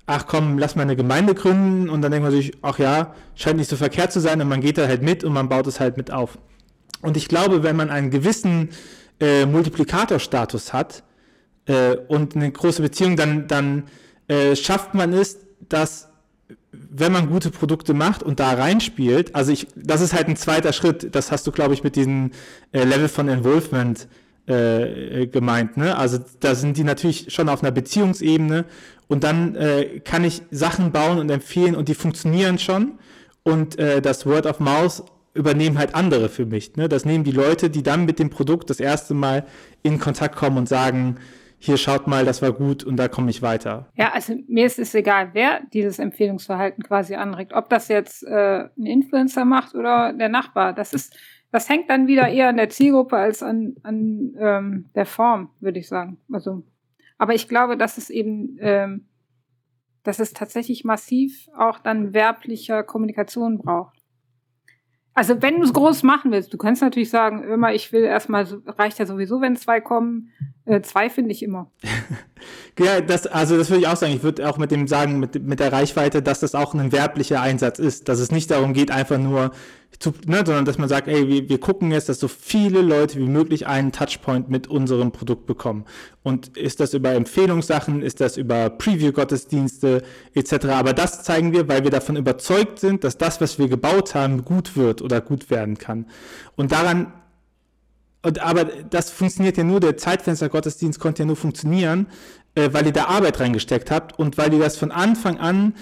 ach 0.05 0.25
komm, 0.25 0.57
lass 0.57 0.75
mal 0.75 0.83
eine 0.83 0.95
Gemeinde 0.95 1.35
gründen 1.35 1.89
und 1.89 2.01
dann 2.01 2.11
denkt 2.11 2.23
man 2.23 2.31
sich, 2.31 2.53
ach 2.61 2.79
ja, 2.79 3.13
scheint 3.35 3.57
nicht 3.57 3.69
so 3.69 3.75
verkehrt 3.75 4.13
zu 4.13 4.21
sein 4.21 4.41
und 4.41 4.47
man 4.47 4.61
geht 4.61 4.77
da 4.77 4.87
halt 4.87 5.01
mit 5.01 5.25
und 5.25 5.33
man 5.33 5.49
baut 5.49 5.67
es 5.67 5.81
halt 5.81 5.97
mit 5.97 6.11
auf. 6.11 6.37
Und 7.01 7.17
ich 7.17 7.27
glaube, 7.27 7.61
wenn 7.61 7.75
man 7.75 7.89
einen 7.89 8.09
gewissen 8.09 8.69
äh, 9.19 9.45
Multiplikatorstatus 9.45 10.71
hat 10.71 11.03
äh, 11.65 11.97
und 12.07 12.37
eine 12.37 12.49
große 12.49 12.81
Beziehung, 12.81 13.17
dann, 13.17 13.49
dann 13.49 13.83
äh, 14.29 14.55
schafft 14.55 14.93
man 14.93 15.11
es, 15.11 15.39
dass 15.67 16.12
wenn 16.71 17.12
man 17.12 17.29
gute 17.29 17.49
Produkte 17.49 17.93
macht 17.93 18.23
und 18.23 18.39
da 18.39 18.51
reinspielt, 18.53 19.36
also 19.36 19.51
ich, 19.51 19.67
das 19.75 20.01
ist 20.01 20.13
halt 20.13 20.27
ein 20.27 20.36
zweiter 20.36 20.73
Schritt, 20.73 21.15
das 21.15 21.32
hast 21.32 21.47
du, 21.47 21.51
glaube 21.51 21.73
ich, 21.73 21.84
mit 21.84 21.95
diesem 21.95 22.32
äh, 22.71 22.84
Level 22.84 23.08
von 23.08 23.27
Involvement 23.27 24.08
äh, 24.45 25.27
gemeint, 25.27 25.77
ne? 25.77 25.97
Also 25.97 26.19
da 26.39 26.56
sind 26.56 26.77
die 26.77 26.84
natürlich 26.84 27.34
schon 27.34 27.49
auf 27.49 27.63
einer 27.63 27.71
Beziehungsebene 27.71 28.65
und 29.08 29.23
dann 29.23 29.56
äh, 29.56 30.01
kann 30.03 30.23
ich 30.23 30.41
Sachen 30.51 30.91
bauen 30.91 31.19
und 31.19 31.29
empfehlen 31.29 31.75
und 31.75 31.88
die 31.88 31.95
funktionieren 31.95 32.60
schon 32.60 32.99
und 33.43 33.79
äh, 33.79 34.01
das 34.01 34.25
Word 34.25 34.45
of 34.45 34.60
Mouth 34.60 35.03
übernehmen 35.34 35.77
halt 35.77 35.95
andere 35.95 36.29
für 36.29 36.45
mich, 36.45 36.75
ne? 36.75 36.89
Das 36.89 37.06
nehmen 37.06 37.23
die 37.23 37.32
Leute, 37.32 37.69
die 37.69 37.84
dann 37.84 38.06
mit 38.06 38.19
dem 38.19 38.29
Produkt 38.29 38.69
das 38.69 38.79
erste 38.79 39.13
Mal 39.13 39.45
in 39.82 39.99
Kontakt 39.99 40.36
kommen 40.36 40.58
und 40.58 40.69
sagen, 40.69 41.17
hier 41.63 41.78
schaut 41.78 42.08
mal, 42.08 42.26
das 42.26 42.41
war 42.41 42.52
gut 42.52 42.84
und 42.84 42.97
da 42.97 43.08
komme 43.08 43.30
ich 43.30 43.41
weiter. 43.41 43.88
Ja, 43.95 44.12
also 44.12 44.36
mir 44.49 44.65
ist 44.65 44.80
es 44.80 44.93
egal, 44.93 45.30
wer 45.32 45.62
dieses 45.71 45.97
Empfehlungsverhalten 45.97 46.84
quasi 46.84 47.15
anregt. 47.15 47.54
Ob 47.54 47.69
das 47.69 47.88
jetzt 47.88 48.21
äh, 48.23 48.67
ein 48.78 48.86
Influencer 48.86 49.45
macht 49.45 49.73
oder 49.73 50.12
der 50.12 50.28
Nachbar. 50.28 50.73
Das 50.73 50.91
ist, 50.91 51.15
das 51.52 51.69
hängt 51.69 51.89
dann 51.89 52.06
wieder 52.06 52.28
eher 52.28 52.49
an 52.49 52.58
der 52.58 52.67
Zielgruppe 52.67 53.15
als 53.15 53.41
an, 53.41 53.76
an 53.84 54.34
ähm, 54.38 54.89
der 54.93 55.06
Form, 55.06 55.52
würde 55.62 55.80
ich 55.80 55.88
sagen. 55.88 56.17
Also, 56.34 56.63
aber 57.17 57.34
ich 57.34 57.47
glaube, 57.47 57.78
dass 57.78 57.97
es 57.97 58.10
eben, 58.10 58.58
ähm, 58.60 59.08
dass 60.04 60.19
es 60.19 60.34
tatsächlich 60.34 60.84
massiv 60.84 61.47
auch 61.56 61.80
dann 61.80 62.13
werblicher 62.13 62.84
Kommunikation 62.84 63.58
braucht. 63.60 64.04
Also 65.15 65.41
wenn 65.41 65.58
du 65.58 65.63
es 65.63 65.73
groß 65.73 66.04
machen 66.04 66.32
willst, 66.32 66.54
du 66.54 66.58
kannst 66.58 66.82
natürlich 66.82 67.12
sagen, 67.12 67.43
immer, 67.43 67.73
ich 67.73 67.93
will 67.93 68.04
erstmal, 68.04 68.45
reicht 68.65 68.97
ja 68.97 69.06
sowieso, 69.06 69.41
wenn 69.41 69.56
zwei 69.56 69.80
kommen, 69.80 70.32
äh, 70.65 70.82
zwei 70.82 71.10
finde 71.10 71.32
ich 71.32 71.43
immer. 71.43 71.69
ja, 72.80 73.02
das, 73.02 73.28
also 73.28 73.58
das 73.58 73.69
würde 73.69 73.82
ich 73.82 73.88
auch 73.88 73.97
sagen. 73.97 74.13
Ich 74.13 74.23
würde 74.23 74.49
auch 74.49 74.58
mit 74.58 74.71
dem 74.71 74.88
sagen, 74.88 75.19
mit, 75.19 75.41
mit 75.43 75.60
der 75.60 75.73
Reichweite, 75.73 76.21
dass 76.21 76.39
das 76.39 76.56
auch 76.56 76.73
ein 76.73 76.91
werblicher 76.91 77.41
Einsatz 77.41 77.80
ist. 77.80 78.08
Dass 78.08 78.19
es 78.19 78.32
nicht 78.32 78.49
darum 78.49 78.73
geht, 78.73 78.89
einfach 78.89 79.17
nur 79.17 79.52
zu, 79.99 80.13
ne, 80.26 80.43
sondern 80.45 80.65
dass 80.65 80.78
man 80.78 80.89
sagt, 80.89 81.08
ey, 81.08 81.28
wir, 81.28 81.49
wir 81.49 81.60
gucken 81.60 81.91
jetzt, 81.91 82.10
dass 82.10 82.19
so 82.19 82.28
viele 82.28 82.82
Leute 82.82 83.19
wie 83.19 83.28
möglich 83.28 83.67
einen 83.67 83.91
Touchpoint 83.91 84.49
mit 84.49 84.67
unserem 84.67 85.12
Produkt 85.12 85.45
bekommen. 85.45 85.86
Und 86.23 86.58
ist 86.58 86.80
das 86.80 86.93
über 86.93 87.13
Empfehlungssachen, 87.13 88.02
ist 88.02 88.21
das 88.21 88.38
über 88.38 88.69
Preview-Gottesdienste 88.69 90.02
etc. 90.34 90.65
Aber 90.67 90.93
das 90.93 91.23
zeigen 91.23 91.54
wir, 91.54 91.67
weil 91.67 91.84
wir 91.84 91.91
davon 91.91 92.15
überzeugt 92.15 92.80
sind, 92.80 93.04
dass 93.04 93.17
das, 93.17 93.41
was 93.41 93.60
wir 93.60 93.67
gebaut 93.67 94.15
haben, 94.15 94.45
gut 94.45 94.76
wird 94.76 95.02
oder 95.02 95.21
gut 95.21 95.49
werden 95.49 95.78
kann. 95.78 96.06
Und 96.56 96.71
daran 96.71 97.13
und, 98.23 98.39
aber 98.39 98.65
das 98.65 99.12
funktioniert 99.12 99.57
ja 99.57 99.63
nur, 99.63 99.79
der 99.79 99.97
Zeitfenster-Gottesdienst 99.97 100.99
konnte 100.99 101.23
ja 101.23 101.25
nur 101.27 101.36
funktionieren, 101.36 102.07
äh, 102.55 102.69
weil 102.71 102.86
ihr 102.86 102.93
da 102.93 103.05
Arbeit 103.05 103.39
reingesteckt 103.39 103.91
habt 103.91 104.17
und 104.17 104.38
weil 104.38 104.53
ihr 104.53 104.59
das 104.59 104.77
von 104.77 104.91
Anfang 104.91 105.38
an 105.38 105.73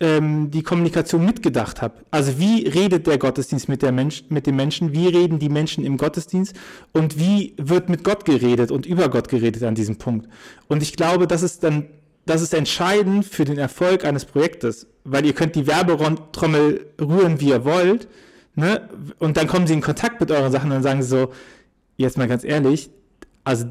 ähm, 0.00 0.50
die 0.50 0.62
Kommunikation 0.62 1.24
mitgedacht 1.24 1.80
habt. 1.80 2.04
Also 2.10 2.38
wie 2.38 2.68
redet 2.68 3.06
der 3.06 3.18
Gottesdienst 3.18 3.68
mit, 3.68 3.82
der 3.82 3.92
Mensch, 3.92 4.24
mit 4.28 4.46
den 4.46 4.56
Menschen? 4.56 4.92
Wie 4.92 5.08
reden 5.08 5.38
die 5.38 5.48
Menschen 5.48 5.84
im 5.84 5.96
Gottesdienst? 5.96 6.54
Und 6.92 7.18
wie 7.18 7.54
wird 7.56 7.88
mit 7.88 8.04
Gott 8.04 8.24
geredet 8.24 8.70
und 8.70 8.84
über 8.84 9.08
Gott 9.08 9.28
geredet 9.28 9.62
an 9.62 9.74
diesem 9.74 9.96
Punkt? 9.96 10.28
Und 10.68 10.82
ich 10.82 10.96
glaube, 10.96 11.26
das 11.26 11.42
ist 11.42 11.64
dann 11.64 11.86
das 12.26 12.42
ist 12.42 12.52
entscheidend 12.54 13.24
für 13.24 13.44
den 13.44 13.56
Erfolg 13.56 14.04
eines 14.04 14.24
Projektes, 14.24 14.88
weil 15.04 15.24
ihr 15.24 15.32
könnt 15.32 15.54
die 15.54 15.68
Werbetrommel 15.68 16.86
rühren, 17.00 17.40
wie 17.40 17.50
ihr 17.50 17.64
wollt, 17.64 18.08
ne? 18.56 18.88
Und 19.20 19.36
dann 19.36 19.46
kommen 19.46 19.68
sie 19.68 19.74
in 19.74 19.80
Kontakt 19.80 20.20
mit 20.20 20.32
euren 20.32 20.50
Sachen 20.50 20.66
und 20.66 20.74
dann 20.74 20.82
sagen 20.82 21.02
sie 21.02 21.08
so, 21.08 21.32
jetzt 21.96 22.18
mal 22.18 22.28
ganz 22.28 22.44
ehrlich, 22.44 22.90
also 23.44 23.66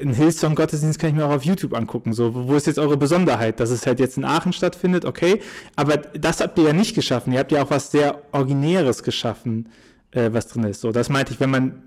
ein 0.00 0.12
Hillsong-Gottesdienst 0.12 0.98
kann 0.98 1.10
ich 1.10 1.16
mir 1.16 1.24
auch 1.24 1.32
auf 1.32 1.44
YouTube 1.44 1.74
angucken. 1.74 2.12
So, 2.12 2.34
wo 2.34 2.54
ist 2.54 2.66
jetzt 2.66 2.78
eure 2.78 2.98
Besonderheit? 2.98 3.60
Dass 3.60 3.70
es 3.70 3.86
halt 3.86 3.98
jetzt 3.98 4.18
in 4.18 4.24
Aachen 4.24 4.52
stattfindet, 4.52 5.06
okay. 5.06 5.40
Aber 5.74 5.96
das 5.96 6.40
habt 6.40 6.58
ihr 6.58 6.64
ja 6.64 6.72
nicht 6.74 6.94
geschaffen. 6.94 7.32
Ihr 7.32 7.38
habt 7.38 7.50
ja 7.50 7.62
auch 7.62 7.70
was 7.70 7.90
sehr 7.90 8.20
Originäres 8.32 9.02
geschaffen, 9.02 9.70
äh, 10.10 10.30
was 10.32 10.48
drin 10.48 10.64
ist. 10.64 10.82
So, 10.82 10.92
das 10.92 11.08
meinte 11.08 11.32
ich, 11.32 11.40
wenn 11.40 11.50
man, 11.50 11.82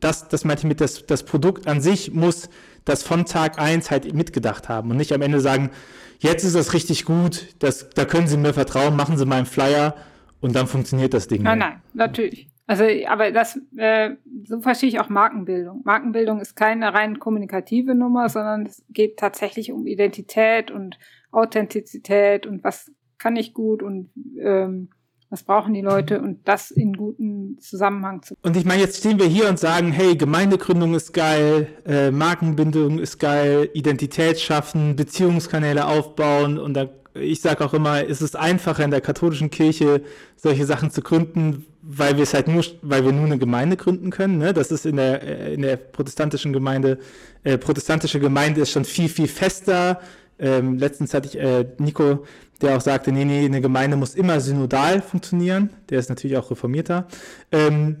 das, 0.00 0.26
das 0.26 0.44
meinte 0.44 0.62
ich 0.62 0.68
mit, 0.68 0.80
das, 0.80 1.06
das 1.06 1.22
Produkt 1.22 1.68
an 1.68 1.80
sich 1.80 2.12
muss 2.12 2.48
das 2.84 3.02
von 3.02 3.26
Tag 3.26 3.58
eins 3.58 3.90
halt 3.90 4.12
mitgedacht 4.14 4.68
haben 4.68 4.90
und 4.90 4.96
nicht 4.96 5.12
am 5.12 5.22
Ende 5.22 5.40
sagen, 5.40 5.70
jetzt 6.18 6.44
ist 6.44 6.56
das 6.56 6.72
richtig 6.72 7.04
gut, 7.04 7.54
das, 7.58 7.90
da 7.90 8.04
können 8.04 8.26
Sie 8.26 8.36
mir 8.36 8.54
vertrauen, 8.54 8.96
machen 8.96 9.18
Sie 9.18 9.26
mal 9.26 9.36
einen 9.36 9.46
Flyer 9.46 9.94
und 10.40 10.56
dann 10.56 10.66
funktioniert 10.66 11.12
das 11.12 11.28
Ding. 11.28 11.42
Nein, 11.42 11.58
nein, 11.58 11.82
natürlich. 11.94 12.48
Also, 12.66 12.84
aber 13.06 13.30
das, 13.30 13.60
äh, 13.76 14.10
so 14.44 14.60
verstehe 14.60 14.88
ich 14.88 14.98
auch 14.98 15.08
Markenbildung. 15.08 15.82
Markenbildung 15.84 16.40
ist 16.40 16.56
keine 16.56 16.92
rein 16.94 17.20
kommunikative 17.20 17.94
Nummer, 17.94 18.28
sondern 18.28 18.66
es 18.66 18.84
geht 18.90 19.18
tatsächlich 19.18 19.70
um 19.70 19.86
Identität 19.86 20.72
und 20.72 20.98
Authentizität 21.30 22.46
und 22.46 22.64
was 22.64 22.90
kann 23.18 23.36
ich 23.36 23.54
gut 23.54 23.82
und 23.82 24.10
ähm, 24.40 24.90
was 25.30 25.42
brauchen 25.42 25.74
die 25.74 25.80
Leute 25.80 26.20
und 26.20 26.46
das 26.46 26.70
in 26.70 26.92
guten 26.92 27.58
Zusammenhang 27.58 28.22
zu. 28.22 28.34
Und 28.42 28.56
ich 28.56 28.64
meine, 28.64 28.82
jetzt 28.82 28.98
stehen 28.98 29.18
wir 29.18 29.26
hier 29.26 29.48
und 29.48 29.58
sagen, 29.58 29.90
hey, 29.90 30.16
Gemeindegründung 30.16 30.94
ist 30.94 31.12
geil, 31.12 31.68
äh, 31.84 32.10
Markenbindung 32.10 32.98
ist 32.98 33.18
geil, 33.18 33.68
Identität 33.74 34.40
schaffen, 34.40 34.96
Beziehungskanäle 34.96 35.86
aufbauen 35.86 36.58
und 36.58 36.74
da 36.74 36.88
ich 37.18 37.40
sage 37.40 37.64
auch 37.64 37.72
immer, 37.72 38.06
es 38.06 38.20
ist 38.20 38.36
einfacher 38.36 38.84
in 38.84 38.90
der 38.90 39.00
katholischen 39.00 39.48
Kirche 39.48 40.02
solche 40.36 40.66
Sachen 40.66 40.90
zu 40.90 41.00
gründen, 41.00 41.64
weil 41.88 42.16
wir 42.16 42.24
es 42.24 42.34
halt 42.34 42.48
nur, 42.48 42.64
weil 42.82 43.04
wir 43.04 43.12
nur 43.12 43.26
eine 43.26 43.38
Gemeinde 43.38 43.76
gründen 43.76 44.10
können. 44.10 44.38
Ne? 44.38 44.52
Das 44.52 44.70
ist 44.70 44.86
in 44.86 44.96
der 44.96 45.22
äh, 45.22 45.54
in 45.54 45.62
der 45.62 45.76
protestantischen 45.76 46.52
Gemeinde, 46.52 46.98
äh, 47.44 47.58
protestantische 47.58 48.20
Gemeinde 48.20 48.60
ist 48.62 48.70
schon 48.70 48.84
viel 48.84 49.08
viel 49.08 49.28
fester. 49.28 50.00
Ähm, 50.38 50.78
letztens 50.78 51.14
hatte 51.14 51.28
ich 51.28 51.38
äh, 51.38 51.66
Nico, 51.78 52.26
der 52.60 52.76
auch 52.76 52.80
sagte, 52.80 53.12
nee 53.12 53.24
nee, 53.24 53.44
eine 53.44 53.60
Gemeinde 53.60 53.96
muss 53.96 54.14
immer 54.14 54.40
synodal 54.40 55.00
funktionieren. 55.02 55.70
Der 55.88 55.98
ist 55.98 56.08
natürlich 56.08 56.36
auch 56.36 56.50
reformierter. 56.50 57.06
Ähm, 57.52 57.96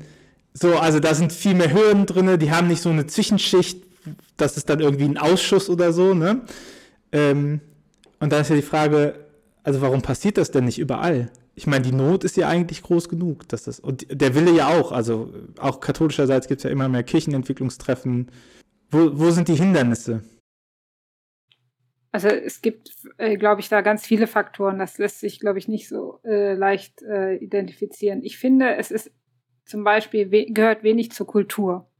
So, 0.58 0.78
also 0.78 1.00
da 1.00 1.12
sind 1.12 1.34
viel 1.34 1.54
mehr 1.54 1.70
Hürden 1.70 2.06
drin, 2.06 2.38
die 2.38 2.50
haben 2.50 2.68
nicht 2.68 2.80
so 2.80 2.88
eine 2.88 3.04
Zwischenschicht, 3.06 3.76
das 4.38 4.56
ist 4.56 4.70
dann 4.70 4.80
irgendwie 4.80 5.04
ein 5.04 5.18
Ausschuss 5.18 5.68
oder 5.68 5.92
so, 5.92 6.14
ne? 6.14 6.40
Ähm, 7.12 7.60
und 8.20 8.32
da 8.32 8.40
ist 8.40 8.48
ja 8.48 8.56
die 8.56 8.62
Frage, 8.62 9.16
also 9.64 9.82
warum 9.82 10.00
passiert 10.00 10.38
das 10.38 10.50
denn 10.50 10.64
nicht 10.64 10.78
überall? 10.78 11.28
Ich 11.58 11.66
meine, 11.66 11.82
die 11.82 11.92
Not 11.92 12.22
ist 12.22 12.36
ja 12.36 12.48
eigentlich 12.48 12.82
groß 12.82 13.08
genug, 13.08 13.48
dass 13.48 13.64
das, 13.64 13.80
und 13.80 14.06
der 14.10 14.34
Wille 14.34 14.52
ja 14.52 14.68
auch, 14.68 14.92
also 14.92 15.32
auch 15.58 15.80
katholischerseits 15.80 16.48
gibt 16.48 16.58
es 16.58 16.64
ja 16.64 16.70
immer 16.70 16.88
mehr 16.90 17.02
Kirchenentwicklungstreffen. 17.02 18.30
Wo, 18.90 19.18
wo 19.18 19.30
sind 19.30 19.48
die 19.48 19.54
Hindernisse? 19.54 20.22
Also 22.12 22.28
es 22.28 22.60
gibt, 22.60 22.94
äh, 23.16 23.38
glaube 23.38 23.62
ich, 23.62 23.70
da 23.70 23.80
ganz 23.80 24.06
viele 24.06 24.26
Faktoren. 24.26 24.78
Das 24.78 24.98
lässt 24.98 25.20
sich, 25.20 25.40
glaube 25.40 25.58
ich, 25.58 25.66
nicht 25.66 25.88
so 25.88 26.20
äh, 26.24 26.52
leicht 26.54 27.02
äh, 27.02 27.36
identifizieren. 27.36 28.22
Ich 28.22 28.36
finde, 28.38 28.76
es 28.76 28.90
ist 28.90 29.10
zum 29.64 29.82
Beispiel 29.82 30.30
we 30.30 30.46
gehört 30.46 30.82
wenig 30.82 31.12
zur 31.12 31.26
Kultur. 31.26 31.90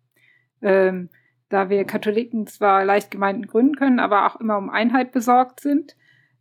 Ähm, 0.60 1.08
da 1.48 1.70
wir 1.70 1.84
Katholiken 1.84 2.46
zwar 2.46 2.84
leicht 2.84 3.10
Gemeinden 3.10 3.46
gründen 3.46 3.76
können, 3.76 4.00
aber 4.00 4.26
auch 4.26 4.40
immer 4.40 4.58
um 4.58 4.68
Einheit 4.68 5.12
besorgt 5.12 5.60
sind, 5.60 5.96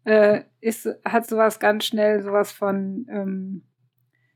äh, 0.05 0.43
ist, 0.61 0.87
hat 1.03 1.27
sowas 1.27 1.59
ganz 1.59 1.85
schnell 1.85 2.21
sowas 2.21 2.51
von 2.51 3.05
ähm, 3.09 3.63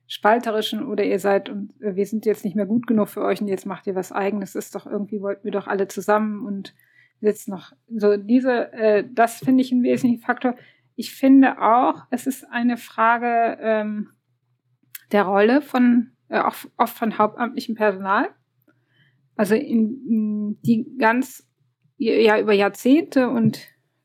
spalterischen 0.07 0.86
oder 0.86 1.03
ihr 1.03 1.20
seid 1.20 1.49
und 1.49 1.80
äh, 1.82 1.95
wir 1.95 2.05
sind 2.05 2.26
jetzt 2.26 2.43
nicht 2.43 2.55
mehr 2.55 2.65
gut 2.65 2.88
genug 2.88 3.09
für 3.09 3.22
euch 3.22 3.41
und 3.41 3.47
jetzt 3.47 3.65
macht 3.65 3.88
ihr 3.88 3.95
was 3.95 4.11
eigenes. 4.11 4.55
Ist 4.55 4.76
doch 4.76 4.86
irgendwie 4.86 5.22
wollten 5.22 5.43
wir 5.43 5.51
doch 5.51 5.67
alle 5.67 5.88
zusammen 5.88 6.45
und 6.45 6.74
jetzt 7.22 7.47
noch 7.47 7.74
so 7.88 8.17
diese, 8.17 8.74
äh, 8.74 9.05
das 9.11 9.39
finde 9.39 9.61
ich 9.61 9.72
ein 9.72 9.84
wesentlicher 9.84 10.26
Faktor. 10.26 10.55
Ich 10.95 11.13
finde 11.13 11.61
auch, 11.61 12.03
es 12.09 12.28
ist 12.28 12.43
eine 12.51 12.78
Frage 12.78 13.57
ähm, 13.61 14.09
der 15.11 15.24
Rolle 15.24 15.61
von 15.61 16.11
äh, 16.30 16.39
auch 16.39 16.55
oft 16.78 16.97
von 16.97 17.17
hauptamtlichem 17.17 17.76
Personal. 17.76 18.30
Also 19.36 19.55
in, 19.55 20.01
in 20.07 20.61
die 20.63 20.88
ganz 20.97 21.47
ja 21.97 22.39
über 22.39 22.53
Jahrzehnte 22.53 23.30
und 23.30 23.59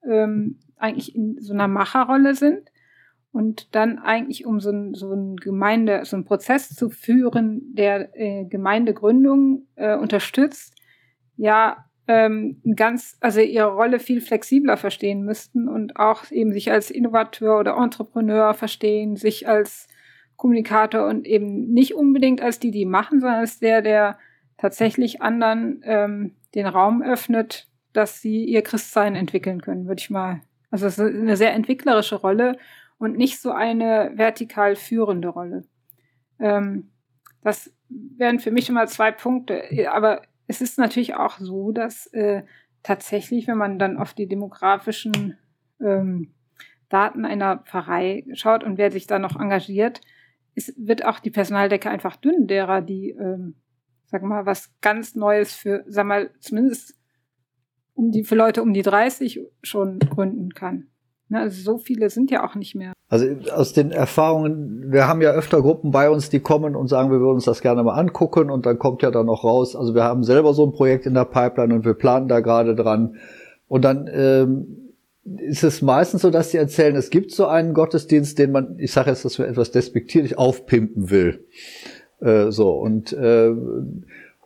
ähm, 0.06 0.58
eigentlich 0.84 1.14
in 1.14 1.40
so 1.40 1.52
einer 1.52 1.68
Macherrolle 1.68 2.34
sind 2.34 2.70
und 3.32 3.74
dann 3.74 3.98
eigentlich 3.98 4.46
um 4.46 4.60
so 4.60 4.70
ein, 4.70 4.94
so 4.94 5.12
ein 5.12 5.36
Gemeinde, 5.36 6.04
so 6.04 6.16
einen 6.16 6.24
Prozess 6.24 6.70
zu 6.70 6.90
führen, 6.90 7.74
der 7.74 8.16
äh, 8.18 8.44
Gemeindegründung 8.44 9.66
äh, 9.76 9.96
unterstützt, 9.96 10.74
ja 11.36 11.84
ähm, 12.06 12.60
ganz, 12.76 13.16
also 13.20 13.40
ihre 13.40 13.72
Rolle 13.72 13.98
viel 13.98 14.20
flexibler 14.20 14.76
verstehen 14.76 15.22
müssten 15.24 15.68
und 15.68 15.96
auch 15.96 16.30
eben 16.30 16.52
sich 16.52 16.70
als 16.70 16.90
Innovateur 16.90 17.58
oder 17.58 17.76
Entrepreneur 17.76 18.54
verstehen, 18.54 19.16
sich 19.16 19.48
als 19.48 19.88
Kommunikator 20.36 21.06
und 21.06 21.26
eben 21.26 21.72
nicht 21.72 21.94
unbedingt 21.94 22.42
als 22.42 22.58
die, 22.58 22.70
die 22.70 22.84
machen, 22.84 23.20
sondern 23.20 23.40
als 23.40 23.58
der, 23.58 23.82
der 23.82 24.18
tatsächlich 24.58 25.22
anderen 25.22 25.80
ähm, 25.84 26.34
den 26.54 26.66
Raum 26.66 27.02
öffnet, 27.02 27.68
dass 27.92 28.20
sie 28.20 28.44
ihr 28.44 28.62
Christsein 28.62 29.14
entwickeln 29.14 29.60
können, 29.60 29.86
würde 29.86 30.00
ich 30.00 30.10
mal. 30.10 30.40
Also 30.74 30.86
es 30.88 30.98
ist 30.98 31.14
eine 31.14 31.36
sehr 31.36 31.52
entwicklerische 31.52 32.16
Rolle 32.16 32.58
und 32.98 33.16
nicht 33.16 33.40
so 33.40 33.52
eine 33.52 34.10
vertikal 34.16 34.74
führende 34.74 35.28
Rolle. 35.28 35.62
Ähm, 36.40 36.90
das 37.42 37.72
wären 37.88 38.40
für 38.40 38.50
mich 38.50 38.68
immer 38.68 38.88
zwei 38.88 39.12
Punkte. 39.12 39.62
Aber 39.92 40.22
es 40.48 40.60
ist 40.60 40.76
natürlich 40.76 41.14
auch 41.14 41.38
so, 41.38 41.70
dass 41.70 42.08
äh, 42.08 42.42
tatsächlich, 42.82 43.46
wenn 43.46 43.56
man 43.56 43.78
dann 43.78 43.98
auf 43.98 44.14
die 44.14 44.26
demografischen 44.26 45.38
ähm, 45.80 46.34
Daten 46.88 47.24
einer 47.24 47.58
Pfarrei 47.58 48.24
schaut 48.32 48.64
und 48.64 48.76
wer 48.76 48.90
sich 48.90 49.06
da 49.06 49.20
noch 49.20 49.38
engagiert, 49.38 50.00
es 50.56 50.74
wird 50.76 51.04
auch 51.04 51.20
die 51.20 51.30
Personaldecke 51.30 51.88
einfach 51.88 52.16
dünn, 52.16 52.48
derer, 52.48 52.82
die, 52.82 53.10
ähm, 53.10 53.54
sag 54.06 54.24
mal, 54.24 54.44
was 54.44 54.74
ganz 54.80 55.14
Neues 55.14 55.54
für, 55.54 55.84
sag 55.86 56.06
mal, 56.06 56.30
zumindest 56.40 56.98
um 57.94 58.10
die, 58.10 58.24
für 58.24 58.34
Leute 58.34 58.62
um 58.62 58.72
die 58.72 58.82
30 58.82 59.40
schon 59.62 59.98
gründen 59.98 60.50
kann. 60.50 60.88
Ne, 61.28 61.40
also 61.40 61.62
so 61.62 61.78
viele 61.78 62.10
sind 62.10 62.30
ja 62.30 62.44
auch 62.44 62.54
nicht 62.54 62.74
mehr. 62.74 62.92
Also 63.08 63.26
aus 63.54 63.72
den 63.72 63.92
Erfahrungen, 63.92 64.92
wir 64.92 65.08
haben 65.08 65.22
ja 65.22 65.30
öfter 65.30 65.62
Gruppen 65.62 65.90
bei 65.90 66.10
uns, 66.10 66.28
die 66.28 66.40
kommen 66.40 66.76
und 66.76 66.88
sagen, 66.88 67.10
wir 67.10 67.20
würden 67.20 67.36
uns 67.36 67.44
das 67.44 67.62
gerne 67.62 67.82
mal 67.82 67.98
angucken 67.98 68.50
und 68.50 68.66
dann 68.66 68.78
kommt 68.78 69.02
ja 69.02 69.10
dann 69.10 69.26
noch 69.26 69.44
raus. 69.44 69.74
Also 69.74 69.94
wir 69.94 70.04
haben 70.04 70.22
selber 70.22 70.52
so 70.52 70.66
ein 70.66 70.72
Projekt 70.72 71.06
in 71.06 71.14
der 71.14 71.24
Pipeline 71.24 71.74
und 71.74 71.84
wir 71.84 71.94
planen 71.94 72.28
da 72.28 72.40
gerade 72.40 72.74
dran. 72.74 73.16
Und 73.68 73.84
dann 73.84 74.08
ähm, 74.12 74.92
ist 75.24 75.64
es 75.64 75.80
meistens 75.80 76.22
so, 76.22 76.30
dass 76.30 76.50
sie 76.50 76.58
erzählen, 76.58 76.96
es 76.96 77.08
gibt 77.08 77.30
so 77.32 77.46
einen 77.46 77.72
Gottesdienst, 77.72 78.38
den 78.38 78.52
man, 78.52 78.78
ich 78.78 78.92
sage 78.92 79.10
jetzt, 79.10 79.24
dass 79.24 79.38
wir 79.38 79.48
etwas 79.48 79.70
despektierlich 79.70 80.36
aufpimpen 80.36 81.10
will. 81.10 81.46
Äh, 82.20 82.50
so 82.50 82.70
und 82.72 83.12
äh, 83.12 83.50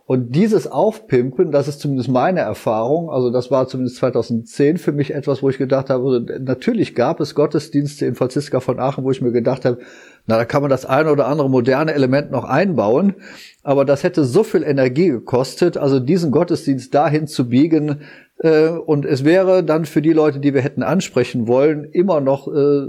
und 0.09 0.35
dieses 0.35 0.65
Aufpimpen, 0.65 1.51
das 1.51 1.67
ist 1.67 1.81
zumindest 1.81 2.09
meine 2.09 2.39
Erfahrung, 2.39 3.11
also 3.11 3.29
das 3.29 3.51
war 3.51 3.67
zumindest 3.67 3.97
2010 3.97 4.79
für 4.79 4.91
mich 4.91 5.13
etwas, 5.13 5.43
wo 5.43 5.49
ich 5.51 5.59
gedacht 5.59 5.91
habe, 5.91 6.25
natürlich 6.39 6.95
gab 6.95 7.19
es 7.19 7.35
Gottesdienste 7.35 8.07
in 8.07 8.15
Franziska 8.15 8.59
von 8.59 8.79
Aachen, 8.79 9.03
wo 9.03 9.11
ich 9.11 9.21
mir 9.21 9.31
gedacht 9.31 9.65
habe, 9.65 9.77
na, 10.25 10.37
da 10.37 10.45
kann 10.45 10.63
man 10.63 10.71
das 10.71 10.83
eine 10.83 11.11
oder 11.11 11.27
andere 11.27 11.47
moderne 11.47 11.93
Element 11.93 12.31
noch 12.31 12.43
einbauen, 12.43 13.13
aber 13.61 13.85
das 13.85 14.01
hätte 14.01 14.23
so 14.23 14.43
viel 14.43 14.63
Energie 14.63 15.09
gekostet, 15.09 15.77
also 15.77 15.99
diesen 15.99 16.31
Gottesdienst 16.31 16.91
dahin 16.91 17.27
zu 17.27 17.47
biegen, 17.47 18.01
äh, 18.39 18.69
und 18.69 19.05
es 19.05 19.25
wäre 19.25 19.63
dann 19.63 19.85
für 19.85 20.01
die 20.01 20.13
Leute, 20.13 20.39
die 20.39 20.55
wir 20.55 20.61
hätten 20.61 20.81
ansprechen 20.81 21.47
wollen, 21.47 21.83
immer 21.83 22.19
noch 22.19 22.47
äh, 22.47 22.87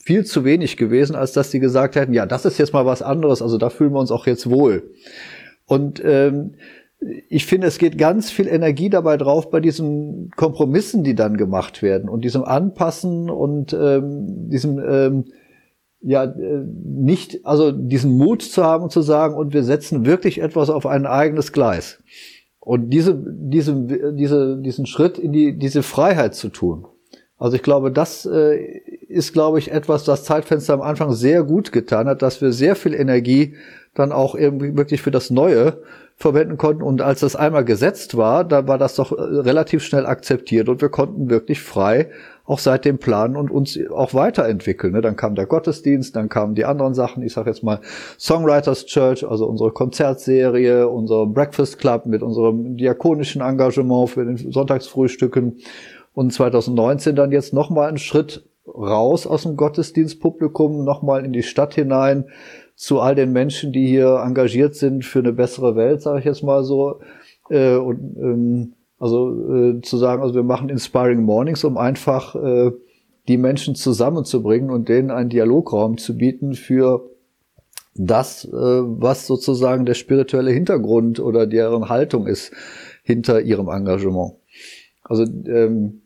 viel 0.00 0.24
zu 0.24 0.44
wenig 0.44 0.76
gewesen, 0.76 1.14
als 1.14 1.30
dass 1.30 1.52
sie 1.52 1.60
gesagt 1.60 1.94
hätten, 1.94 2.12
ja, 2.12 2.26
das 2.26 2.44
ist 2.44 2.58
jetzt 2.58 2.72
mal 2.72 2.86
was 2.86 3.02
anderes, 3.02 3.40
also 3.40 3.56
da 3.56 3.70
fühlen 3.70 3.92
wir 3.92 4.00
uns 4.00 4.10
auch 4.10 4.26
jetzt 4.26 4.50
wohl. 4.50 4.82
Und 5.66 6.02
ähm, 6.04 6.54
ich 7.28 7.46
finde, 7.46 7.66
es 7.66 7.78
geht 7.78 7.98
ganz 7.98 8.30
viel 8.30 8.48
Energie 8.48 8.88
dabei 8.88 9.16
drauf 9.16 9.50
bei 9.50 9.60
diesen 9.60 10.30
Kompromissen, 10.36 11.04
die 11.04 11.14
dann 11.14 11.36
gemacht 11.36 11.82
werden 11.82 12.08
und 12.08 12.24
diesem 12.24 12.44
Anpassen 12.44 13.28
und 13.28 13.72
ähm, 13.74 14.48
diesem 14.48 14.78
ähm, 14.78 15.24
ja 16.00 16.24
äh, 16.24 16.64
nicht, 16.84 17.44
also 17.44 17.72
diesen 17.72 18.16
Mut 18.16 18.42
zu 18.42 18.64
haben 18.64 18.84
und 18.84 18.92
zu 18.92 19.02
sagen, 19.02 19.34
und 19.34 19.52
wir 19.52 19.64
setzen 19.64 20.06
wirklich 20.06 20.40
etwas 20.40 20.70
auf 20.70 20.86
ein 20.86 21.04
eigenes 21.06 21.52
Gleis. 21.52 22.02
Und 22.60 22.90
diese, 22.90 23.22
diese, 23.24 24.12
diese, 24.14 24.56
diesen 24.60 24.86
Schritt 24.86 25.18
in 25.18 25.32
die, 25.32 25.56
diese 25.58 25.82
Freiheit 25.82 26.34
zu 26.34 26.48
tun. 26.48 26.86
Also 27.38 27.56
ich 27.56 27.62
glaube, 27.62 27.92
das 27.92 28.26
äh, 28.26 28.56
ist, 29.08 29.32
glaube 29.32 29.58
ich, 29.58 29.70
etwas, 29.70 30.04
das 30.04 30.24
Zeitfenster 30.24 30.74
am 30.74 30.80
Anfang 30.82 31.12
sehr 31.12 31.44
gut 31.44 31.70
getan 31.70 32.08
hat, 32.08 32.22
dass 32.22 32.40
wir 32.40 32.52
sehr 32.52 32.74
viel 32.74 32.94
Energie 32.94 33.54
dann 33.96 34.12
auch 34.12 34.34
irgendwie 34.34 34.76
wirklich 34.76 35.02
für 35.02 35.10
das 35.10 35.30
Neue 35.30 35.78
verwenden 36.16 36.56
konnten. 36.56 36.82
Und 36.82 37.02
als 37.02 37.20
das 37.20 37.36
einmal 37.36 37.64
gesetzt 37.64 38.16
war, 38.16 38.44
da 38.44 38.66
war 38.66 38.78
das 38.78 38.94
doch 38.94 39.12
äh, 39.12 39.20
relativ 39.20 39.82
schnell 39.82 40.06
akzeptiert 40.06 40.68
und 40.68 40.80
wir 40.80 40.88
konnten 40.88 41.28
wirklich 41.28 41.60
frei 41.60 42.08
auch 42.46 42.60
seitdem 42.60 42.98
planen 42.98 43.36
und 43.36 43.50
uns 43.50 43.78
auch 43.90 44.14
weiterentwickeln. 44.14 44.92
Ne? 44.92 45.00
Dann 45.00 45.16
kam 45.16 45.34
der 45.34 45.46
Gottesdienst, 45.46 46.14
dann 46.14 46.28
kamen 46.28 46.54
die 46.54 46.64
anderen 46.64 46.94
Sachen. 46.94 47.22
Ich 47.22 47.32
sage 47.32 47.50
jetzt 47.50 47.64
mal 47.64 47.80
Songwriters 48.18 48.86
Church, 48.86 49.28
also 49.28 49.46
unsere 49.46 49.72
Konzertserie, 49.72 50.88
unser 50.88 51.26
Breakfast 51.26 51.78
Club 51.78 52.06
mit 52.06 52.22
unserem 52.22 52.76
diakonischen 52.76 53.42
Engagement 53.42 54.10
für 54.10 54.24
den 54.24 54.36
Sonntagsfrühstücken. 54.36 55.58
Und 56.14 56.32
2019 56.32 57.16
dann 57.16 57.32
jetzt 57.32 57.52
nochmal 57.52 57.88
einen 57.88 57.98
Schritt 57.98 58.48
raus 58.66 59.26
aus 59.26 59.42
dem 59.42 59.56
Gottesdienstpublikum, 59.56 60.84
nochmal 60.84 61.24
in 61.24 61.32
die 61.32 61.42
Stadt 61.42 61.74
hinein, 61.74 62.26
zu 62.76 63.00
all 63.00 63.14
den 63.14 63.32
Menschen, 63.32 63.72
die 63.72 63.86
hier 63.86 64.22
engagiert 64.24 64.74
sind 64.74 65.04
für 65.04 65.18
eine 65.20 65.32
bessere 65.32 65.74
Welt, 65.74 66.02
sage 66.02 66.20
ich 66.20 66.24
jetzt 66.26 66.42
mal 66.42 66.62
so. 66.62 67.00
Äh, 67.48 67.76
und 67.76 68.16
ähm, 68.18 68.72
also 68.98 69.54
äh, 69.54 69.80
zu 69.80 69.96
sagen, 69.96 70.22
also 70.22 70.34
wir 70.34 70.42
machen 70.42 70.68
Inspiring 70.68 71.22
Mornings, 71.22 71.64
um 71.64 71.76
einfach 71.78 72.34
äh, 72.34 72.72
die 73.28 73.38
Menschen 73.38 73.74
zusammenzubringen 73.74 74.70
und 74.70 74.88
denen 74.88 75.10
einen 75.10 75.30
Dialograum 75.30 75.98
zu 75.98 76.16
bieten 76.16 76.54
für 76.54 77.10
das, 77.94 78.44
äh, 78.44 78.50
was 78.52 79.26
sozusagen 79.26 79.86
der 79.86 79.94
spirituelle 79.94 80.50
Hintergrund 80.50 81.18
oder 81.18 81.46
deren 81.46 81.88
Haltung 81.88 82.26
ist 82.26 82.52
hinter 83.02 83.40
ihrem 83.40 83.68
Engagement. 83.68 84.34
Also 85.02 85.24
ähm, 85.24 86.02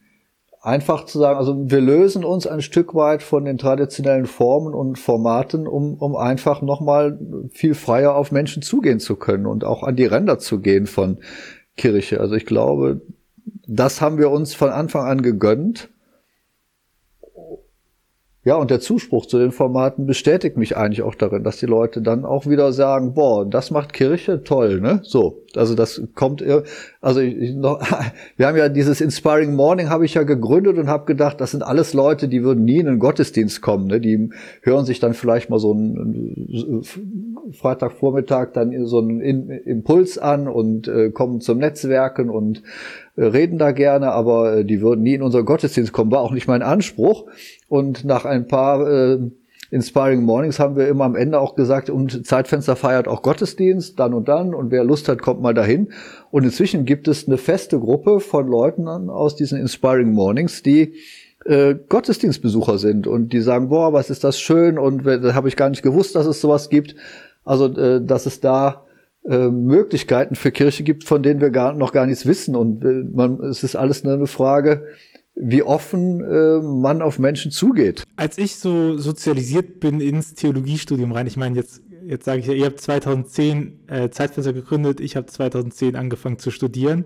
einfach 0.61 1.07
zu 1.07 1.19
sagen, 1.19 1.39
also 1.39 1.71
wir 1.71 1.81
lösen 1.81 2.25
uns 2.25 2.47
ein 2.47 2.61
Stück 2.61 2.95
weit 2.95 3.23
von 3.23 3.45
den 3.45 3.59
traditionellen 3.59 4.27
Formen 4.27 4.75
und 4.75 4.99
Formaten, 4.99 5.67
um, 5.67 5.95
um 5.95 6.17
einfach 6.17 6.61
nochmal 6.61 7.19
viel 7.51 7.75
freier 7.75 8.15
auf 8.15 8.31
Menschen 8.31 8.63
zugehen 8.63 9.01
zu 9.01 9.17
können 9.17 9.47
und 9.47 9.65
auch 9.65 9.83
an 9.83 9.97
die 9.97 10.05
Ränder 10.05 10.39
zu 10.39 10.61
gehen 10.61 10.87
von 10.87 11.19
Kirche. 11.77 12.21
Also 12.21 12.35
ich 12.35 12.45
glaube, 12.45 13.01
das 13.67 14.01
haben 14.01 14.19
wir 14.19 14.31
uns 14.31 14.55
von 14.55 14.71
Anfang 14.71 15.07
an 15.07 15.23
gegönnt. 15.23 15.89
Ja, 18.43 18.57
und 18.57 18.71
der 18.71 18.81
Zuspruch 18.81 19.27
zu 19.27 19.39
den 19.39 19.53
Formaten 19.53 20.07
bestätigt 20.07 20.57
mich 20.57 20.75
eigentlich 20.75 21.03
auch 21.03 21.15
darin, 21.15 21.45
dass 21.45 21.59
die 21.59 21.67
Leute 21.67 22.01
dann 22.01 22.25
auch 22.25 22.47
wieder 22.47 22.73
sagen, 22.73 23.13
boah, 23.13 23.45
das 23.45 23.71
macht 23.71 23.93
Kirche 23.93 24.43
toll, 24.45 24.81
ne? 24.81 25.01
So. 25.03 25.43
Also 25.57 25.75
das 25.75 26.01
kommt, 26.15 26.43
also 27.03 27.21
ich, 27.21 27.55
noch, 27.55 27.83
wir 28.37 28.47
haben 28.47 28.57
ja 28.57 28.71
dieses 28.71 29.03
Inspiring 29.03 29.55
Morning 29.55 29.91
habe 29.91 30.07
ich 30.07 30.15
ja 30.15 30.23
gegründet 30.23 30.79
und 30.79 30.89
habe 30.89 31.05
gedacht, 31.05 31.39
das 31.41 31.51
sind 31.51 31.63
alles 31.63 31.93
Leute, 31.93 32.29
die 32.29 32.43
würden 32.43 32.65
nie 32.65 32.79
in 32.79 32.89
einen 32.89 32.99
Gottesdienst 32.99 33.61
kommen. 33.61 33.89
Ne? 33.89 34.01
Die 34.01 34.31
hören 34.63 34.87
sich 34.87 35.01
dann 35.01 35.13
vielleicht 35.13 35.51
mal 35.51 35.59
so 35.59 35.73
einen 35.73 36.83
Freitagvormittag 37.53 38.53
dann 38.55 38.87
so 38.87 38.99
einen 39.01 39.21
Impuls 39.21 40.17
an 40.17 40.49
und 40.49 40.89
äh, 40.89 41.11
kommen 41.11 41.41
zum 41.41 41.59
Netzwerken 41.59 42.31
und 42.31 42.63
reden 43.17 43.59
da 43.59 43.73
gerne, 43.73 44.13
aber 44.13 44.59
äh, 44.59 44.65
die 44.65 44.81
würden 44.81 45.03
nie 45.03 45.15
in 45.15 45.23
unseren 45.23 45.45
Gottesdienst 45.45 45.93
kommen. 45.93 46.11
War 46.11 46.21
auch 46.21 46.33
nicht 46.33 46.49
mein 46.49 46.63
Anspruch. 46.63 47.27
Und 47.69 48.05
nach 48.05 48.25
ein 48.25 48.47
paar 48.47 48.89
äh, 48.89 49.19
Inspiring 49.71 50.23
Mornings 50.23 50.59
haben 50.59 50.77
wir 50.77 50.89
immer 50.89 51.05
am 51.05 51.15
Ende 51.15 51.39
auch 51.39 51.55
gesagt, 51.55 51.91
und 51.91 52.27
Zeitfenster 52.27 52.75
feiert 52.75 53.07
auch 53.07 53.23
Gottesdienst, 53.23 54.01
dann 54.01 54.15
und 54.15 54.29
dann, 54.29 54.53
und 54.53 54.73
wer 54.73 54.83
Lust 54.83 55.09
hat, 55.09 55.23
kommt 55.23 55.41
mal 55.41 55.55
dahin. 55.55 55.93
Und 56.33 56.45
inzwischen 56.45 56.85
gibt 56.85 57.07
es 57.07 57.29
eine 57.29 57.39
feste 57.39 57.79
Gruppe 57.79 58.19
von 58.19 58.49
Leuten 58.49 58.89
aus 58.89 59.37
diesen 59.37 59.61
Inspiring 59.61 60.11
Mornings, 60.13 60.65
die 60.65 60.95
äh, 61.45 61.77
Gottesdienstbesucher 61.89 62.79
sind 62.79 63.07
und 63.07 63.33
die 63.33 63.41
sagen, 63.41 63.69
boah, 63.69 63.93
was 63.93 64.11
ist 64.11 64.25
das 64.25 64.41
schön 64.41 64.77
und 64.77 65.07
da 65.07 65.35
habe 65.35 65.49
ich 65.49 65.57
gar 65.57 65.71
nicht 65.71 65.83
gewusst, 65.83 66.17
dass 66.17 66.27
es 66.27 66.41
sowas 66.41 66.69
gibt. 66.69 66.97
Also, 67.45 67.67
äh, 67.77 68.05
dass 68.05 68.27
es 68.27 68.41
da 68.41 68.85
äh, 69.29 69.49
Möglichkeiten 69.49 70.35
für 70.35 70.51
Kirche 70.51 70.83
gibt, 70.83 71.05
von 71.05 71.23
denen 71.23 71.41
wir 71.41 71.51
gar, 71.51 71.75
noch 71.75 71.93
gar 71.93 72.07
nichts 72.07 72.27
wissen. 72.27 72.57
Und 72.57 72.85
äh, 72.85 73.05
man, 73.13 73.41
es 73.45 73.63
ist 73.63 73.77
alles 73.77 74.03
nur 74.05 74.15
eine 74.15 74.27
Frage, 74.27 74.87
wie 75.35 75.63
offen 75.63 76.23
äh, 76.23 76.61
man 76.61 77.03
auf 77.03 77.19
Menschen 77.19 77.51
zugeht. 77.51 78.05
Als 78.17 78.39
ich 78.39 78.57
so 78.57 78.99
sozialisiert 78.99 79.81
bin 79.81 80.01
ins 80.01 80.35
Theologiestudium 80.35 81.13
rein, 81.13 81.27
ich 81.27 81.37
meine, 81.37 81.57
jetzt, 81.57 81.83
jetzt 82.07 82.25
sage 82.25 82.41
ich 82.41 82.47
ja, 82.47 82.53
ihr 82.53 82.67
habt 82.67 82.81
2010 82.81 83.89
äh, 83.89 84.11
Zeitfenster 84.11 84.53
gegründet, 84.53 85.01
ich 85.01 85.17
habe 85.17 85.27
2010 85.27 85.97
angefangen 85.97 86.39
zu 86.39 86.51
studieren. 86.51 87.05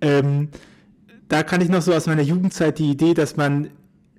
Ähm, 0.00 0.48
da 1.28 1.42
kann 1.42 1.60
ich 1.60 1.68
noch 1.68 1.82
so 1.82 1.92
aus 1.92 2.06
meiner 2.06 2.22
Jugendzeit 2.22 2.78
die 2.78 2.90
Idee, 2.90 3.14
dass 3.14 3.36
man 3.36 3.70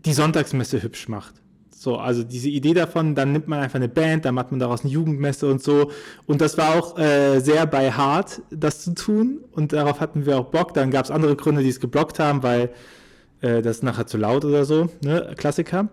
die 0.06 0.14
Sonntagsmesse 0.14 0.82
hübsch 0.82 1.08
macht. 1.10 1.36
So, 1.80 1.96
also 1.96 2.26
diese 2.26 2.50
Idee 2.50 2.74
davon, 2.74 3.16
dann 3.16 3.32
nimmt 3.32 3.48
man 3.48 3.60
einfach 3.60 3.78
eine 3.78 3.88
Band, 3.88 4.26
dann 4.26 4.36
macht 4.36 4.52
man 4.52 4.60
daraus 4.60 4.82
eine 4.82 4.92
Jugendmesse 4.92 5.50
und 5.50 5.64
so. 5.64 5.92
Und 6.28 6.42
das 6.42 6.58
war 6.58 6.76
auch 6.78 7.00
äh, 7.00 7.40
sehr 7.40 7.66
bei 7.68 7.90
Hart, 7.90 8.42
das 8.52 8.82
zu 8.82 8.94
tun. 8.94 9.46
Und 9.54 9.72
darauf 9.72 10.02
hatten 10.02 10.26
wir 10.26 10.38
auch 10.38 10.48
Bock. 10.48 10.74
Dann 10.74 10.92
gab 10.92 11.06
es 11.06 11.12
andere 11.12 11.38
Gründe, 11.38 11.64
die 11.64 11.70
es 11.70 11.80
geblockt 11.80 12.20
haben, 12.20 12.44
weil 12.44 12.72
äh, 13.40 13.62
das 13.62 13.78
ist 13.78 13.84
nachher 13.84 14.06
zu 14.08 14.18
laut 14.18 14.44
oder 14.44 14.66
so, 14.66 14.90
ne? 15.02 15.34
Klassiker. 15.38 15.88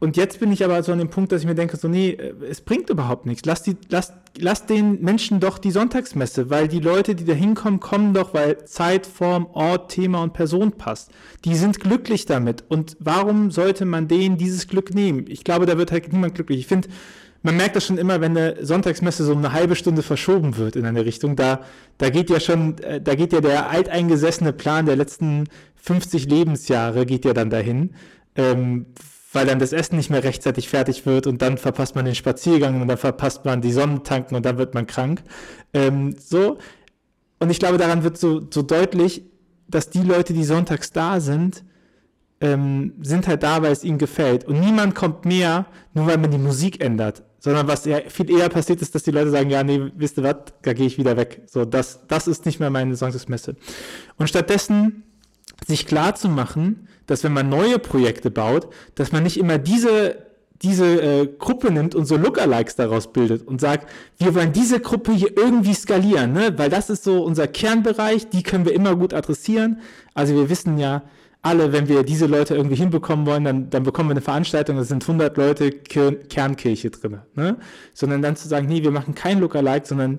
Und 0.00 0.16
jetzt 0.16 0.40
bin 0.40 0.50
ich 0.50 0.64
aber 0.64 0.82
so 0.82 0.92
an 0.92 0.98
dem 0.98 1.10
Punkt, 1.10 1.30
dass 1.30 1.42
ich 1.42 1.46
mir 1.46 1.54
denke, 1.54 1.76
so, 1.76 1.86
nee, 1.86 2.10
äh, 2.10 2.32
es 2.48 2.62
bringt 2.62 2.90
überhaupt 2.90 3.26
nichts. 3.26 3.44
Lass, 3.44 3.62
die, 3.62 3.76
lass, 3.90 4.14
lass 4.38 4.66
den 4.66 5.02
Menschen 5.02 5.40
doch 5.40 5.58
die 5.58 5.70
Sonntagsmesse, 5.70 6.50
weil 6.50 6.68
die 6.68 6.80
Leute, 6.80 7.14
die 7.14 7.24
da 7.24 7.34
hinkommen, 7.34 7.80
kommen 7.80 8.14
doch, 8.14 8.32
weil 8.32 8.64
Zeit, 8.64 9.06
Form, 9.06 9.46
Ort, 9.52 9.92
Thema 9.92 10.22
und 10.22 10.32
Person 10.32 10.72
passt. 10.72 11.10
Die 11.44 11.54
sind 11.54 11.80
glücklich 11.80 12.24
damit. 12.24 12.64
Und 12.68 12.96
warum 12.98 13.50
sollte 13.50 13.84
man 13.84 14.08
denen 14.08 14.38
dieses 14.38 14.66
Glück 14.68 14.94
nehmen? 14.94 15.26
Ich 15.28 15.44
glaube, 15.44 15.66
da 15.66 15.76
wird 15.76 15.92
halt 15.92 16.10
niemand 16.12 16.34
glücklich. 16.34 16.60
Ich 16.60 16.66
finde, 16.66 16.88
man 17.42 17.56
merkt 17.56 17.76
das 17.76 17.86
schon 17.86 17.98
immer, 17.98 18.20
wenn 18.20 18.36
eine 18.36 18.64
Sonntagsmesse 18.64 19.24
so 19.24 19.32
eine 19.32 19.52
halbe 19.52 19.76
Stunde 19.76 20.02
verschoben 20.02 20.56
wird 20.56 20.76
in 20.76 20.86
eine 20.86 21.04
Richtung. 21.04 21.36
Da, 21.36 21.60
da 21.98 22.10
geht 22.10 22.30
ja 22.30 22.40
schon, 22.40 22.78
äh, 22.78 23.00
da 23.00 23.14
geht 23.14 23.34
ja 23.34 23.40
der 23.40 23.68
alteingesessene 23.70 24.52
Plan 24.54 24.86
der 24.86 24.96
letzten 24.96 25.44
50 25.76 26.26
Lebensjahre 26.26 27.06
geht 27.06 27.24
ja 27.24 27.32
dann 27.32 27.50
dahin, 27.50 27.94
ähm, 28.36 28.86
weil 29.32 29.46
dann 29.46 29.58
das 29.58 29.72
Essen 29.72 29.96
nicht 29.96 30.10
mehr 30.10 30.24
rechtzeitig 30.24 30.68
fertig 30.68 31.06
wird 31.06 31.26
und 31.26 31.40
dann 31.42 31.58
verpasst 31.58 31.94
man 31.94 32.04
den 32.04 32.14
Spaziergang 32.14 32.80
und 32.80 32.88
dann 32.88 32.98
verpasst 32.98 33.44
man 33.44 33.60
die 33.60 33.72
Sonnentanken 33.72 34.36
und 34.36 34.44
dann 34.44 34.58
wird 34.58 34.74
man 34.74 34.86
krank. 34.86 35.22
Ähm, 35.72 36.16
so. 36.18 36.58
Und 37.38 37.50
ich 37.50 37.58
glaube, 37.58 37.78
daran 37.78 38.02
wird 38.02 38.18
so, 38.18 38.42
so 38.50 38.62
deutlich, 38.62 39.22
dass 39.68 39.90
die 39.90 40.02
Leute, 40.02 40.32
die 40.32 40.44
sonntags 40.44 40.92
da 40.92 41.20
sind, 41.20 41.64
ähm, 42.40 42.94
sind 43.02 43.28
halt 43.28 43.42
da, 43.42 43.62
weil 43.62 43.72
es 43.72 43.84
ihnen 43.84 43.98
gefällt. 43.98 44.44
Und 44.44 44.60
niemand 44.60 44.94
kommt 44.94 45.24
mehr, 45.24 45.66
nur 45.94 46.06
weil 46.06 46.18
man 46.18 46.30
die 46.30 46.38
Musik 46.38 46.82
ändert 46.82 47.22
sondern 47.40 47.66
was 47.66 47.86
ja 47.86 48.00
viel 48.06 48.30
eher 48.30 48.48
passiert 48.50 48.82
ist, 48.82 48.94
dass 48.94 49.02
die 49.02 49.10
Leute 49.10 49.30
sagen, 49.30 49.50
ja, 49.50 49.64
nee, 49.64 49.90
wisst 49.96 50.18
ihr 50.18 50.24
was, 50.24 50.36
da 50.62 50.74
gehe 50.74 50.86
ich 50.86 50.98
wieder 50.98 51.16
weg. 51.16 51.42
So, 51.46 51.64
das, 51.64 52.06
das 52.06 52.28
ist 52.28 52.44
nicht 52.44 52.60
mehr 52.60 52.70
meine 52.70 52.94
Sonntagsmesse. 52.94 53.56
Und 54.18 54.28
stattdessen 54.28 55.04
sich 55.66 55.86
klar 55.86 56.14
zu 56.14 56.28
machen, 56.28 56.86
dass 57.10 57.24
wenn 57.24 57.32
man 57.32 57.48
neue 57.48 57.78
Projekte 57.78 58.30
baut, 58.30 58.68
dass 58.94 59.12
man 59.12 59.24
nicht 59.24 59.36
immer 59.36 59.58
diese 59.58 60.30
diese 60.62 61.00
äh, 61.00 61.26
Gruppe 61.38 61.70
nimmt 61.70 61.94
und 61.94 62.04
so 62.04 62.16
Lookalikes 62.16 62.76
daraus 62.76 63.12
bildet 63.12 63.46
und 63.46 63.62
sagt, 63.62 63.88
wir 64.18 64.34
wollen 64.34 64.52
diese 64.52 64.78
Gruppe 64.78 65.12
hier 65.12 65.34
irgendwie 65.34 65.72
skalieren, 65.72 66.34
ne? 66.34 66.52
weil 66.58 66.68
das 66.68 66.90
ist 66.90 67.02
so 67.02 67.22
unser 67.24 67.46
Kernbereich, 67.48 68.28
die 68.28 68.42
können 68.42 68.66
wir 68.66 68.74
immer 68.74 68.94
gut 68.94 69.14
adressieren. 69.14 69.80
Also 70.12 70.34
wir 70.34 70.50
wissen 70.50 70.76
ja, 70.76 71.02
alle, 71.40 71.72
wenn 71.72 71.88
wir 71.88 72.02
diese 72.02 72.26
Leute 72.26 72.54
irgendwie 72.54 72.76
hinbekommen 72.76 73.24
wollen, 73.24 73.44
dann, 73.44 73.70
dann 73.70 73.84
bekommen 73.84 74.10
wir 74.10 74.12
eine 74.12 74.20
Veranstaltung, 74.20 74.76
da 74.76 74.84
sind 74.84 75.02
100 75.02 75.34
Leute 75.38 75.70
Kernkirche 75.70 76.90
drin. 76.90 77.20
Ne? 77.34 77.56
Sondern 77.94 78.20
dann 78.20 78.36
zu 78.36 78.46
sagen, 78.46 78.66
nee, 78.66 78.82
wir 78.82 78.90
machen 78.90 79.14
kein 79.14 79.40
Lookalike, 79.40 79.86
sondern 79.86 80.18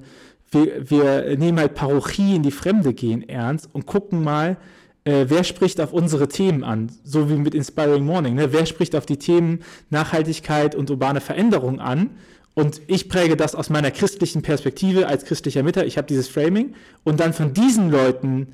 wir, 0.50 0.90
wir 0.90 1.38
nehmen 1.38 1.60
halt 1.60 1.76
Parochie 1.76 2.36
in 2.36 2.42
die 2.42 2.52
Fremde 2.52 2.96
gehen 2.96 3.28
ernst 3.30 3.70
und 3.72 3.86
gucken 3.86 4.24
mal, 4.24 4.58
äh, 5.04 5.26
wer 5.28 5.44
spricht 5.44 5.82
auf 5.82 5.94
unsere 5.94 6.28
Themen 6.28 6.64
an, 6.64 6.92
so 7.04 7.30
wie 7.30 7.36
mit 7.36 7.56
Inspiring 7.56 8.06
Morning. 8.06 8.36
Ne? 8.36 8.54
Wer 8.54 8.66
spricht 8.66 8.96
auf 8.96 9.06
die 9.06 9.18
Themen 9.18 9.60
Nachhaltigkeit 9.90 10.76
und 10.76 10.90
urbane 10.90 11.22
Veränderung 11.22 11.80
an? 11.80 12.12
Und 12.54 12.82
ich 12.88 13.08
präge 13.08 13.38
das 13.38 13.56
aus 13.56 13.70
meiner 13.70 13.92
christlichen 13.92 14.42
Perspektive 14.42 15.08
als 15.08 15.26
christlicher 15.26 15.64
Mitter. 15.64 15.86
Ich 15.86 15.98
habe 15.98 16.08
dieses 16.08 16.28
Framing 16.28 16.74
und 17.04 17.20
dann 17.20 17.34
von 17.34 17.54
diesen 17.54 17.90
Leuten 17.90 18.50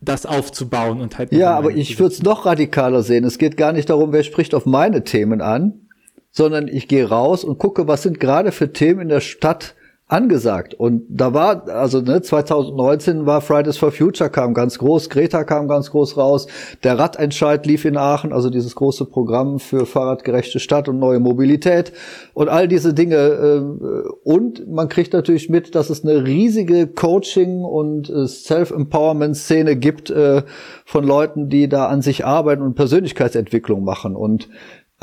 das 0.00 0.26
aufzubauen 0.26 1.00
und 1.00 1.16
halt. 1.16 1.32
Ja, 1.32 1.56
aber 1.56 1.70
ich 1.70 1.98
würde 2.00 2.12
es 2.12 2.22
noch 2.22 2.44
radikaler 2.44 3.02
sehen. 3.02 3.24
Es 3.24 3.38
geht 3.38 3.56
gar 3.56 3.72
nicht 3.72 3.88
darum, 3.88 4.12
wer 4.12 4.24
spricht 4.24 4.54
auf 4.54 4.66
meine 4.66 5.04
Themen 5.04 5.40
an, 5.40 5.86
sondern 6.32 6.66
ich 6.66 6.88
gehe 6.88 7.08
raus 7.08 7.44
und 7.44 7.58
gucke, 7.58 7.86
was 7.86 8.02
sind 8.02 8.18
gerade 8.18 8.50
für 8.50 8.72
Themen 8.72 9.02
in 9.02 9.08
der 9.08 9.20
Stadt 9.20 9.76
angesagt. 10.12 10.74
Und 10.74 11.04
da 11.08 11.32
war, 11.32 11.68
also 11.68 12.00
ne, 12.00 12.20
2019 12.20 13.24
war 13.24 13.40
Fridays 13.40 13.78
for 13.78 13.90
Future 13.90 14.28
kam 14.28 14.52
ganz 14.52 14.78
groß, 14.78 15.08
Greta 15.08 15.44
kam 15.44 15.68
ganz 15.68 15.90
groß 15.90 16.16
raus, 16.18 16.46
der 16.84 16.98
Radentscheid 16.98 17.64
lief 17.64 17.84
in 17.84 17.96
Aachen, 17.96 18.32
also 18.32 18.50
dieses 18.50 18.74
große 18.74 19.06
Programm 19.06 19.58
für 19.58 19.86
fahrradgerechte 19.86 20.60
Stadt 20.60 20.88
und 20.88 20.98
neue 20.98 21.18
Mobilität 21.18 21.92
und 22.34 22.48
all 22.48 22.68
diese 22.68 22.92
Dinge. 22.92 23.16
Äh, 23.16 24.08
und 24.22 24.70
man 24.70 24.88
kriegt 24.88 25.14
natürlich 25.14 25.48
mit, 25.48 25.74
dass 25.74 25.88
es 25.88 26.04
eine 26.04 26.24
riesige 26.24 26.86
Coaching- 26.86 27.64
und 27.64 28.10
äh, 28.10 28.26
Self-Empowerment-Szene 28.26 29.76
gibt 29.76 30.10
äh, 30.10 30.42
von 30.84 31.04
Leuten, 31.04 31.48
die 31.48 31.68
da 31.68 31.86
an 31.86 32.02
sich 32.02 32.26
arbeiten 32.26 32.62
und 32.62 32.74
Persönlichkeitsentwicklung 32.74 33.82
machen. 33.82 34.14
Und 34.14 34.48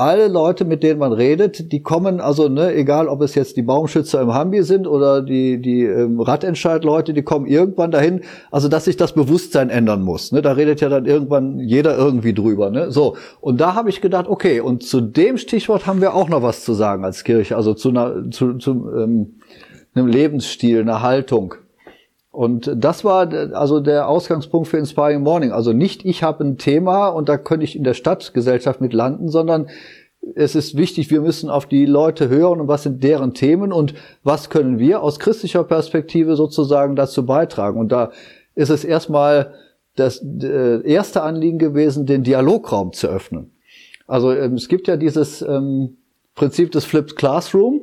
alle 0.00 0.28
Leute, 0.28 0.64
mit 0.64 0.82
denen 0.82 0.98
man 0.98 1.12
redet, 1.12 1.72
die 1.72 1.82
kommen, 1.82 2.20
also 2.20 2.48
ne, 2.48 2.74
egal 2.74 3.06
ob 3.06 3.20
es 3.20 3.34
jetzt 3.34 3.58
die 3.58 3.62
Baumschützer 3.62 4.20
im 4.22 4.32
Hambi 4.32 4.62
sind 4.62 4.86
oder 4.86 5.20
die, 5.20 5.60
die 5.60 5.82
ähm, 5.84 6.20
Radentscheid-Leute, 6.20 7.12
die 7.12 7.22
kommen 7.22 7.46
irgendwann 7.46 7.90
dahin, 7.90 8.22
also 8.50 8.68
dass 8.68 8.86
sich 8.86 8.96
das 8.96 9.12
Bewusstsein 9.12 9.68
ändern 9.68 10.00
muss. 10.00 10.32
Ne? 10.32 10.40
Da 10.40 10.52
redet 10.52 10.80
ja 10.80 10.88
dann 10.88 11.04
irgendwann 11.04 11.58
jeder 11.60 11.98
irgendwie 11.98 12.32
drüber. 12.32 12.70
Ne? 12.70 12.90
So, 12.90 13.16
und 13.42 13.60
da 13.60 13.74
habe 13.74 13.90
ich 13.90 14.00
gedacht, 14.00 14.26
okay, 14.26 14.60
und 14.60 14.82
zu 14.82 15.02
dem 15.02 15.36
Stichwort 15.36 15.86
haben 15.86 16.00
wir 16.00 16.14
auch 16.14 16.30
noch 16.30 16.42
was 16.42 16.64
zu 16.64 16.72
sagen 16.72 17.04
als 17.04 17.22
Kirche, 17.22 17.56
also 17.56 17.74
zu, 17.74 17.90
einer, 17.90 18.30
zu, 18.30 18.54
zu 18.54 18.90
ähm, 18.96 19.34
einem 19.94 20.06
Lebensstil, 20.06 20.80
einer 20.80 21.02
Haltung. 21.02 21.56
Und 22.30 22.70
das 22.76 23.04
war 23.04 23.32
also 23.54 23.80
der 23.80 24.08
Ausgangspunkt 24.08 24.68
für 24.68 24.78
Inspiring 24.78 25.20
Morning. 25.20 25.50
Also 25.50 25.72
nicht 25.72 26.04
ich 26.04 26.22
habe 26.22 26.44
ein 26.44 26.58
Thema 26.58 27.08
und 27.08 27.28
da 27.28 27.36
könnte 27.36 27.64
ich 27.64 27.74
in 27.74 27.82
der 27.82 27.94
Stadtgesellschaft 27.94 28.80
mit 28.80 28.92
landen, 28.92 29.28
sondern 29.28 29.68
es 30.34 30.54
ist 30.54 30.76
wichtig, 30.76 31.10
wir 31.10 31.22
müssen 31.22 31.50
auf 31.50 31.66
die 31.66 31.86
Leute 31.86 32.28
hören 32.28 32.60
und 32.60 32.68
was 32.68 32.84
sind 32.84 33.02
deren 33.02 33.34
Themen 33.34 33.72
und 33.72 33.94
was 34.22 34.50
können 34.50 34.78
wir 34.78 35.02
aus 35.02 35.18
christlicher 35.18 35.64
Perspektive 35.64 36.36
sozusagen 36.36 36.94
dazu 36.94 37.24
beitragen. 37.24 37.80
Und 37.80 37.90
da 37.90 38.12
ist 38.54 38.70
es 38.70 38.84
erstmal 38.84 39.54
das 39.96 40.22
äh, 40.22 40.82
erste 40.86 41.22
Anliegen 41.22 41.58
gewesen, 41.58 42.06
den 42.06 42.22
Dialograum 42.22 42.92
zu 42.92 43.08
öffnen. 43.08 43.52
Also 44.06 44.32
ähm, 44.32 44.54
es 44.54 44.68
gibt 44.68 44.88
ja 44.88 44.96
dieses 44.96 45.42
ähm, 45.42 45.96
Prinzip 46.34 46.70
des 46.70 46.84
Flipped 46.84 47.16
Classroom 47.16 47.80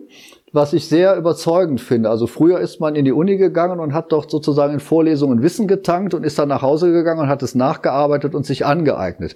was 0.54 0.74
ich 0.74 0.88
sehr 0.88 1.18
überzeugend 1.18 1.82
finde. 1.82 2.10
Also 2.10 2.26
früher 2.26 2.60
ist 2.60 2.80
man 2.80 2.95
in 2.95 3.06
die 3.06 3.12
Uni 3.12 3.38
gegangen 3.38 3.80
und 3.80 3.93
hat 3.93 4.12
dort 4.12 4.32
sozusagen 4.32 4.74
in 4.74 4.80
Vorlesungen 4.80 5.41
Wissen 5.41 5.68
getankt 5.68 6.14
und 6.14 6.24
ist 6.24 6.39
dann 6.39 6.48
nach 6.48 6.62
Hause 6.62 6.91
gegangen 6.91 7.22
und 7.22 7.28
hat 7.28 7.43
es 7.43 7.54
nachgearbeitet 7.54 8.34
und 8.34 8.45
sich 8.45 8.66
angeeignet. 8.66 9.36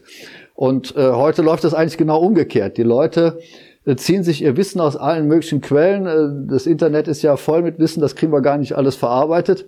Und 0.56 0.96
äh, 0.96 1.12
heute 1.12 1.42
läuft 1.42 1.64
das 1.64 1.74
eigentlich 1.74 1.98
genau 1.98 2.22
umgekehrt. 2.22 2.78
Die 2.78 2.84
Leute 2.84 3.40
äh, 3.86 3.96
ziehen 3.96 4.24
sich 4.24 4.42
ihr 4.42 4.56
Wissen 4.56 4.80
aus 4.80 4.96
allen 4.96 5.28
möglichen 5.28 5.60
Quellen. 5.60 6.06
Äh, 6.06 6.50
das 6.50 6.66
Internet 6.66 7.08
ist 7.08 7.22
ja 7.24 7.36
voll 7.36 7.62
mit 7.62 7.78
Wissen, 7.80 8.00
das 8.00 8.16
kriegen 8.16 8.32
wir 8.32 8.42
gar 8.42 8.58
nicht 8.58 8.78
alles 8.78 8.96
verarbeitet. 8.96 9.66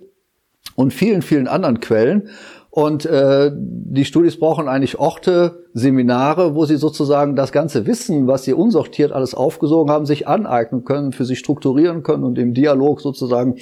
Und 0.76 0.92
vielen, 0.92 1.22
vielen 1.22 1.46
anderen 1.46 1.80
Quellen. 1.80 2.30
Und 2.74 3.06
äh, 3.06 3.52
die 3.54 4.04
Studis 4.04 4.36
brauchen 4.36 4.66
eigentlich 4.66 4.98
Orte, 4.98 5.62
Seminare, 5.74 6.56
wo 6.56 6.64
sie 6.64 6.74
sozusagen 6.74 7.36
das 7.36 7.52
ganze 7.52 7.86
Wissen, 7.86 8.26
was 8.26 8.42
sie 8.42 8.52
unsortiert 8.52 9.12
alles 9.12 9.32
aufgesogen 9.36 9.92
haben, 9.92 10.06
sich 10.06 10.26
aneignen 10.26 10.84
können, 10.84 11.12
für 11.12 11.24
sich 11.24 11.38
strukturieren 11.38 12.02
können 12.02 12.24
und 12.24 12.36
im 12.36 12.52
Dialog 12.52 13.00
sozusagen 13.00 13.58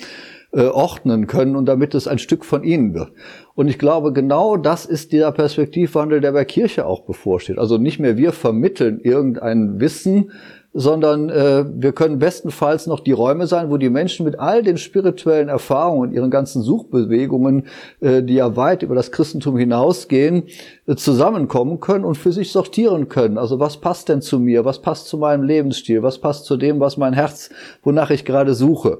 äh, 0.52 0.62
ordnen 0.64 1.26
können 1.26 1.56
und 1.56 1.66
damit 1.66 1.94
es 1.94 2.08
ein 2.08 2.18
Stück 2.18 2.42
von 2.42 2.64
ihnen 2.64 2.94
wird. 2.94 3.12
Und 3.54 3.68
ich 3.68 3.78
glaube, 3.78 4.14
genau 4.14 4.56
das 4.56 4.86
ist 4.86 5.12
dieser 5.12 5.30
Perspektivwandel, 5.30 6.22
der 6.22 6.32
bei 6.32 6.46
Kirche 6.46 6.86
auch 6.86 7.02
bevorsteht. 7.02 7.58
Also 7.58 7.76
nicht 7.76 7.98
mehr 7.98 8.16
wir 8.16 8.32
vermitteln 8.32 8.98
irgendein 8.98 9.78
Wissen, 9.78 10.30
sondern 10.74 11.28
äh, 11.28 11.64
wir 11.68 11.92
können 11.92 12.18
bestenfalls 12.18 12.86
noch 12.86 13.00
die 13.00 13.12
Räume 13.12 13.46
sein, 13.46 13.70
wo 13.70 13.76
die 13.76 13.90
Menschen 13.90 14.24
mit 14.24 14.38
all 14.38 14.62
den 14.62 14.78
spirituellen 14.78 15.48
Erfahrungen 15.48 16.08
und 16.08 16.14
ihren 16.14 16.30
ganzen 16.30 16.62
Suchbewegungen, 16.62 17.66
äh, 18.00 18.22
die 18.22 18.34
ja 18.34 18.56
weit 18.56 18.82
über 18.82 18.94
das 18.94 19.12
Christentum 19.12 19.58
hinausgehen, 19.58 20.44
äh, 20.86 20.94
zusammenkommen 20.94 21.80
können 21.80 22.04
und 22.04 22.16
für 22.16 22.32
sich 22.32 22.52
sortieren 22.52 23.08
können. 23.08 23.36
Also 23.36 23.60
was 23.60 23.76
passt 23.78 24.08
denn 24.08 24.22
zu 24.22 24.38
mir? 24.38 24.64
Was 24.64 24.80
passt 24.80 25.08
zu 25.08 25.18
meinem 25.18 25.42
Lebensstil? 25.42 26.02
Was 26.02 26.18
passt 26.18 26.46
zu 26.46 26.56
dem, 26.56 26.80
was 26.80 26.96
mein 26.96 27.12
Herz, 27.12 27.50
wonach 27.82 28.10
ich 28.10 28.24
gerade 28.24 28.54
suche? 28.54 28.98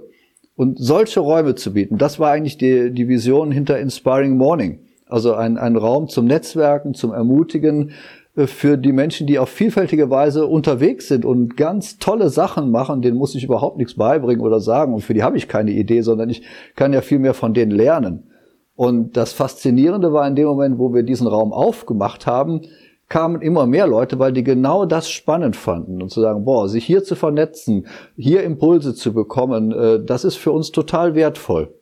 Und 0.54 0.78
solche 0.78 1.20
Räume 1.20 1.54
zu 1.54 1.72
bieten, 1.72 1.96
das 1.96 2.20
war 2.20 2.30
eigentlich 2.30 2.58
die, 2.58 2.90
die 2.90 3.08
Vision 3.08 3.50
hinter 3.50 3.78
Inspiring 3.78 4.36
Morning. 4.36 4.80
Also 5.12 5.34
ein, 5.34 5.58
ein 5.58 5.76
Raum 5.76 6.08
zum 6.08 6.26
Netzwerken, 6.26 6.94
zum 6.94 7.12
Ermutigen, 7.12 7.92
für 8.34 8.78
die 8.78 8.92
Menschen, 8.92 9.26
die 9.26 9.38
auf 9.38 9.50
vielfältige 9.50 10.08
Weise 10.08 10.46
unterwegs 10.46 11.08
sind 11.08 11.24
und 11.24 11.56
ganz 11.56 11.98
tolle 11.98 12.30
Sachen 12.30 12.70
machen, 12.70 13.02
denen 13.02 13.18
muss 13.18 13.34
ich 13.34 13.44
überhaupt 13.44 13.76
nichts 13.76 13.94
beibringen 13.94 14.44
oder 14.44 14.58
sagen. 14.58 14.94
Und 14.94 15.00
für 15.00 15.12
die 15.12 15.22
habe 15.22 15.36
ich 15.36 15.48
keine 15.48 15.72
Idee, 15.72 16.00
sondern 16.00 16.30
ich 16.30 16.42
kann 16.74 16.94
ja 16.94 17.02
viel 17.02 17.18
mehr 17.18 17.34
von 17.34 17.52
denen 17.52 17.72
lernen. 17.72 18.30
Und 18.74 19.18
das 19.18 19.34
Faszinierende 19.34 20.14
war 20.14 20.26
in 20.26 20.34
dem 20.34 20.46
Moment, 20.46 20.78
wo 20.78 20.94
wir 20.94 21.02
diesen 21.02 21.26
Raum 21.26 21.52
aufgemacht 21.52 22.26
haben, 22.26 22.62
kamen 23.10 23.42
immer 23.42 23.66
mehr 23.66 23.86
Leute, 23.86 24.18
weil 24.18 24.32
die 24.32 24.42
genau 24.42 24.86
das 24.86 25.10
spannend 25.10 25.54
fanden 25.54 26.00
und 26.00 26.10
zu 26.10 26.22
sagen, 26.22 26.46
boah, 26.46 26.66
sich 26.70 26.86
hier 26.86 27.04
zu 27.04 27.14
vernetzen, 27.14 27.86
hier 28.16 28.42
Impulse 28.42 28.94
zu 28.94 29.12
bekommen, 29.12 29.70
äh, 29.72 30.02
das 30.02 30.24
ist 30.24 30.36
für 30.36 30.52
uns 30.52 30.72
total 30.72 31.14
wertvoll. 31.14 31.74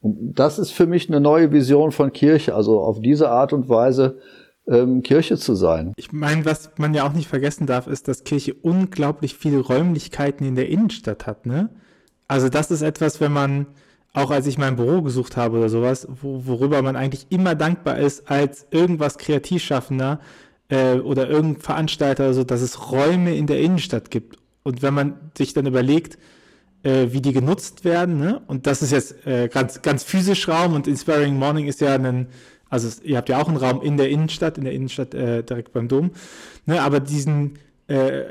Und 0.00 0.34
das 0.34 0.58
ist 0.58 0.72
für 0.72 0.86
mich 0.86 1.08
eine 1.08 1.20
neue 1.20 1.52
Vision 1.52 1.92
von 1.92 2.12
Kirche, 2.12 2.56
also 2.56 2.80
auf 2.80 3.00
diese 3.00 3.30
Art 3.30 3.52
und 3.52 3.68
Weise 3.68 4.18
ähm, 4.66 5.02
Kirche 5.02 5.36
zu 5.36 5.54
sein. 5.54 5.92
Ich 5.96 6.12
meine, 6.12 6.44
was 6.44 6.70
man 6.76 6.94
ja 6.94 7.06
auch 7.06 7.12
nicht 7.12 7.28
vergessen 7.28 7.66
darf, 7.66 7.86
ist, 7.86 8.08
dass 8.08 8.24
Kirche 8.24 8.54
unglaublich 8.54 9.34
viele 9.34 9.60
Räumlichkeiten 9.60 10.44
in 10.44 10.54
der 10.54 10.68
Innenstadt 10.68 11.26
hat, 11.26 11.46
ne? 11.46 11.70
Also 12.28 12.48
das 12.48 12.70
ist 12.70 12.82
etwas, 12.82 13.20
wenn 13.20 13.32
man, 13.32 13.66
auch 14.12 14.30
als 14.30 14.46
ich 14.46 14.56
mein 14.56 14.76
Büro 14.76 15.02
gesucht 15.02 15.36
habe 15.36 15.58
oder 15.58 15.68
sowas, 15.68 16.06
wo, 16.22 16.46
worüber 16.46 16.80
man 16.80 16.94
eigentlich 16.94 17.26
immer 17.30 17.56
dankbar 17.56 17.98
ist 17.98 18.30
als 18.30 18.66
irgendwas 18.70 19.18
Kreativschaffender 19.18 20.20
äh, 20.68 20.94
oder 20.94 21.28
irgendein 21.28 21.60
Veranstalter 21.60 22.24
oder 22.26 22.34
so, 22.34 22.44
dass 22.44 22.60
es 22.60 22.92
Räume 22.92 23.34
in 23.34 23.48
der 23.48 23.60
Innenstadt 23.60 24.12
gibt. 24.12 24.36
Und 24.62 24.82
wenn 24.82 24.94
man 24.94 25.18
sich 25.36 25.54
dann 25.54 25.66
überlegt, 25.66 26.18
äh, 26.84 27.08
wie 27.10 27.20
die 27.20 27.32
genutzt 27.32 27.84
werden, 27.84 28.18
ne? 28.18 28.40
und 28.46 28.66
das 28.66 28.80
ist 28.80 28.92
jetzt 28.92 29.26
äh, 29.26 29.48
ganz, 29.48 29.82
ganz 29.82 30.04
physisch 30.04 30.48
Raum 30.48 30.74
und 30.74 30.86
Inspiring 30.86 31.36
Morning 31.36 31.66
ist 31.66 31.80
ja 31.80 31.94
ein 31.94 32.28
also 32.70 32.88
ihr 33.02 33.16
habt 33.16 33.28
ja 33.28 33.42
auch 33.42 33.48
einen 33.48 33.56
Raum 33.56 33.82
in 33.82 33.96
der 33.96 34.08
Innenstadt, 34.08 34.56
in 34.56 34.64
der 34.64 34.72
Innenstadt 34.72 35.12
äh, 35.12 35.42
direkt 35.42 35.72
beim 35.72 35.88
Dom. 35.88 36.12
Ne, 36.66 36.80
aber 36.80 37.00
diesen, 37.00 37.58
äh, 37.88 38.22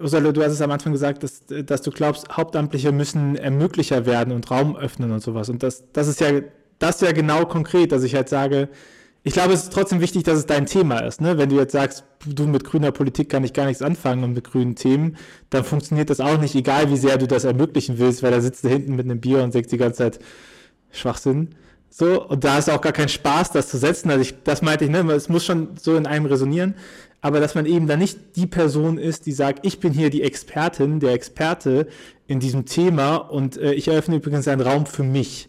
Ursula, 0.00 0.32
du 0.32 0.42
hast 0.42 0.52
es 0.52 0.60
am 0.60 0.70
Anfang 0.70 0.92
gesagt, 0.92 1.22
dass, 1.22 1.44
dass 1.46 1.82
du 1.82 1.90
glaubst, 1.90 2.28
Hauptamtliche 2.30 2.92
müssen 2.92 3.36
ermöglicher 3.36 4.06
werden 4.06 4.32
und 4.32 4.50
Raum 4.50 4.76
öffnen 4.76 5.10
und 5.10 5.20
sowas. 5.20 5.48
Und 5.48 5.62
das, 5.62 5.84
das 5.92 6.08
ist 6.08 6.20
ja, 6.20 6.40
das 6.78 6.96
ist 6.96 7.02
ja 7.02 7.12
genau 7.12 7.44
konkret, 7.44 7.92
dass 7.92 8.02
ich 8.04 8.14
halt 8.14 8.28
sage, 8.28 8.68
ich 9.26 9.32
glaube, 9.32 9.54
es 9.54 9.62
ist 9.64 9.72
trotzdem 9.72 10.00
wichtig, 10.00 10.22
dass 10.24 10.36
es 10.36 10.44
dein 10.44 10.66
Thema 10.66 10.98
ist. 10.98 11.22
Ne? 11.22 11.38
Wenn 11.38 11.48
du 11.48 11.56
jetzt 11.56 11.72
sagst, 11.72 12.04
du 12.26 12.46
mit 12.46 12.62
grüner 12.62 12.92
Politik 12.92 13.30
kann 13.30 13.42
ich 13.42 13.54
gar 13.54 13.64
nichts 13.64 13.80
anfangen 13.80 14.22
und 14.22 14.34
mit 14.34 14.44
grünen 14.44 14.76
Themen, 14.76 15.16
dann 15.48 15.64
funktioniert 15.64 16.10
das 16.10 16.20
auch 16.20 16.38
nicht, 16.38 16.54
egal 16.54 16.90
wie 16.90 16.98
sehr 16.98 17.16
du 17.16 17.26
das 17.26 17.44
ermöglichen 17.44 17.98
willst, 17.98 18.22
weil 18.22 18.32
da 18.32 18.42
sitzt 18.42 18.64
du 18.64 18.68
hinten 18.68 18.96
mit 18.96 19.06
einem 19.06 19.20
Bier 19.20 19.42
und 19.42 19.52
sagst 19.52 19.72
die 19.72 19.78
ganze 19.78 19.98
Zeit 19.98 20.18
Schwachsinn. 20.92 21.54
So, 21.96 22.26
und 22.26 22.42
da 22.42 22.58
ist 22.58 22.68
auch 22.68 22.80
gar 22.80 22.92
kein 22.92 23.08
Spaß, 23.08 23.52
das 23.52 23.68
zu 23.68 23.78
setzen. 23.78 24.10
Also 24.10 24.22
ich, 24.22 24.34
das 24.42 24.62
meinte 24.62 24.84
ich, 24.84 24.90
ne, 24.90 25.08
es 25.12 25.28
muss 25.28 25.44
schon 25.44 25.76
so 25.80 25.94
in 25.94 26.08
einem 26.08 26.26
resonieren, 26.26 26.74
aber 27.20 27.38
dass 27.38 27.54
man 27.54 27.66
eben 27.66 27.86
da 27.86 27.96
nicht 27.96 28.34
die 28.34 28.48
Person 28.48 28.98
ist, 28.98 29.26
die 29.26 29.32
sagt, 29.32 29.64
ich 29.64 29.78
bin 29.78 29.92
hier 29.92 30.10
die 30.10 30.22
Expertin, 30.22 30.98
der 30.98 31.12
Experte 31.12 31.86
in 32.26 32.40
diesem 32.40 32.64
Thema 32.64 33.14
und 33.14 33.58
äh, 33.58 33.74
ich 33.74 33.86
eröffne 33.86 34.16
übrigens 34.16 34.48
einen 34.48 34.60
Raum 34.60 34.86
für 34.86 35.04
mich. 35.04 35.48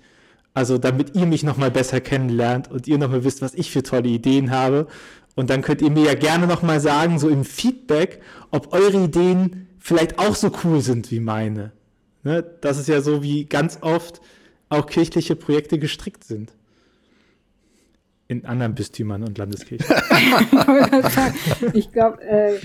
Also 0.53 0.77
damit 0.77 1.15
ihr 1.15 1.25
mich 1.25 1.41
nochmal 1.41 1.71
besser 1.71 1.99
kennenlernt 1.99 2.69
und 2.69 2.87
ihr 2.87 2.99
nochmal 2.99 3.23
wisst, 3.23 3.41
was 3.41 3.55
ich 3.55 3.71
für 3.71 3.81
tolle 3.81 4.09
Ideen 4.09 4.51
habe. 4.51 4.85
Und 5.33 5.49
dann 5.49 5.63
könnt 5.63 5.81
ihr 5.81 5.89
mir 5.89 6.05
ja 6.05 6.13
gerne 6.13 6.45
nochmal 6.45 6.79
sagen, 6.79 7.17
so 7.17 7.27
im 7.27 7.43
Feedback, 7.43 8.21
ob 8.51 8.71
eure 8.71 9.03
Ideen 9.03 9.67
vielleicht 9.79 10.19
auch 10.19 10.35
so 10.35 10.51
cool 10.63 10.81
sind 10.81 11.09
wie 11.09 11.21
meine. 11.21 11.71
Ne? 12.21 12.45
Das 12.61 12.77
ist 12.77 12.87
ja 12.87 13.01
so 13.01 13.23
wie 13.23 13.45
ganz 13.45 13.79
oft, 13.81 14.21
auch 14.69 14.85
kirchliche 14.87 15.35
Projekte 15.35 15.79
gestrickt 15.79 16.23
sind. 16.23 16.53
In 18.27 18.45
anderen 18.45 18.73
Bistümern 18.73 19.23
und 19.23 19.37
Landeskirchen. 19.37 19.85
ich 21.73 21.91
glaube, 21.91 22.23
äh, 22.23 22.59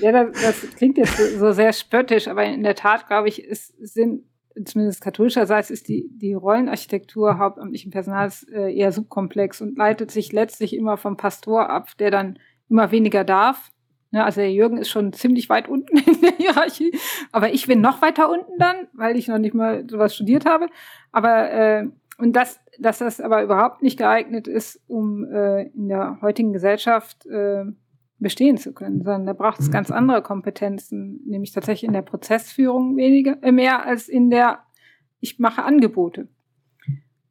ja, 0.00 0.10
das, 0.10 0.40
das, 0.40 0.74
klingt 0.74 0.96
jetzt 0.96 1.18
so 1.38 1.52
sehr 1.52 1.74
spöttisch, 1.74 2.28
aber 2.28 2.44
in 2.44 2.62
der 2.62 2.74
Tat, 2.74 3.08
glaube 3.08 3.28
ich, 3.28 3.46
es 3.46 3.74
sind 3.78 4.24
zumindest 4.64 5.00
katholischerseits 5.00 5.70
ist 5.70 5.88
die, 5.88 6.10
die 6.12 6.34
Rollenarchitektur 6.34 7.38
hauptamtlichen 7.38 7.90
Personals 7.90 8.44
äh, 8.44 8.74
eher 8.74 8.92
subkomplex 8.92 9.60
und 9.60 9.76
leitet 9.76 10.10
sich 10.10 10.32
letztlich 10.32 10.74
immer 10.74 10.96
vom 10.96 11.16
Pastor 11.16 11.70
ab, 11.70 11.90
der 11.98 12.10
dann 12.10 12.38
immer 12.68 12.90
weniger 12.90 13.24
darf. 13.24 13.71
Ja, 14.12 14.24
also 14.24 14.40
der 14.40 14.52
Jürgen 14.52 14.76
ist 14.76 14.90
schon 14.90 15.12
ziemlich 15.12 15.48
weit 15.48 15.68
unten 15.68 15.96
in 16.10 16.20
der 16.20 16.36
Hierarchie, 16.36 16.92
aber 17.32 17.52
ich 17.52 17.66
bin 17.66 17.80
noch 17.80 18.02
weiter 18.02 18.30
unten 18.30 18.58
dann, 18.58 18.76
weil 18.92 19.16
ich 19.16 19.26
noch 19.26 19.38
nicht 19.38 19.54
mal 19.54 19.84
sowas 19.88 20.14
studiert 20.14 20.44
habe. 20.44 20.68
Aber 21.10 21.50
äh, 21.50 21.88
und 22.18 22.36
das, 22.36 22.60
dass 22.78 22.98
das 22.98 23.20
aber 23.20 23.42
überhaupt 23.42 23.82
nicht 23.82 23.98
geeignet 23.98 24.46
ist, 24.46 24.80
um 24.86 25.24
äh, 25.24 25.64
in 25.68 25.88
der 25.88 26.18
heutigen 26.20 26.52
Gesellschaft 26.52 27.26
äh, 27.26 27.64
bestehen 28.18 28.58
zu 28.58 28.72
können, 28.72 29.02
sondern 29.02 29.26
da 29.26 29.32
braucht 29.32 29.60
es 29.60 29.70
ganz 29.70 29.90
andere 29.90 30.22
Kompetenzen, 30.22 31.20
nämlich 31.26 31.52
tatsächlich 31.52 31.88
in 31.88 31.94
der 31.94 32.02
Prozessführung 32.02 32.96
weniger, 32.96 33.42
äh, 33.42 33.50
mehr 33.50 33.84
als 33.84 34.08
in 34.08 34.30
der 34.30 34.60
ich 35.20 35.38
mache 35.38 35.62
Angebote. 35.62 36.28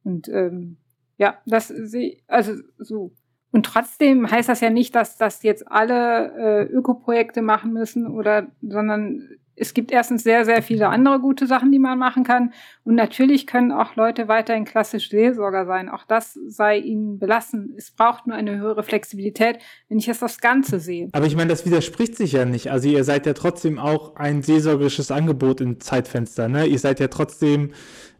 Und 0.04 0.28
ähm, 0.30 0.78
ja, 1.18 1.38
das 1.46 1.68
sehe 1.68 2.18
also 2.28 2.54
so. 2.80 3.12
Und 3.52 3.66
trotzdem 3.66 4.30
heißt 4.30 4.50
das 4.50 4.62
ja 4.62 4.70
nicht, 4.70 4.96
dass 4.96 5.18
das 5.18 5.44
jetzt 5.44 5.70
alle 5.70 6.34
äh, 6.38 6.64
Ökoprojekte 6.72 7.42
machen 7.42 7.74
müssen 7.74 8.08
oder, 8.08 8.48
sondern 8.62 9.28
es 9.62 9.76
gibt 9.76 9.92
erstens 9.92 10.24
sehr, 10.24 10.44
sehr 10.44 10.64
viele 10.64 10.90
andere 10.90 11.20
gute 11.20 11.46
Sachen, 11.46 11.72
die 11.72 11.78
man 11.78 12.00
machen 12.00 12.24
kann. 12.24 12.52
Und 12.84 12.96
natürlich 12.96 13.46
können 13.46 13.72
auch 13.72 13.96
Leute 13.96 14.28
weiterhin 14.28 14.66
klassisch 14.66 15.10
Seelsorger 15.10 15.68
sein. 15.68 15.88
Auch 15.88 16.04
das 16.04 16.34
sei 16.48 16.80
ihnen 16.80 17.20
belassen. 17.20 17.76
Es 17.78 17.92
braucht 17.92 18.26
nur 18.26 18.36
eine 18.36 18.58
höhere 18.58 18.82
Flexibilität, 18.82 19.60
wenn 19.88 20.00
ich 20.00 20.08
jetzt 20.08 20.24
das 20.24 20.40
Ganze 20.40 20.80
sehe. 20.80 21.10
Aber 21.12 21.28
ich 21.28 21.36
meine, 21.36 21.50
das 21.50 21.64
widerspricht 21.64 22.16
sich 22.16 22.32
ja 22.32 22.46
nicht. 22.46 22.72
Also 22.72 22.90
ihr 22.90 23.04
seid 23.04 23.28
ja 23.28 23.34
trotzdem 23.34 23.78
auch 23.78 24.16
ein 24.16 24.42
seelsorgerisches 24.42 25.12
Angebot 25.12 25.62
im 25.62 25.80
Zeitfenster. 25.80 26.48
Ne? 26.48 26.66
Ihr 26.66 26.80
seid 26.80 27.00
ja 27.00 27.10
trotzdem 27.10 27.72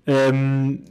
ähm, 0.08 0.84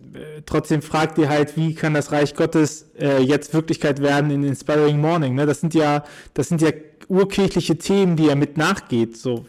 trotzdem 0.46 0.82
fragt 0.82 1.18
ihr 1.18 1.28
halt, 1.28 1.56
wie 1.56 1.74
kann 1.74 1.94
das 1.94 2.12
Reich 2.12 2.34
Gottes 2.34 2.86
äh, 2.98 3.22
jetzt 3.22 3.54
Wirklichkeit 3.54 4.00
werden 4.00 4.30
in 4.30 4.44
Inspiring 4.44 5.00
Morning? 5.00 5.34
Ne? 5.34 5.46
Das 5.46 5.60
sind 5.60 5.74
ja, 5.74 6.04
das 6.34 6.48
sind 6.48 6.62
ja 6.62 6.70
urkirchliche 7.08 7.76
Themen, 7.76 8.16
die 8.16 8.28
er 8.28 8.36
mit 8.36 8.56
nachgeht. 8.56 9.16
So 9.16 9.44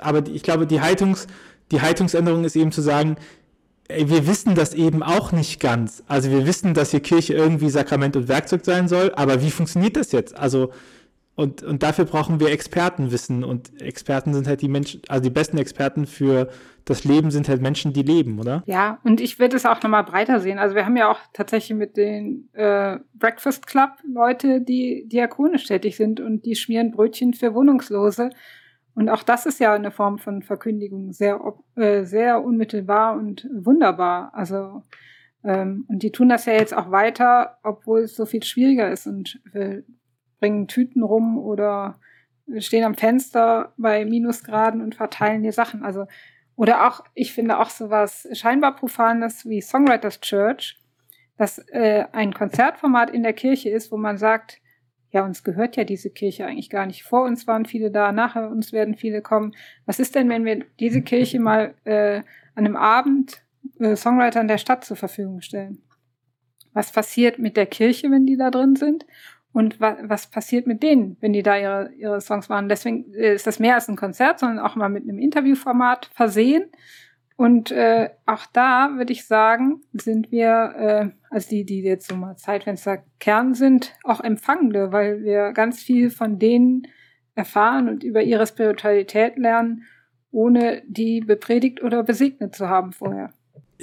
aber 0.00 0.26
ich 0.28 0.42
glaube, 0.42 0.66
die, 0.66 0.80
Haltungs, 0.80 1.26
die 1.70 1.80
Haltungsänderung 1.80 2.44
ist 2.44 2.56
eben 2.56 2.72
zu 2.72 2.80
sagen, 2.80 3.16
ey, 3.88 4.08
wir 4.08 4.26
wissen 4.26 4.54
das 4.54 4.74
eben 4.74 5.02
auch 5.02 5.32
nicht 5.32 5.60
ganz. 5.60 6.02
Also 6.08 6.30
wir 6.30 6.46
wissen, 6.46 6.74
dass 6.74 6.90
hier 6.90 7.00
Kirche 7.00 7.34
irgendwie 7.34 7.70
Sakrament 7.70 8.16
und 8.16 8.28
Werkzeug 8.28 8.64
sein 8.64 8.88
soll, 8.88 9.12
aber 9.14 9.42
wie 9.42 9.50
funktioniert 9.50 9.96
das 9.96 10.12
jetzt? 10.12 10.36
Also 10.36 10.70
und, 11.36 11.62
und 11.64 11.82
dafür 11.82 12.04
brauchen 12.04 12.38
wir 12.38 12.50
Expertenwissen 12.50 13.42
und 13.42 13.80
Experten 13.82 14.34
sind 14.34 14.46
halt 14.46 14.62
die 14.62 14.68
Menschen, 14.68 15.02
also 15.08 15.22
die 15.22 15.30
besten 15.30 15.58
Experten 15.58 16.06
für 16.06 16.48
das 16.84 17.04
Leben 17.04 17.30
sind 17.30 17.48
halt 17.48 17.60
Menschen, 17.60 17.92
die 17.92 18.02
leben, 18.02 18.38
oder? 18.38 18.62
Ja, 18.66 18.98
und 19.02 19.20
ich 19.20 19.38
würde 19.38 19.56
es 19.56 19.66
auch 19.66 19.82
nochmal 19.82 20.04
breiter 20.04 20.38
sehen. 20.38 20.58
Also 20.58 20.76
wir 20.76 20.84
haben 20.84 20.96
ja 20.96 21.10
auch 21.10 21.18
tatsächlich 21.32 21.76
mit 21.76 21.96
den 21.96 22.48
äh, 22.52 22.98
Breakfast 23.14 23.66
Club 23.66 23.90
Leute, 24.06 24.60
die 24.60 25.08
diakonisch 25.08 25.64
tätig 25.64 25.96
sind 25.96 26.20
und 26.20 26.44
die 26.44 26.54
schmieren 26.54 26.92
Brötchen 26.92 27.34
für 27.34 27.54
Wohnungslose. 27.54 28.30
Und 28.94 29.08
auch 29.08 29.24
das 29.24 29.44
ist 29.44 29.58
ja 29.58 29.72
eine 29.72 29.90
Form 29.90 30.18
von 30.18 30.42
Verkündigung, 30.42 31.12
sehr, 31.12 31.40
äh, 31.74 32.04
sehr 32.04 32.44
unmittelbar 32.44 33.16
und 33.16 33.48
wunderbar. 33.52 34.30
Also, 34.34 34.82
ähm, 35.42 35.84
und 35.88 36.02
die 36.04 36.12
tun 36.12 36.28
das 36.28 36.46
ja 36.46 36.52
jetzt 36.52 36.76
auch 36.76 36.92
weiter, 36.92 37.58
obwohl 37.64 38.00
es 38.00 38.14
so 38.14 38.24
viel 38.24 38.44
schwieriger 38.44 38.92
ist 38.92 39.08
und 39.08 39.40
äh, 39.52 39.82
bringen 40.44 40.68
Tüten 40.68 41.02
rum 41.02 41.38
oder 41.38 41.98
stehen 42.58 42.84
am 42.84 42.94
Fenster 42.94 43.72
bei 43.78 44.04
Minusgraden 44.04 44.82
und 44.82 44.94
verteilen 44.94 45.42
die 45.42 45.52
Sachen. 45.52 45.82
Also, 45.82 46.06
oder 46.54 46.86
auch, 46.86 47.02
ich 47.14 47.32
finde 47.32 47.58
auch 47.58 47.70
sowas 47.70 48.28
scheinbar 48.32 48.76
Profanes 48.76 49.48
wie 49.48 49.62
Songwriters 49.62 50.20
Church, 50.20 50.78
das 51.38 51.58
äh, 51.70 52.04
ein 52.12 52.34
Konzertformat 52.34 53.08
in 53.08 53.22
der 53.22 53.32
Kirche 53.32 53.70
ist, 53.70 53.90
wo 53.90 53.96
man 53.96 54.18
sagt, 54.18 54.60
ja, 55.10 55.24
uns 55.24 55.44
gehört 55.44 55.76
ja 55.76 55.84
diese 55.84 56.10
Kirche 56.10 56.44
eigentlich 56.44 56.68
gar 56.68 56.84
nicht. 56.84 57.04
Vor 57.04 57.24
uns 57.24 57.46
waren 57.46 57.64
viele 57.64 57.90
da, 57.90 58.12
nachher 58.12 58.50
uns 58.50 58.72
werden 58.72 58.96
viele 58.96 59.22
kommen. 59.22 59.54
Was 59.86 59.98
ist 59.98 60.14
denn, 60.14 60.28
wenn 60.28 60.44
wir 60.44 60.64
diese 60.78 61.00
Kirche 61.00 61.40
mal 61.40 61.74
äh, 61.84 62.18
an 62.54 62.66
einem 62.66 62.76
Abend 62.76 63.44
äh, 63.78 63.96
Songwritern 63.96 64.48
der 64.48 64.58
Stadt 64.58 64.84
zur 64.84 64.96
Verfügung 64.96 65.40
stellen. 65.40 65.82
Was 66.72 66.92
passiert 66.92 67.38
mit 67.38 67.56
der 67.56 67.66
Kirche, 67.66 68.10
wenn 68.10 68.26
die 68.26 68.36
da 68.36 68.50
drin 68.50 68.76
sind? 68.76 69.06
Und 69.54 69.80
wa 69.80 69.96
was 70.02 70.26
passiert 70.26 70.66
mit 70.66 70.82
denen, 70.82 71.16
wenn 71.20 71.32
die 71.32 71.44
da 71.44 71.56
ihre, 71.56 71.92
ihre 71.92 72.20
Songs 72.20 72.48
machen? 72.48 72.68
Deswegen 72.68 73.14
äh, 73.14 73.34
ist 73.34 73.46
das 73.46 73.60
mehr 73.60 73.76
als 73.76 73.88
ein 73.88 73.94
Konzert, 73.94 74.40
sondern 74.40 74.58
auch 74.58 74.74
mal 74.74 74.88
mit 74.88 75.04
einem 75.04 75.20
Interviewformat 75.20 76.10
versehen. 76.12 76.64
Und 77.36 77.70
äh, 77.70 78.10
auch 78.26 78.46
da 78.52 78.90
würde 78.96 79.12
ich 79.12 79.26
sagen, 79.26 79.82
sind 79.92 80.32
wir, 80.32 80.74
äh, 80.76 81.10
also 81.30 81.50
die, 81.50 81.64
die 81.64 81.82
jetzt 81.82 82.08
so 82.08 82.16
mal 82.16 82.36
Zeitfenster 82.36 83.04
Kern 83.20 83.54
sind, 83.54 83.94
auch 84.02 84.20
Empfangende, 84.20 84.90
weil 84.90 85.22
wir 85.22 85.52
ganz 85.52 85.80
viel 85.80 86.10
von 86.10 86.40
denen 86.40 86.88
erfahren 87.36 87.88
und 87.88 88.02
über 88.02 88.22
ihre 88.22 88.48
Spiritualität 88.48 89.36
lernen, 89.36 89.84
ohne 90.32 90.82
die 90.88 91.20
bepredigt 91.20 91.80
oder 91.80 92.02
besegnet 92.02 92.56
zu 92.56 92.68
haben 92.68 92.90
vorher. 92.90 93.32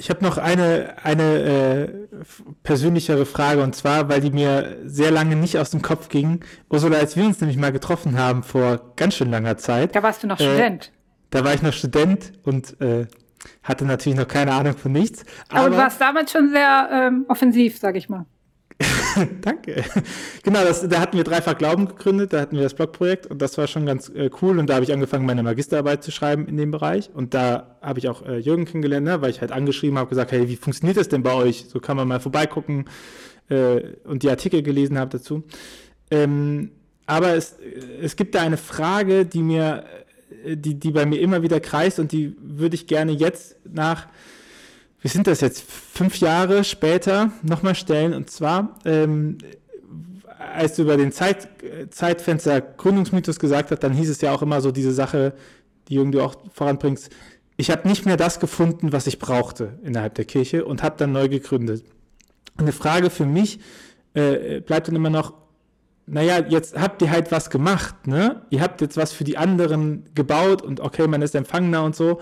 Ich 0.02 0.10
habe 0.10 0.24
noch 0.24 0.36
eine, 0.36 0.96
eine 1.04 1.22
äh, 1.22 1.88
persönlichere 2.64 3.24
Frage 3.24 3.62
und 3.62 3.76
zwar, 3.76 4.08
weil 4.08 4.20
die 4.20 4.32
mir 4.32 4.78
sehr 4.84 5.12
lange 5.12 5.36
nicht 5.36 5.58
aus 5.58 5.70
dem 5.70 5.80
Kopf 5.80 6.08
ging. 6.08 6.40
Ursula, 6.68 6.98
als 6.98 7.16
wir 7.16 7.24
uns 7.24 7.40
nämlich 7.40 7.56
mal 7.56 7.70
getroffen 7.70 8.18
haben 8.18 8.42
vor 8.42 8.94
ganz 8.96 9.14
schön 9.14 9.30
langer 9.30 9.58
Zeit. 9.58 9.94
Da 9.94 10.02
warst 10.02 10.24
du 10.24 10.26
noch 10.26 10.40
äh, 10.40 10.42
Student. 10.42 10.90
Da 11.30 11.44
war 11.44 11.54
ich 11.54 11.62
noch 11.62 11.72
Student 11.72 12.32
und 12.42 12.80
äh, 12.80 13.06
hatte 13.62 13.84
natürlich 13.84 14.18
noch 14.18 14.26
keine 14.26 14.54
Ahnung 14.54 14.76
von 14.76 14.90
nichts. 14.90 15.24
Aber, 15.48 15.60
aber 15.60 15.70
du 15.70 15.76
warst 15.76 16.00
damals 16.00 16.32
schon 16.32 16.50
sehr 16.50 16.88
ähm, 16.90 17.24
offensiv, 17.28 17.78
sag 17.78 17.94
ich 17.94 18.08
mal. 18.08 18.26
Danke. 19.40 19.84
Genau, 20.42 20.64
das, 20.64 20.88
da 20.88 21.00
hatten 21.00 21.16
wir 21.16 21.24
Dreifach 21.24 21.56
Glauben 21.56 21.88
gegründet, 21.88 22.32
da 22.32 22.40
hatten 22.40 22.56
wir 22.56 22.62
das 22.62 22.74
Blogprojekt 22.74 23.26
und 23.26 23.40
das 23.40 23.58
war 23.58 23.66
schon 23.66 23.86
ganz 23.86 24.08
äh, 24.08 24.30
cool 24.40 24.58
und 24.58 24.68
da 24.68 24.74
habe 24.74 24.84
ich 24.84 24.92
angefangen, 24.92 25.26
meine 25.26 25.42
Magisterarbeit 25.42 26.02
zu 26.02 26.10
schreiben 26.10 26.46
in 26.46 26.56
dem 26.56 26.70
Bereich 26.70 27.10
und 27.14 27.34
da 27.34 27.76
habe 27.80 27.98
ich 27.98 28.08
auch 28.08 28.24
äh, 28.26 28.38
Jürgen 28.38 28.64
kennengelernt, 28.64 29.06
ne, 29.06 29.20
weil 29.22 29.30
ich 29.30 29.40
halt 29.40 29.52
angeschrieben 29.52 29.98
habe, 29.98 30.08
gesagt, 30.08 30.32
hey, 30.32 30.48
wie 30.48 30.56
funktioniert 30.56 30.96
das 30.96 31.08
denn 31.08 31.22
bei 31.22 31.34
euch? 31.34 31.66
So 31.68 31.80
kann 31.80 31.96
man 31.96 32.08
mal 32.08 32.20
vorbeigucken 32.20 32.86
äh, 33.48 33.80
und 34.04 34.22
die 34.22 34.30
Artikel 34.30 34.62
gelesen 34.62 34.98
habe 34.98 35.10
dazu. 35.10 35.42
Ähm, 36.10 36.70
aber 37.06 37.34
es, 37.34 37.56
es 38.00 38.16
gibt 38.16 38.34
da 38.34 38.42
eine 38.42 38.56
Frage, 38.56 39.26
die 39.26 39.42
mir 39.42 39.84
äh, 40.44 40.56
die, 40.56 40.78
die 40.78 40.90
bei 40.90 41.06
mir 41.06 41.20
immer 41.20 41.42
wieder 41.42 41.60
kreist 41.60 41.98
und 41.98 42.12
die 42.12 42.36
würde 42.40 42.74
ich 42.74 42.86
gerne 42.86 43.12
jetzt 43.12 43.56
nach, 43.64 44.06
wie 45.02 45.08
sind 45.08 45.26
das 45.26 45.40
jetzt, 45.40 45.64
fünf 45.68 46.18
Jahre 46.18 46.64
später 46.64 47.32
nochmal 47.42 47.74
stellen. 47.74 48.14
Und 48.14 48.30
zwar, 48.30 48.78
ähm, 48.84 49.38
als 50.38 50.76
du 50.76 50.82
über 50.82 50.96
den 50.96 51.12
Zeit, 51.12 51.48
Zeitfenster 51.90 52.60
Gründungsmythos 52.60 53.38
gesagt 53.38 53.72
hast, 53.72 53.80
dann 53.80 53.92
hieß 53.92 54.08
es 54.08 54.20
ja 54.20 54.32
auch 54.32 54.42
immer 54.42 54.60
so 54.60 54.70
diese 54.70 54.92
Sache, 54.92 55.34
die 55.88 55.96
irgendwie 55.96 56.20
auch 56.20 56.36
voranbringst. 56.52 57.10
Ich 57.56 57.70
habe 57.70 57.86
nicht 57.88 58.06
mehr 58.06 58.16
das 58.16 58.38
gefunden, 58.40 58.92
was 58.92 59.06
ich 59.08 59.18
brauchte 59.18 59.78
innerhalb 59.82 60.14
der 60.14 60.24
Kirche 60.24 60.64
und 60.64 60.82
habe 60.82 60.96
dann 60.96 61.12
neu 61.12 61.28
gegründet. 61.28 61.84
Eine 62.56 62.72
Frage 62.72 63.10
für 63.10 63.26
mich 63.26 63.58
äh, 64.14 64.60
bleibt 64.60 64.88
dann 64.88 64.96
immer 64.96 65.10
noch, 65.10 65.34
naja, 66.06 66.44
jetzt 66.48 66.76
habt 66.78 67.02
ihr 67.02 67.10
halt 67.10 67.30
was 67.32 67.50
gemacht, 67.50 68.06
ne? 68.06 68.42
Ihr 68.50 68.60
habt 68.60 68.80
jetzt 68.80 68.96
was 68.96 69.12
für 69.12 69.24
die 69.24 69.38
anderen 69.38 70.08
gebaut 70.14 70.62
und 70.62 70.80
okay, 70.80 71.06
man 71.06 71.22
ist 71.22 71.34
Empfangener 71.34 71.84
und 71.84 71.94
so. 71.94 72.20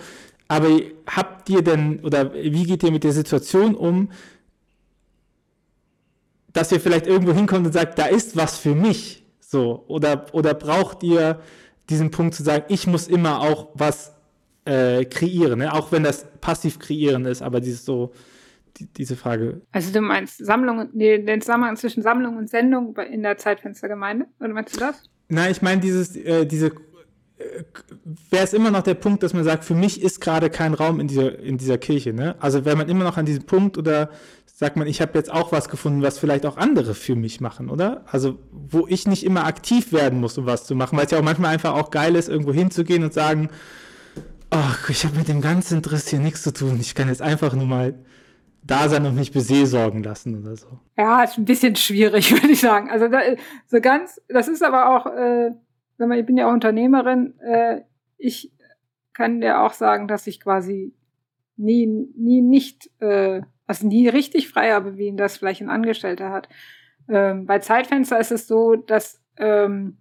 Aber 0.51 0.81
habt 1.07 1.49
ihr 1.49 1.63
denn, 1.63 2.01
oder 2.01 2.35
wie 2.35 2.65
geht 2.65 2.83
ihr 2.83 2.91
mit 2.91 3.05
der 3.05 3.13
Situation 3.13 3.77
um, 3.77 4.11
dass 6.53 6.73
ihr 6.73 6.81
vielleicht 6.81 7.07
irgendwo 7.07 7.33
hinkommt 7.33 7.67
und 7.67 7.73
sagt, 7.73 8.01
da 8.01 8.07
ist 8.07 8.37
was 8.37 8.59
für 8.59 8.75
mich, 8.75 9.25
so, 9.39 9.85
oder, 9.87 10.27
oder 10.33 10.55
braucht 10.55 11.05
ihr 11.05 11.39
diesen 11.89 12.11
Punkt 12.11 12.35
zu 12.35 12.43
sagen, 12.43 12.65
ich 12.67 12.89
muss 12.89 13.07
immer 13.07 13.43
auch 13.43 13.69
was 13.75 14.13
äh, 14.65 15.05
kreieren, 15.05 15.61
ne? 15.61 15.73
auch 15.73 15.93
wenn 15.93 16.03
das 16.03 16.27
passiv 16.41 16.81
kreieren 16.81 17.27
ist, 17.27 17.43
aber 17.43 17.61
dieses 17.61 17.85
so, 17.85 18.13
die, 18.77 18.87
diese 18.87 19.15
Frage. 19.15 19.61
Also 19.71 19.93
du 19.93 20.01
meinst 20.01 20.45
Sammlung, 20.45 20.89
nee, 20.93 21.19
den 21.19 21.41
Zusammenhang 21.41 21.77
zwischen 21.77 22.03
Sammlung 22.03 22.37
und 22.37 22.51
Sendung 22.51 22.97
in 22.97 23.23
der 23.23 23.39
Zeitfenstergemeinde? 23.39 24.27
Oder 24.41 24.49
meinst 24.49 24.75
du 24.75 24.81
das? 24.81 25.01
Nein, 25.29 25.53
ich 25.53 25.63
meine 25.63 25.81
dieses, 25.81 26.17
äh, 26.17 26.45
diese 26.45 26.73
wäre 28.31 28.45
es 28.45 28.53
immer 28.53 28.71
noch 28.71 28.83
der 28.83 28.95
Punkt, 28.95 29.23
dass 29.23 29.35
man 29.35 29.45
sagt, 29.45 29.65
für 29.65 29.75
mich 29.75 30.03
ist 30.03 30.21
gerade 30.21 30.51
kein 30.51 30.75
Raum 30.75 31.01
in 31.01 31.09
dieser, 31.09 31.39
in 31.39 31.59
dieser 31.59 31.79
Kirche. 31.79 32.13
Ne? 32.13 32.37
Also 32.41 32.65
wäre 32.65 32.77
man 32.77 32.89
immer 32.89 33.05
noch 33.05 33.17
an 33.17 33.27
diesem 33.27 33.45
Punkt 33.45 33.79
oder 33.79 34.11
sagt 34.47 34.77
man, 34.77 34.87
ich 34.87 35.01
habe 35.01 35.13
jetzt 35.15 35.33
auch 35.33 35.53
was 35.53 35.69
gefunden, 35.69 36.03
was 36.03 36.19
vielleicht 36.19 36.45
auch 36.45 36.59
andere 36.59 36.95
für 36.95 37.17
mich 37.17 37.41
machen, 37.41 37.71
oder? 37.71 38.05
Also 38.07 38.39
wo 38.53 38.87
ich 38.87 39.07
nicht 39.07 39.25
immer 39.25 39.47
aktiv 39.47 39.93
werden 39.93 40.21
muss, 40.21 40.37
um 40.37 40.45
was 40.45 40.67
zu 40.67 40.75
machen, 40.75 40.99
weil 40.99 41.07
es 41.07 41.11
ja 41.13 41.19
auch 41.19 41.23
manchmal 41.23 41.55
einfach 41.55 41.75
auch 41.75 41.91
geil 41.91 42.15
ist, 42.15 42.29
irgendwo 42.29 42.53
hinzugehen 42.53 43.03
und 43.03 43.15
sagen, 43.15 43.49
ach, 44.51 44.91
ich 44.91 45.05
habe 45.05 45.17
mit 45.17 45.29
dem 45.29 45.41
ganzen 45.41 45.81
Driss 45.81 46.09
hier 46.09 46.19
nichts 46.19 46.43
zu 46.43 46.53
tun. 46.53 46.79
Ich 46.79 46.95
kann 46.95 47.09
jetzt 47.09 47.23
einfach 47.23 47.55
nur 47.55 47.67
mal 47.67 47.95
da 48.63 48.89
sein 48.89 49.07
und 49.07 49.15
mich 49.15 49.33
beseelsorgen 49.33 50.03
lassen 50.03 50.43
oder 50.43 50.57
so. 50.57 50.67
Ja, 50.99 51.23
ist 51.23 51.39
ein 51.39 51.47
bisschen 51.47 51.77
schwierig, 51.77 52.31
würde 52.43 52.51
ich 52.51 52.61
sagen. 52.61 52.91
Also 52.91 53.09
da, 53.09 53.21
so 53.67 53.81
ganz, 53.81 54.21
das 54.29 54.49
ist 54.49 54.63
aber 54.63 54.95
auch, 54.95 55.07
äh, 55.07 55.53
wenn 56.01 56.09
man, 56.09 56.19
ich 56.19 56.27
bin 56.27 56.37
ja 56.37 56.49
auch 56.49 56.53
Unternehmerin, 56.53 57.39
äh, 57.41 57.83
ich 58.17 58.53
kann 59.13 59.41
dir 59.41 59.61
auch 59.61 59.75
sagen, 59.75 60.09
dass 60.09 60.27
ich 60.27 60.41
quasi 60.41 60.95
nie, 61.57 61.87
nie 61.87 62.41
nicht, 62.41 62.91
äh, 63.01 63.43
also 63.67 63.87
nie 63.87 64.09
richtig 64.09 64.49
frei 64.49 64.73
habe, 64.73 64.97
wie 64.97 65.07
ihn 65.07 65.17
das 65.17 65.37
vielleicht 65.37 65.61
ein 65.61 65.71
Angestellter 65.71 66.31
hat. 66.31 66.49
Ähm, 67.09 67.47
bei 67.47 67.59
Zeitfenster 67.59 68.19
ist 68.19 68.33
es 68.33 68.47
so, 68.47 68.77
dass 68.77 69.23
ähm, 69.37 69.99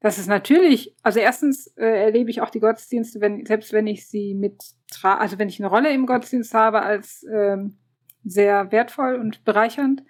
das 0.00 0.18
ist 0.18 0.28
natürlich, 0.28 0.94
also 1.02 1.18
erstens 1.18 1.66
äh, 1.76 2.04
erlebe 2.04 2.30
ich 2.30 2.40
auch 2.40 2.50
die 2.50 2.60
Gottesdienste, 2.60 3.20
wenn, 3.20 3.44
selbst 3.44 3.72
wenn 3.72 3.86
ich 3.86 4.08
sie 4.08 4.34
mit, 4.34 4.62
also 5.02 5.38
wenn 5.38 5.48
ich 5.48 5.58
eine 5.60 5.68
Rolle 5.68 5.92
im 5.92 6.06
Gottesdienst 6.06 6.54
habe 6.54 6.82
als 6.82 7.26
ähm, 7.30 7.78
sehr 8.24 8.70
wertvoll 8.72 9.16
und 9.16 9.44
bereichernd. 9.44 10.02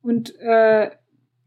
Und 0.00 0.34
äh, 0.38 0.90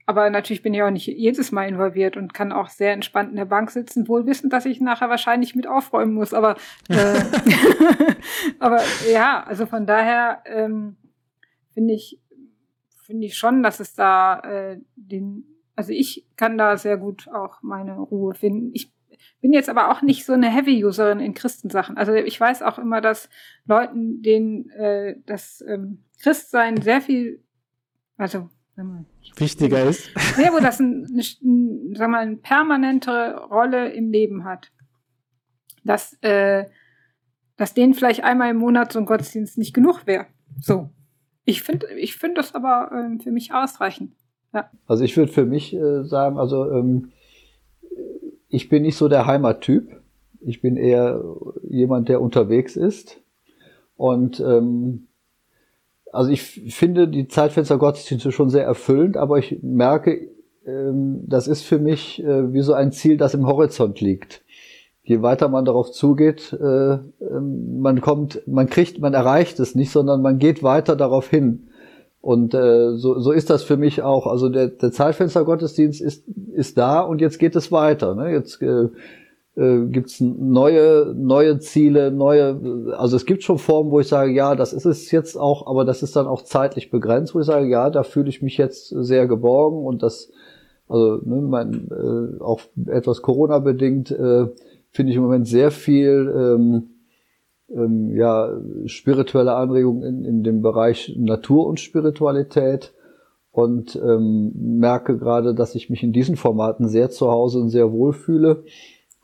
aber 0.06 0.30
natürlich 0.30 0.62
bin 0.62 0.74
ich 0.74 0.84
auch 0.84 0.92
nicht 0.92 1.08
jedes 1.08 1.52
Mal 1.52 1.68
involviert 1.68 2.16
und 2.16 2.34
kann 2.34 2.52
auch 2.52 2.70
sehr 2.70 2.94
entspannt 2.94 3.32
in 3.32 3.38
der 3.38 3.46
Bank 3.46 3.72
sitzen, 3.72 4.08
wohl 4.08 4.26
wissend, 4.28 4.54
dass 4.54 4.66
ich 4.66 4.80
nachher 4.80 5.10
wahrscheinlich 5.10 5.56
mit 5.56 5.68
aufräumen 5.68 6.14
muss. 6.14 6.34
Aber, 6.34 6.56
äh, 6.90 7.20
aber 8.60 8.82
ja, 9.12 9.44
also 9.44 9.66
von 9.66 9.88
daher 9.88 10.44
ähm, 10.46 10.98
finde 11.74 11.96
ich, 11.96 12.22
finde 13.04 13.26
ich 13.26 13.38
schon, 13.38 13.64
dass 13.64 13.80
es 13.80 13.96
da 13.96 14.40
äh, 14.42 14.80
den, 14.96 15.46
also 15.76 15.92
ich 15.92 16.28
kann 16.36 16.58
da 16.58 16.78
sehr 16.78 16.98
gut 16.98 17.28
auch 17.30 17.62
meine 17.64 17.98
Ruhe 17.98 18.36
finden. 18.36 18.72
Ich 18.74 18.94
bin 19.42 19.54
jetzt 19.54 19.70
aber 19.70 19.92
auch 19.92 20.04
nicht 20.04 20.26
so 20.26 20.34
eine 20.34 20.50
Heavy-Userin 20.50 21.20
in 21.20 21.34
Christensachen. 21.34 21.98
Also 21.98 22.14
ich 22.14 22.40
weiß 22.40 22.62
auch 22.62 22.78
immer, 22.78 23.02
dass 23.02 23.30
Leuten, 23.66 24.22
denen 24.22 24.70
äh, 24.70 25.16
das 25.26 25.64
ähm, 25.68 26.04
Christsein 26.22 26.82
sehr 26.82 27.02
viel, 27.02 27.44
also 28.18 28.50
wichtiger 29.38 29.84
ist. 29.84 30.10
Ja, 30.38 30.52
wo 30.54 30.60
das 30.60 30.80
ein, 30.80 31.06
eine, 31.12 31.96
sag 31.96 32.10
mal, 32.10 32.20
eine 32.20 32.38
permanente 32.38 33.36
Rolle 33.50 33.92
im 33.94 34.12
Leben 34.12 34.44
hat. 34.44 34.72
Dass, 35.84 36.18
äh, 36.22 36.66
dass 37.58 37.74
denen 37.74 37.94
vielleicht 37.94 38.24
einmal 38.24 38.50
im 38.50 38.58
Monat 38.58 38.92
so 38.92 39.00
ein 39.00 39.06
Gottesdienst 39.06 39.58
nicht 39.58 39.74
genug 39.74 40.08
wäre. 40.08 40.26
So. 40.60 40.90
Ich 41.46 41.62
finde 41.62 41.88
ich 41.98 42.16
finde 42.18 42.36
das 42.36 42.56
aber 42.56 42.92
ähm, 42.92 43.20
für 43.20 43.32
mich 43.32 43.54
ausreichend. 43.54 44.14
Ja. 44.54 44.70
Also 44.88 45.04
ich 45.04 45.16
würde 45.16 45.32
für 45.32 45.46
mich 45.46 45.74
äh, 45.74 46.04
sagen, 46.04 46.40
also 46.40 46.72
ähm, 46.72 47.12
ich 48.50 48.70
bin 48.70 48.84
nicht 48.84 48.98
so 48.98 49.08
der 49.08 49.26
Heimattyp. 49.26 50.02
Ich 50.40 50.62
bin 50.62 50.76
eher 50.76 51.24
jemand, 51.64 52.10
der 52.10 52.22
unterwegs 52.22 52.76
ist. 52.76 53.22
Und 53.96 54.40
ähm, 54.40 55.08
also 56.16 56.32
ich 56.32 56.42
finde 56.42 57.08
die 57.08 57.28
Zeitfenster 57.28 57.78
Gottesdienste 57.78 58.32
schon 58.32 58.50
sehr 58.50 58.64
erfüllend, 58.64 59.18
aber 59.18 59.38
ich 59.38 59.60
merke, 59.62 60.30
ähm, 60.66 61.24
das 61.28 61.48
ist 61.48 61.64
für 61.64 61.78
mich 61.78 62.24
äh, 62.24 62.54
wie 62.54 62.62
so 62.62 62.74
ein 62.74 62.92
Ziel, 62.92 63.18
das 63.18 63.34
im 63.34 63.46
Horizont 63.46 64.02
liegt. 64.02 64.44
Je 65.04 65.22
weiter 65.22 65.50
man 65.50 65.66
darauf 65.66 65.92
zugeht, 65.92 66.52
äh, 66.54 66.94
ähm, 66.94 67.80
man 67.80 68.02
kommt, 68.02 68.42
man 68.48 68.68
kriegt, 68.68 69.00
man 69.00 69.14
erreicht 69.14 69.60
es 69.60 69.76
nicht, 69.76 69.92
sondern 69.92 70.22
man 70.22 70.40
geht 70.40 70.64
weiter 70.64 70.96
darauf 70.96 71.30
hin. 71.30 71.68
Und 72.22 72.56
äh, 72.56 72.96
so, 72.96 73.20
so 73.20 73.32
ist 73.32 73.52
das 73.52 73.64
für 73.64 73.78
mich 73.78 74.02
auch. 74.02 74.26
Also 74.26 74.50
der, 74.50 74.70
der 74.70 74.92
Zeitfenster 74.92 75.44
Gottesdienst 75.44 76.02
ist, 76.02 76.28
ist 76.54 76.78
da 76.78 77.02
und 77.02 77.22
jetzt 77.22 77.38
geht 77.38 77.56
es 77.56 77.72
weiter. 77.72 78.16
Ne? 78.16 78.32
Jetzt 78.32 78.60
äh, 79.56 79.86
gibt 79.86 80.10
es 80.10 80.22
neue, 80.22 81.14
neue 81.16 81.60
Ziele, 81.60 82.12
neue, 82.12 82.94
also 82.98 83.16
es 83.16 83.26
gibt 83.26 83.44
schon 83.44 83.58
Formen, 83.58 83.92
wo 83.92 84.00
ich 84.00 84.08
sage, 84.08 84.32
ja, 84.32 84.56
das 84.56 84.74
ist 84.74 84.86
es 84.86 85.12
jetzt 85.12 85.38
auch, 85.38 85.68
aber 85.68 85.86
das 85.86 86.04
ist 86.04 86.16
dann 86.16 86.28
auch 86.28 86.44
zeitlich 86.44 86.92
begrenzt, 86.92 87.36
wo 87.36 87.40
ich 87.40 87.46
sage, 87.46 87.68
ja, 87.68 87.90
da 87.90 88.04
fühle 88.04 88.30
ich 88.30 88.42
mich 88.42 88.58
jetzt 88.58 88.90
sehr 88.90 89.28
geborgen 89.28 89.86
und 89.86 90.04
das, 90.04 90.32
also 90.88 91.20
ne, 91.24 91.42
mein, 91.42 91.90
äh, 91.90 92.42
auch 92.42 92.62
etwas 92.88 93.22
Corona-bedingt, 93.22 94.12
äh, 94.12 94.48
finde 94.92 95.12
ich 95.12 95.18
im 95.18 95.24
Moment 95.24 95.48
sehr 95.48 95.72
viel 95.72 96.34
ähm, 96.36 96.90
ähm, 97.70 98.16
ja, 98.16 98.58
spirituelle 98.86 99.56
Anregungen 99.56 100.04
in, 100.04 100.26
in 100.26 100.44
dem 100.44 100.62
Bereich 100.62 101.16
Natur 101.18 101.68
und 101.68 101.80
Spiritualität 101.80 102.94
und 103.52 103.96
ähm, 103.96 104.52
merke 104.56 105.18
gerade, 105.18 105.56
dass 105.56 105.76
ich 105.76 105.90
mich 105.90 106.04
in 106.04 106.12
diesen 106.12 106.36
Formaten 106.36 106.88
sehr 106.88 107.10
zu 107.10 107.32
Hause 107.32 107.60
und 107.60 107.70
sehr 107.70 107.92
wohl 107.92 108.14
fühle. 108.14 108.64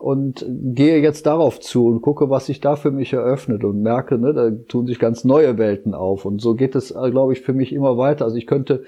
Und 0.02 0.44
gehe 0.50 1.00
jetzt 1.00 1.28
darauf 1.28 1.60
zu 1.60 1.86
und 1.86 2.02
gucke, 2.02 2.30
was 2.30 2.48
sich 2.48 2.60
da 2.60 2.76
für 2.76 2.90
mich 2.90 3.14
eröffnet 3.14 3.64
und 3.64 3.82
merke, 3.82 4.18
ne, 4.18 4.34
da 4.34 4.50
tun 4.50 4.88
sich 4.88 4.98
ganz 4.98 5.24
neue 5.24 5.60
Welten 5.60 5.94
auf. 5.94 6.26
Und 6.26 6.42
so 6.42 6.56
geht 6.56 6.76
es, 6.76 6.90
äh, 6.90 7.12
glaube 7.12 7.34
ich, 7.34 7.42
für 7.42 7.54
mich 7.54 7.72
immer 7.72 7.98
weiter. 7.98 8.26
Also 8.26 8.38
ich 8.38 8.48
könnte, 8.48 8.84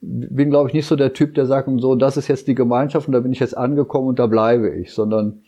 bin, 0.00 0.50
glaube 0.50 0.68
ich, 0.68 0.74
nicht 0.74 0.86
so 0.86 0.94
der 0.94 1.14
Typ, 1.14 1.34
der 1.34 1.46
sagt, 1.46 1.70
so, 1.80 1.94
das 1.94 2.18
ist 2.18 2.28
jetzt 2.28 2.48
die 2.48 2.54
Gemeinschaft 2.54 3.08
und 3.08 3.14
da 3.14 3.20
bin 3.20 3.32
ich 3.32 3.40
jetzt 3.40 3.56
angekommen 3.56 4.08
und 4.08 4.18
da 4.18 4.26
bleibe 4.26 4.68
ich, 4.74 4.92
sondern 4.92 5.42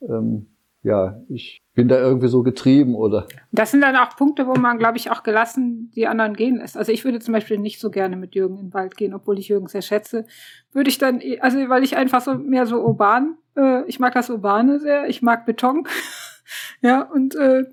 ähm, 0.00 0.46
ja, 0.82 1.20
ich 1.28 1.62
bin 1.74 1.86
da 1.86 1.98
irgendwie 1.98 2.26
so 2.26 2.42
getrieben 2.42 2.96
oder. 2.96 3.28
Das 3.52 3.70
sind 3.70 3.82
dann 3.82 3.94
auch 3.94 4.16
Punkte, 4.16 4.48
wo 4.48 4.54
man, 4.54 4.78
glaube 4.78 4.98
ich, 4.98 5.12
auch 5.12 5.22
gelassen 5.22 5.92
die 5.94 6.08
anderen 6.08 6.34
gehen 6.34 6.56
lässt. 6.56 6.76
Also 6.76 6.90
ich 6.90 7.04
würde 7.04 7.20
zum 7.20 7.32
Beispiel 7.32 7.58
nicht 7.58 7.78
so 7.78 7.90
gerne 7.90 8.16
mit 8.16 8.34
Jürgen 8.34 8.58
in 8.58 8.66
den 8.66 8.74
Wald 8.74 8.96
gehen, 8.96 9.14
obwohl 9.14 9.38
ich 9.38 9.48
Jürgen 9.48 9.68
sehr 9.68 9.82
schätze. 9.82 10.26
Würde 10.72 10.90
ich 10.90 10.98
dann, 10.98 11.22
also 11.40 11.58
weil 11.68 11.84
ich 11.84 11.96
einfach 11.96 12.20
so 12.20 12.34
mehr 12.34 12.66
so 12.66 12.80
urban, 12.80 13.36
äh, 13.56 13.84
ich 13.86 13.98
mag 13.98 14.14
das 14.14 14.30
Urbane 14.30 14.80
sehr, 14.80 15.08
ich 15.08 15.22
mag 15.22 15.46
Beton. 15.46 15.86
ja, 16.80 17.02
und 17.02 17.34
äh, 17.34 17.64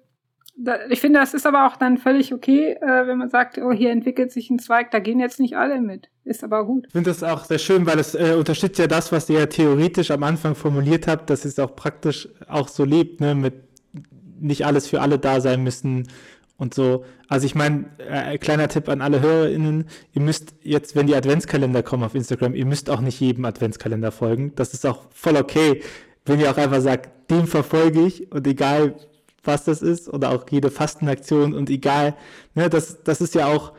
ich 0.90 1.00
finde, 1.00 1.20
das 1.20 1.34
ist 1.34 1.46
aber 1.46 1.68
auch 1.68 1.78
dann 1.78 1.98
völlig 1.98 2.34
okay, 2.34 2.74
äh, 2.74 3.08
wenn 3.08 3.18
man 3.18 3.30
sagt, 3.30 3.58
oh, 3.60 3.72
hier 3.72 3.92
entwickelt 3.92 4.32
sich 4.32 4.50
ein 4.50 4.60
Zweig, 4.60 4.92
da 4.92 5.00
gehen 5.00 5.20
jetzt 5.20 5.40
nicht 5.40 5.56
alle 5.56 5.80
mit. 5.80 6.10
Ist 6.26 6.44
aber 6.44 6.66
gut. 6.66 6.86
Ich 6.88 6.92
finde 6.92 7.10
das 7.10 7.24
auch 7.24 7.46
sehr 7.46 7.60
schön, 7.60 7.86
weil 7.86 7.98
es 7.98 8.14
äh, 8.14 8.36
unterstützt 8.38 8.78
ja 8.78 8.88
das, 8.88 9.12
was 9.12 9.30
ihr 9.30 9.40
ja 9.40 9.46
theoretisch 9.46 10.12
am 10.12 10.24
Anfang 10.24 10.56
formuliert 10.56 11.08
habt, 11.08 11.30
dass 11.30 11.46
es 11.46 11.60
auch 11.60 11.76
praktisch 11.76 12.28
auch 12.48 12.68
so 12.68 12.84
lebt, 12.84 13.22
ne, 13.22 13.36
mit 13.36 13.54
nicht 14.40 14.66
alles 14.66 14.88
für 14.88 15.02
alle 15.02 15.18
da 15.20 15.42
sein 15.42 15.64
müssen 15.64 16.08
und 16.60 16.74
so. 16.74 17.06
Also 17.28 17.46
ich 17.48 17.56
meine, 17.56 17.86
äh, 17.98 18.38
kleiner 18.38 18.68
Tipp 18.68 18.90
an 18.90 19.02
alle 19.02 19.22
HörerInnen, 19.22 19.86
ihr 20.14 20.22
müsst 20.22 20.54
jetzt, 20.62 20.96
wenn 20.96 21.08
die 21.08 21.16
Adventskalender 21.16 21.82
kommen 21.82 22.04
auf 22.04 22.14
Instagram, 22.14 22.54
ihr 22.54 22.66
müsst 22.66 22.90
auch 22.90 23.02
nicht 23.02 23.20
jedem 23.20 23.46
Adventskalender 23.46 24.12
folgen. 24.12 24.52
Das 24.56 24.74
ist 24.74 24.86
auch 24.86 25.06
voll 25.12 25.38
okay, 25.38 25.82
wenn 26.26 26.40
ihr 26.40 26.52
auch 26.52 26.58
einfach 26.58 26.82
sagt, 26.82 27.32
dem 27.32 27.48
verfolge 27.48 28.06
ich 28.06 28.32
und 28.32 28.46
egal 28.46 28.96
was 29.44 29.64
das 29.64 29.82
ist 29.82 30.10
oder 30.10 30.32
auch 30.32 30.46
jede 30.50 30.70
Fastenaktion 30.70 31.54
und 31.54 31.70
egal, 31.70 32.16
ne, 32.56 32.70
das, 32.70 33.04
das 33.04 33.22
ist 33.22 33.34
ja 33.36 33.48
auch 33.48 33.72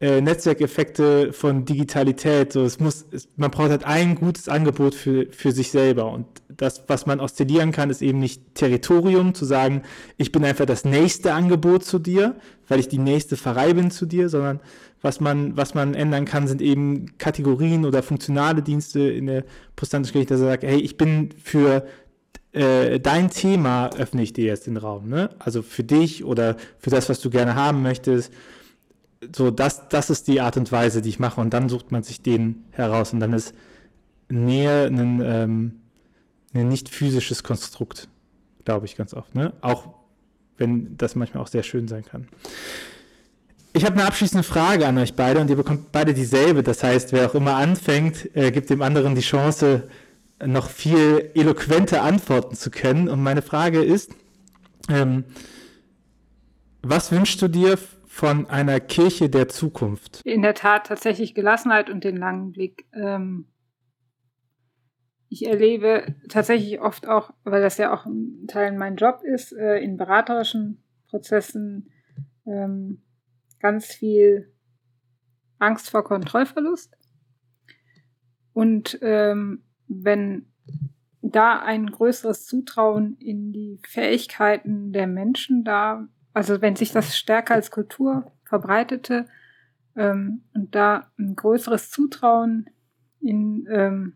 äh, 0.00 0.20
Netzwerkeffekte 0.22 1.32
von 1.32 1.66
Digitalität. 1.66 2.52
So, 2.52 2.62
es 2.64 2.80
muss, 2.80 3.04
es, 3.10 3.28
man 3.36 3.50
braucht 3.50 3.70
halt 3.70 3.84
ein 3.84 4.14
gutes 4.14 4.48
Angebot 4.48 4.94
für, 4.94 5.26
für 5.30 5.52
sich 5.52 5.70
selber. 5.70 6.10
Und 6.10 6.26
das, 6.48 6.84
was 6.86 7.04
man 7.04 7.20
oszillieren 7.20 7.70
kann, 7.70 7.90
ist 7.90 8.00
eben 8.00 8.18
nicht 8.18 8.54
Territorium, 8.54 9.34
zu 9.34 9.44
sagen, 9.44 9.82
ich 10.16 10.32
bin 10.32 10.44
einfach 10.44 10.64
das 10.64 10.84
nächste 10.84 11.34
Angebot 11.34 11.84
zu 11.84 11.98
dir, 11.98 12.36
weil 12.68 12.80
ich 12.80 12.88
die 12.88 12.98
nächste 12.98 13.36
Pfarrei 13.36 13.74
bin 13.74 13.90
zu 13.90 14.06
dir, 14.06 14.30
sondern 14.30 14.60
was 15.02 15.20
man, 15.20 15.56
was 15.56 15.74
man 15.74 15.94
ändern 15.94 16.24
kann, 16.24 16.46
sind 16.46 16.62
eben 16.62 17.18
Kategorien 17.18 17.84
oder 17.84 18.02
funktionale 18.02 18.62
Dienste 18.62 19.00
in 19.00 19.26
der 19.26 19.44
protestantischen 19.76 20.12
Kirche, 20.12 20.28
dass 20.28 20.40
er 20.40 20.46
sagt, 20.46 20.62
hey, 20.62 20.78
ich 20.78 20.96
bin 20.96 21.30
für 21.42 21.86
äh, 22.52 23.00
dein 23.00 23.30
Thema 23.30 23.90
öffne 23.98 24.22
ich 24.22 24.32
dir 24.32 24.46
jetzt 24.46 24.66
den 24.66 24.76
Raum, 24.76 25.08
ne? 25.08 25.30
Also 25.38 25.62
für 25.62 25.84
dich 25.84 26.24
oder 26.24 26.56
für 26.78 26.90
das, 26.90 27.08
was 27.08 27.20
du 27.20 27.30
gerne 27.30 27.54
haben 27.54 27.82
möchtest. 27.82 28.32
So, 29.34 29.50
das, 29.50 29.88
das 29.88 30.08
ist 30.08 30.28
die 30.28 30.40
Art 30.40 30.56
und 30.56 30.72
Weise, 30.72 31.02
die 31.02 31.10
ich 31.10 31.18
mache. 31.18 31.40
Und 31.40 31.52
dann 31.52 31.68
sucht 31.68 31.92
man 31.92 32.02
sich 32.02 32.22
den 32.22 32.64
heraus. 32.70 33.12
Und 33.12 33.20
dann 33.20 33.32
ist 33.32 33.54
Nähe 34.28 34.86
ein, 34.86 35.20
ähm, 35.22 35.80
ein 36.54 36.68
nicht 36.68 36.88
physisches 36.88 37.42
Konstrukt, 37.42 38.08
glaube 38.64 38.86
ich 38.86 38.96
ganz 38.96 39.12
oft. 39.12 39.34
Ne? 39.34 39.52
Auch 39.60 39.88
wenn 40.56 40.96
das 40.96 41.16
manchmal 41.16 41.42
auch 41.42 41.48
sehr 41.48 41.62
schön 41.62 41.88
sein 41.88 42.04
kann. 42.04 42.28
Ich 43.72 43.84
habe 43.84 43.94
eine 43.94 44.06
abschließende 44.06 44.42
Frage 44.42 44.86
an 44.86 44.98
euch 44.98 45.14
beide 45.14 45.40
und 45.40 45.48
ihr 45.48 45.56
bekommt 45.56 45.92
beide 45.92 46.14
dieselbe. 46.14 46.62
Das 46.62 46.82
heißt, 46.82 47.12
wer 47.12 47.30
auch 47.30 47.34
immer 47.34 47.56
anfängt, 47.56 48.34
äh, 48.34 48.50
gibt 48.50 48.70
dem 48.70 48.82
anderen 48.82 49.14
die 49.14 49.20
Chance, 49.20 49.88
noch 50.44 50.70
viel 50.70 51.30
eloquente 51.34 52.00
Antworten 52.00 52.56
zu 52.56 52.70
können. 52.70 53.08
Und 53.08 53.22
meine 53.22 53.42
Frage 53.42 53.82
ist, 53.82 54.12
ähm, 54.88 55.24
was 56.82 57.12
wünschst 57.12 57.42
du 57.42 57.48
dir 57.48 57.78
von 58.10 58.50
einer 58.50 58.80
Kirche 58.80 59.30
der 59.30 59.48
Zukunft? 59.48 60.20
In 60.24 60.42
der 60.42 60.54
Tat 60.54 60.88
tatsächlich 60.88 61.32
Gelassenheit 61.32 61.88
und 61.88 62.02
den 62.02 62.16
langen 62.16 62.50
Blick. 62.50 62.84
Ähm, 62.92 63.46
ich 65.28 65.46
erlebe 65.46 66.16
tatsächlich 66.28 66.80
oft 66.80 67.06
auch, 67.06 67.32
weil 67.44 67.62
das 67.62 67.78
ja 67.78 67.94
auch 67.94 68.06
ein 68.06 68.46
Teil 68.48 68.76
mein 68.76 68.96
Job 68.96 69.22
ist, 69.22 69.52
äh, 69.52 69.78
in 69.78 69.96
beraterischen 69.96 70.82
Prozessen 71.08 71.88
ähm, 72.46 73.00
ganz 73.60 73.86
viel 73.86 74.52
Angst 75.60 75.88
vor 75.88 76.02
Kontrollverlust. 76.02 76.98
Und 78.52 78.98
ähm, 79.02 79.62
wenn 79.86 80.50
da 81.22 81.60
ein 81.60 81.86
größeres 81.86 82.44
Zutrauen 82.44 83.16
in 83.18 83.52
die 83.52 83.78
Fähigkeiten 83.86 84.92
der 84.92 85.06
Menschen 85.06 85.62
da, 85.62 86.08
also 86.32 86.60
wenn 86.60 86.76
sich 86.76 86.92
das 86.92 87.16
stärker 87.16 87.54
als 87.54 87.70
Kultur 87.70 88.30
verbreitete 88.44 89.26
ähm, 89.96 90.42
und 90.54 90.74
da 90.74 91.10
ein 91.18 91.36
größeres 91.36 91.90
Zutrauen 91.90 92.70
in, 93.20 93.66
ähm, 93.70 94.14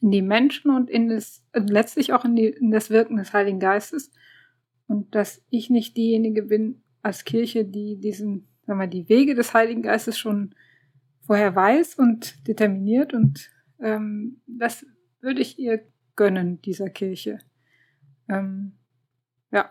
in 0.00 0.10
die 0.10 0.22
Menschen 0.22 0.70
und 0.70 0.90
in 0.90 1.08
das, 1.08 1.44
also 1.52 1.72
letztlich 1.72 2.12
auch 2.12 2.24
in, 2.24 2.36
die, 2.36 2.46
in 2.46 2.70
das 2.70 2.90
Wirken 2.90 3.16
des 3.16 3.32
Heiligen 3.32 3.60
Geistes 3.60 4.10
und 4.86 5.14
dass 5.14 5.42
ich 5.50 5.70
nicht 5.70 5.96
diejenige 5.96 6.42
bin 6.42 6.82
als 7.02 7.24
Kirche, 7.24 7.64
die 7.64 8.00
diesen, 8.00 8.48
sagen 8.66 8.80
wir, 8.80 8.86
die 8.86 9.08
Wege 9.08 9.34
des 9.34 9.54
Heiligen 9.54 9.82
Geistes 9.82 10.18
schon 10.18 10.54
vorher 11.20 11.54
weiß 11.54 11.96
und 11.96 12.46
determiniert 12.46 13.12
und 13.12 13.50
ähm, 13.80 14.40
das 14.46 14.86
würde 15.20 15.42
ich 15.42 15.58
ihr 15.58 15.84
gönnen, 16.14 16.62
dieser 16.62 16.88
Kirche. 16.88 17.38
Ähm, 18.28 18.72
ja. 19.52 19.70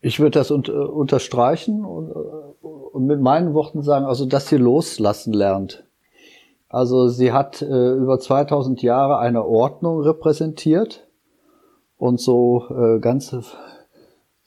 Ich 0.00 0.20
würde 0.20 0.38
das 0.38 0.50
un 0.50 0.64
unterstreichen 0.64 1.84
und, 1.84 2.10
und, 2.10 3.06
mit 3.06 3.20
meinen 3.20 3.54
Worten 3.54 3.82
sagen, 3.82 4.06
also 4.06 4.26
dass 4.26 4.48
sie 4.48 4.56
loslassen 4.56 5.32
lernt. 5.32 5.84
Also 6.68 7.08
sie 7.08 7.32
hat 7.32 7.62
äh, 7.62 7.92
über 7.94 8.18
2000 8.18 8.82
Jahre 8.82 9.18
eine 9.18 9.44
Ordnung 9.44 10.00
repräsentiert 10.00 11.08
und 11.96 12.20
so 12.20 12.64
äh, 12.70 13.00
ganze 13.00 13.42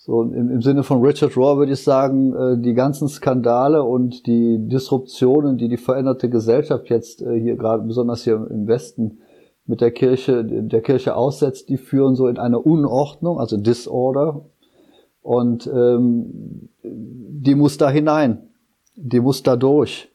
so 0.04 0.24
im, 0.24 0.50
im 0.50 0.62
Sinne 0.64 0.82
von 0.82 1.06
Richard 1.06 1.38
Raw 1.38 1.58
würde 1.58 1.74
ich 1.74 1.84
sagen, 1.84 2.34
äh, 2.34 2.58
die 2.58 2.74
ganzen 2.74 3.08
Skandale 3.08 3.84
und 3.84 4.26
die 4.26 4.58
Disruptionen, 4.68 5.60
die 5.60 5.68
die 5.68 5.78
veränderte 5.78 6.28
Gesellschaft 6.28 6.90
jetzt 6.90 7.22
äh, 7.22 7.40
hier 7.40 7.56
gerade 7.56 7.84
besonders 7.84 8.24
hier 8.24 8.48
im 8.50 8.68
Westen 8.68 9.20
mit 9.68 9.80
der 9.80 9.92
Kirche, 9.92 10.44
der 10.44 10.82
Kirche 10.82 11.16
aussetzt, 11.16 11.70
die 11.70 11.78
führen 11.78 12.16
so 12.16 12.28
in 12.28 12.40
eine 12.40 12.58
Unordnung, 12.58 13.40
also 13.40 13.58
Disorder. 13.58 14.46
Und 15.22 15.68
ähm, 15.68 16.70
die 16.84 17.56
muss 17.56 17.78
da 17.78 17.90
hinein, 17.90 18.50
die 18.96 19.20
muss 19.20 19.44
da 19.44 19.56
durch. 19.56 20.12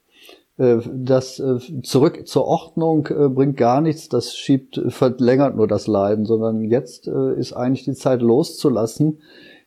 Äh, 0.59 0.79
das 0.93 1.39
äh, 1.39 1.59
zurück 1.83 2.27
zur 2.27 2.47
Ordnung 2.47 3.07
äh, 3.09 3.29
bringt 3.29 3.57
gar 3.57 3.81
nichts, 3.81 4.09
das 4.09 4.37
schiebt, 4.37 4.81
verlängert 4.89 5.57
nur 5.57 5.69
das 5.69 5.87
Leiden, 5.87 6.25
sondern 6.25 6.63
jetzt 6.63 7.07
ist 7.07 7.53
eigentlich 7.53 7.85
die 7.85 7.93
Zeit 7.93 8.23
loszulassen, 8.23 9.19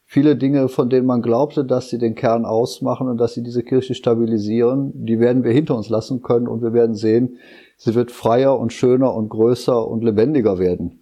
viele 0.03 0.35
Dinge, 0.35 0.67
von 0.67 0.89
denen 0.89 1.05
man 1.05 1.21
glaubte, 1.21 1.63
dass 1.63 1.89
sie 1.89 1.99
den 1.99 2.15
Kern 2.15 2.45
ausmachen 2.45 3.07
und 3.07 3.17
dass 3.17 3.35
sie 3.35 3.43
diese 3.43 3.63
Kirche 3.63 3.93
stabilisieren, 3.93 4.91
die 4.95 5.19
werden 5.19 5.43
wir 5.43 5.51
hinter 5.51 5.75
uns 5.75 5.89
lassen 5.89 6.21
können 6.21 6.47
und 6.47 6.61
wir 6.63 6.73
werden 6.73 6.95
sehen, 6.95 7.37
sie 7.77 7.93
wird 7.93 8.11
freier 8.11 8.57
und 8.57 8.73
schöner 8.73 9.13
und 9.13 9.29
größer 9.29 9.87
und 9.87 10.03
lebendiger 10.03 10.57
werden. 10.57 10.98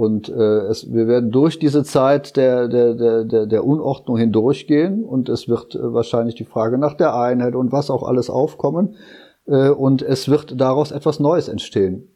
Und 0.00 0.30
äh, 0.30 0.60
es, 0.70 0.90
wir 0.90 1.08
werden 1.08 1.30
durch 1.30 1.58
diese 1.58 1.84
Zeit 1.84 2.38
der, 2.38 2.68
der, 2.68 2.94
der, 2.94 3.44
der, 3.44 3.66
Unordnung 3.66 4.16
hindurchgehen 4.16 5.04
und 5.04 5.28
es 5.28 5.46
wird 5.46 5.74
äh, 5.74 5.92
wahrscheinlich 5.92 6.36
die 6.36 6.46
Frage 6.46 6.78
nach 6.78 6.94
der 6.94 7.14
Einheit 7.14 7.54
und 7.54 7.70
was 7.70 7.90
auch 7.90 8.02
alles 8.02 8.30
aufkommen. 8.30 8.94
Äh, 9.46 9.68
und 9.68 10.00
es 10.00 10.30
wird 10.30 10.58
daraus 10.58 10.90
etwas 10.90 11.20
Neues 11.20 11.48
entstehen. 11.48 12.08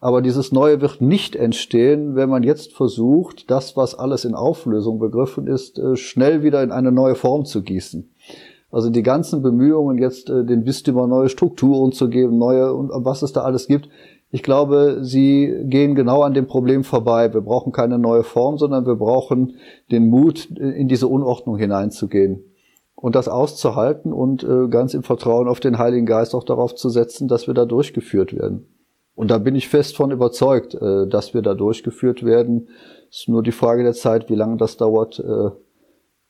Aber 0.00 0.22
dieses 0.22 0.50
Neue 0.50 0.80
wird 0.80 1.00
nicht 1.00 1.36
entstehen, 1.36 2.16
wenn 2.16 2.28
man 2.28 2.42
jetzt 2.42 2.72
versucht, 2.72 3.48
das, 3.48 3.76
was 3.76 3.94
alles 3.94 4.24
in 4.24 4.34
Auflösung 4.34 4.98
begriffen 4.98 5.46
ist, 5.46 5.78
äh, 5.78 5.94
schnell 5.94 6.42
wieder 6.42 6.64
in 6.64 6.72
eine 6.72 6.90
neue 6.90 7.14
Form 7.14 7.44
zu 7.44 7.62
gießen. 7.62 8.10
Also 8.72 8.90
die 8.90 9.04
ganzen 9.04 9.40
Bemühungen, 9.40 9.98
jetzt 9.98 10.30
äh, 10.30 10.44
den 10.44 10.64
Bistümern 10.64 11.08
neue 11.08 11.28
Strukturen 11.28 11.92
zu 11.92 12.08
geben, 12.08 12.38
neue 12.38 12.74
und 12.74 12.90
was 13.04 13.22
es 13.22 13.32
da 13.32 13.42
alles 13.42 13.68
gibt, 13.68 13.88
ich 14.32 14.42
glaube, 14.42 14.98
sie 15.02 15.52
gehen 15.64 15.94
genau 15.94 16.22
an 16.22 16.34
dem 16.34 16.46
Problem 16.46 16.84
vorbei. 16.84 17.34
Wir 17.34 17.40
brauchen 17.40 17.72
keine 17.72 17.98
neue 17.98 18.22
Form, 18.22 18.58
sondern 18.58 18.86
wir 18.86 18.94
brauchen 18.94 19.56
den 19.90 20.08
Mut, 20.08 20.46
in 20.50 20.86
diese 20.86 21.08
Unordnung 21.08 21.56
hineinzugehen 21.56 22.44
und 22.94 23.16
das 23.16 23.28
auszuhalten 23.28 24.12
und 24.12 24.44
äh, 24.44 24.68
ganz 24.68 24.94
im 24.94 25.02
Vertrauen 25.02 25.48
auf 25.48 25.58
den 25.58 25.78
Heiligen 25.78 26.06
Geist 26.06 26.34
auch 26.34 26.44
darauf 26.44 26.74
zu 26.74 26.90
setzen, 26.90 27.26
dass 27.26 27.48
wir 27.48 27.54
da 27.54 27.64
durchgeführt 27.64 28.32
werden. 28.34 28.68
Und 29.14 29.30
da 29.30 29.38
bin 29.38 29.56
ich 29.56 29.68
fest 29.68 29.96
von 29.96 30.12
überzeugt, 30.12 30.74
äh, 30.74 31.08
dass 31.08 31.34
wir 31.34 31.42
da 31.42 31.54
durchgeführt 31.54 32.24
werden. 32.24 32.68
Es 33.10 33.22
ist 33.22 33.28
nur 33.28 33.42
die 33.42 33.52
Frage 33.52 33.82
der 33.82 33.94
Zeit, 33.94 34.30
wie 34.30 34.36
lange 34.36 34.58
das 34.58 34.76
dauert, 34.76 35.18
äh, 35.18 35.50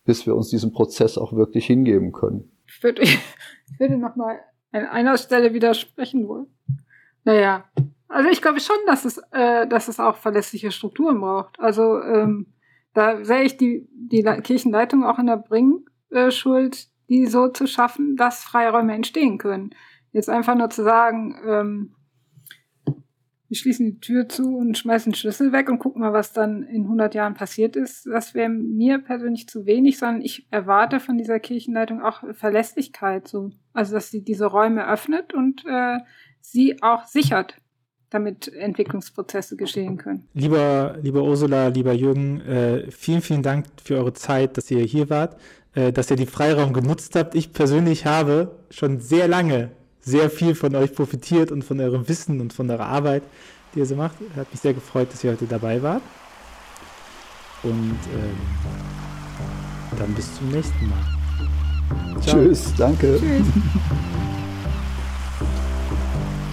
bis 0.05 0.27
wir 0.27 0.35
uns 0.35 0.49
diesem 0.49 0.73
Prozess 0.73 1.19
auch 1.19 1.35
wirklich 1.35 1.67
hingeben 1.67 2.13
können. 2.13 2.51
Ich 2.67 2.83
würde, 2.83 3.03
ich 3.03 3.21
würde 3.79 3.99
nochmal 3.99 4.39
an 4.73 4.87
einer 4.87 5.19
Stelle 5.19 5.53
widersprechen 5.53 6.27
wollen. 6.27 6.47
Naja, 7.25 7.65
Also 8.09 8.29
ich 8.29 8.43
glaube 8.43 8.61
schon, 8.61 8.77
dass 8.87 9.05
es, 9.05 9.19
äh, 9.31 9.67
dass 9.67 9.89
es 9.89 10.01
auch 10.01 10.17
verlässliche 10.17 10.73
Strukturen 10.73 11.21
braucht. 11.21 11.61
Also 11.61 12.03
ähm, 12.03 12.53
da 12.93 13.25
sehe 13.25 13.45
ich 13.45 13.57
die, 13.57 13.89
die 13.93 14.23
Kirchenleitung 14.23 15.05
auch 15.05 15.19
in 15.19 15.27
der 15.27 15.37
Bringschuld, 15.37 16.89
die 17.09 17.27
so 17.27 17.49
zu 17.49 17.67
schaffen, 17.67 18.17
dass 18.17 18.43
Freiräume 18.43 18.95
entstehen 18.95 19.39
können. 19.39 19.71
Jetzt 20.13 20.29
einfach 20.29 20.57
nur 20.57 20.71
zu 20.71 20.83
sagen, 20.83 21.37
ähm, 21.47 21.95
wir 23.51 23.57
schließen 23.57 23.87
die 23.87 24.01
Tür 24.01 24.29
zu 24.29 24.57
und 24.57 24.79
schmeißen 24.79 25.11
den 25.11 25.17
Schlüssel 25.17 25.51
weg 25.51 25.69
und 25.69 25.81
gucken 25.81 26.03
mal, 26.03 26.13
was 26.13 26.33
dann 26.33 26.63
in 26.63 26.83
100 26.83 27.17
Jahren 27.17 27.35
passiert 27.35 27.75
ist, 27.75 28.07
das 28.07 28.33
wäre 28.33 28.49
mir 28.49 28.99
persönlich 28.99 29.49
zu 29.49 29.67
wenig, 29.67 29.99
sondern 29.99 30.23
ich 30.23 30.47
erwarte 30.53 31.01
von 31.01 31.19
dieser 31.19 31.41
Kirchenleitung 31.41 32.01
auch 32.01 32.23
Verlässlichkeit, 32.33 33.27
so. 33.27 33.51
Also, 33.73 33.95
dass 33.95 34.11
sie 34.11 34.23
diese 34.23 34.47
Räume 34.47 34.87
öffnet 34.87 35.35
und 35.35 35.65
äh, 35.67 35.99
sie 36.41 36.83
auch 36.83 37.07
sichert 37.07 37.55
damit 38.11 38.53
Entwicklungsprozesse 38.53 39.57
geschehen 39.57 39.97
können. 39.97 40.29
Lieber, 40.35 40.99
lieber 41.01 41.23
Ursula, 41.23 41.69
lieber 41.69 41.93
Jürgen, 41.93 42.41
äh, 42.41 42.91
vielen, 42.91 43.23
vielen 43.23 43.43
Dank 43.43 43.67
für 43.83 43.97
eure 43.97 44.13
Zeit, 44.13 44.57
dass 44.57 44.71
ihr 44.71 44.81
hier 44.81 45.09
wart, 45.09 45.37
äh, 45.75 45.93
dass 45.93 46.11
ihr 46.11 46.17
die 46.17 46.27
Freiraum 46.27 46.73
genutzt 46.73 47.15
habt. 47.15 47.37
Ich 47.37 47.53
persönlich 47.53 48.07
habe 48.07 48.57
schon 48.69 49.01
sehr 49.01 49.29
lange 49.29 49.71
sehr 50.01 50.31
viel 50.31 50.55
von 50.55 50.75
euch 50.75 50.95
profitiert 50.95 51.53
und 51.53 51.63
von 51.63 51.79
eurem 51.79 52.09
Wissen 52.09 52.41
und 52.41 52.53
von 52.53 52.69
eurer 52.71 52.87
Arbeit, 52.87 53.23
die 53.75 53.81
ihr 53.81 53.87
so 53.87 53.95
macht. 53.95 54.17
Hat 54.35 54.51
mich 54.51 54.61
sehr 54.61 54.75
gefreut, 54.75 55.13
dass 55.13 55.23
ihr 55.23 55.33
heute 55.33 55.47
dabei 55.47 55.83
wart. 55.83 56.03
Und 57.63 57.99
ähm, 58.15 58.37
dann 59.99 60.15
bis 60.15 60.35
zum 60.37 60.49
nächsten 60.49 60.89
Mal. 60.89 62.21
Ciao. 62.23 62.37
Tschüss, 62.39 62.75
danke. 62.77 63.19
Tschüss. 63.19 63.47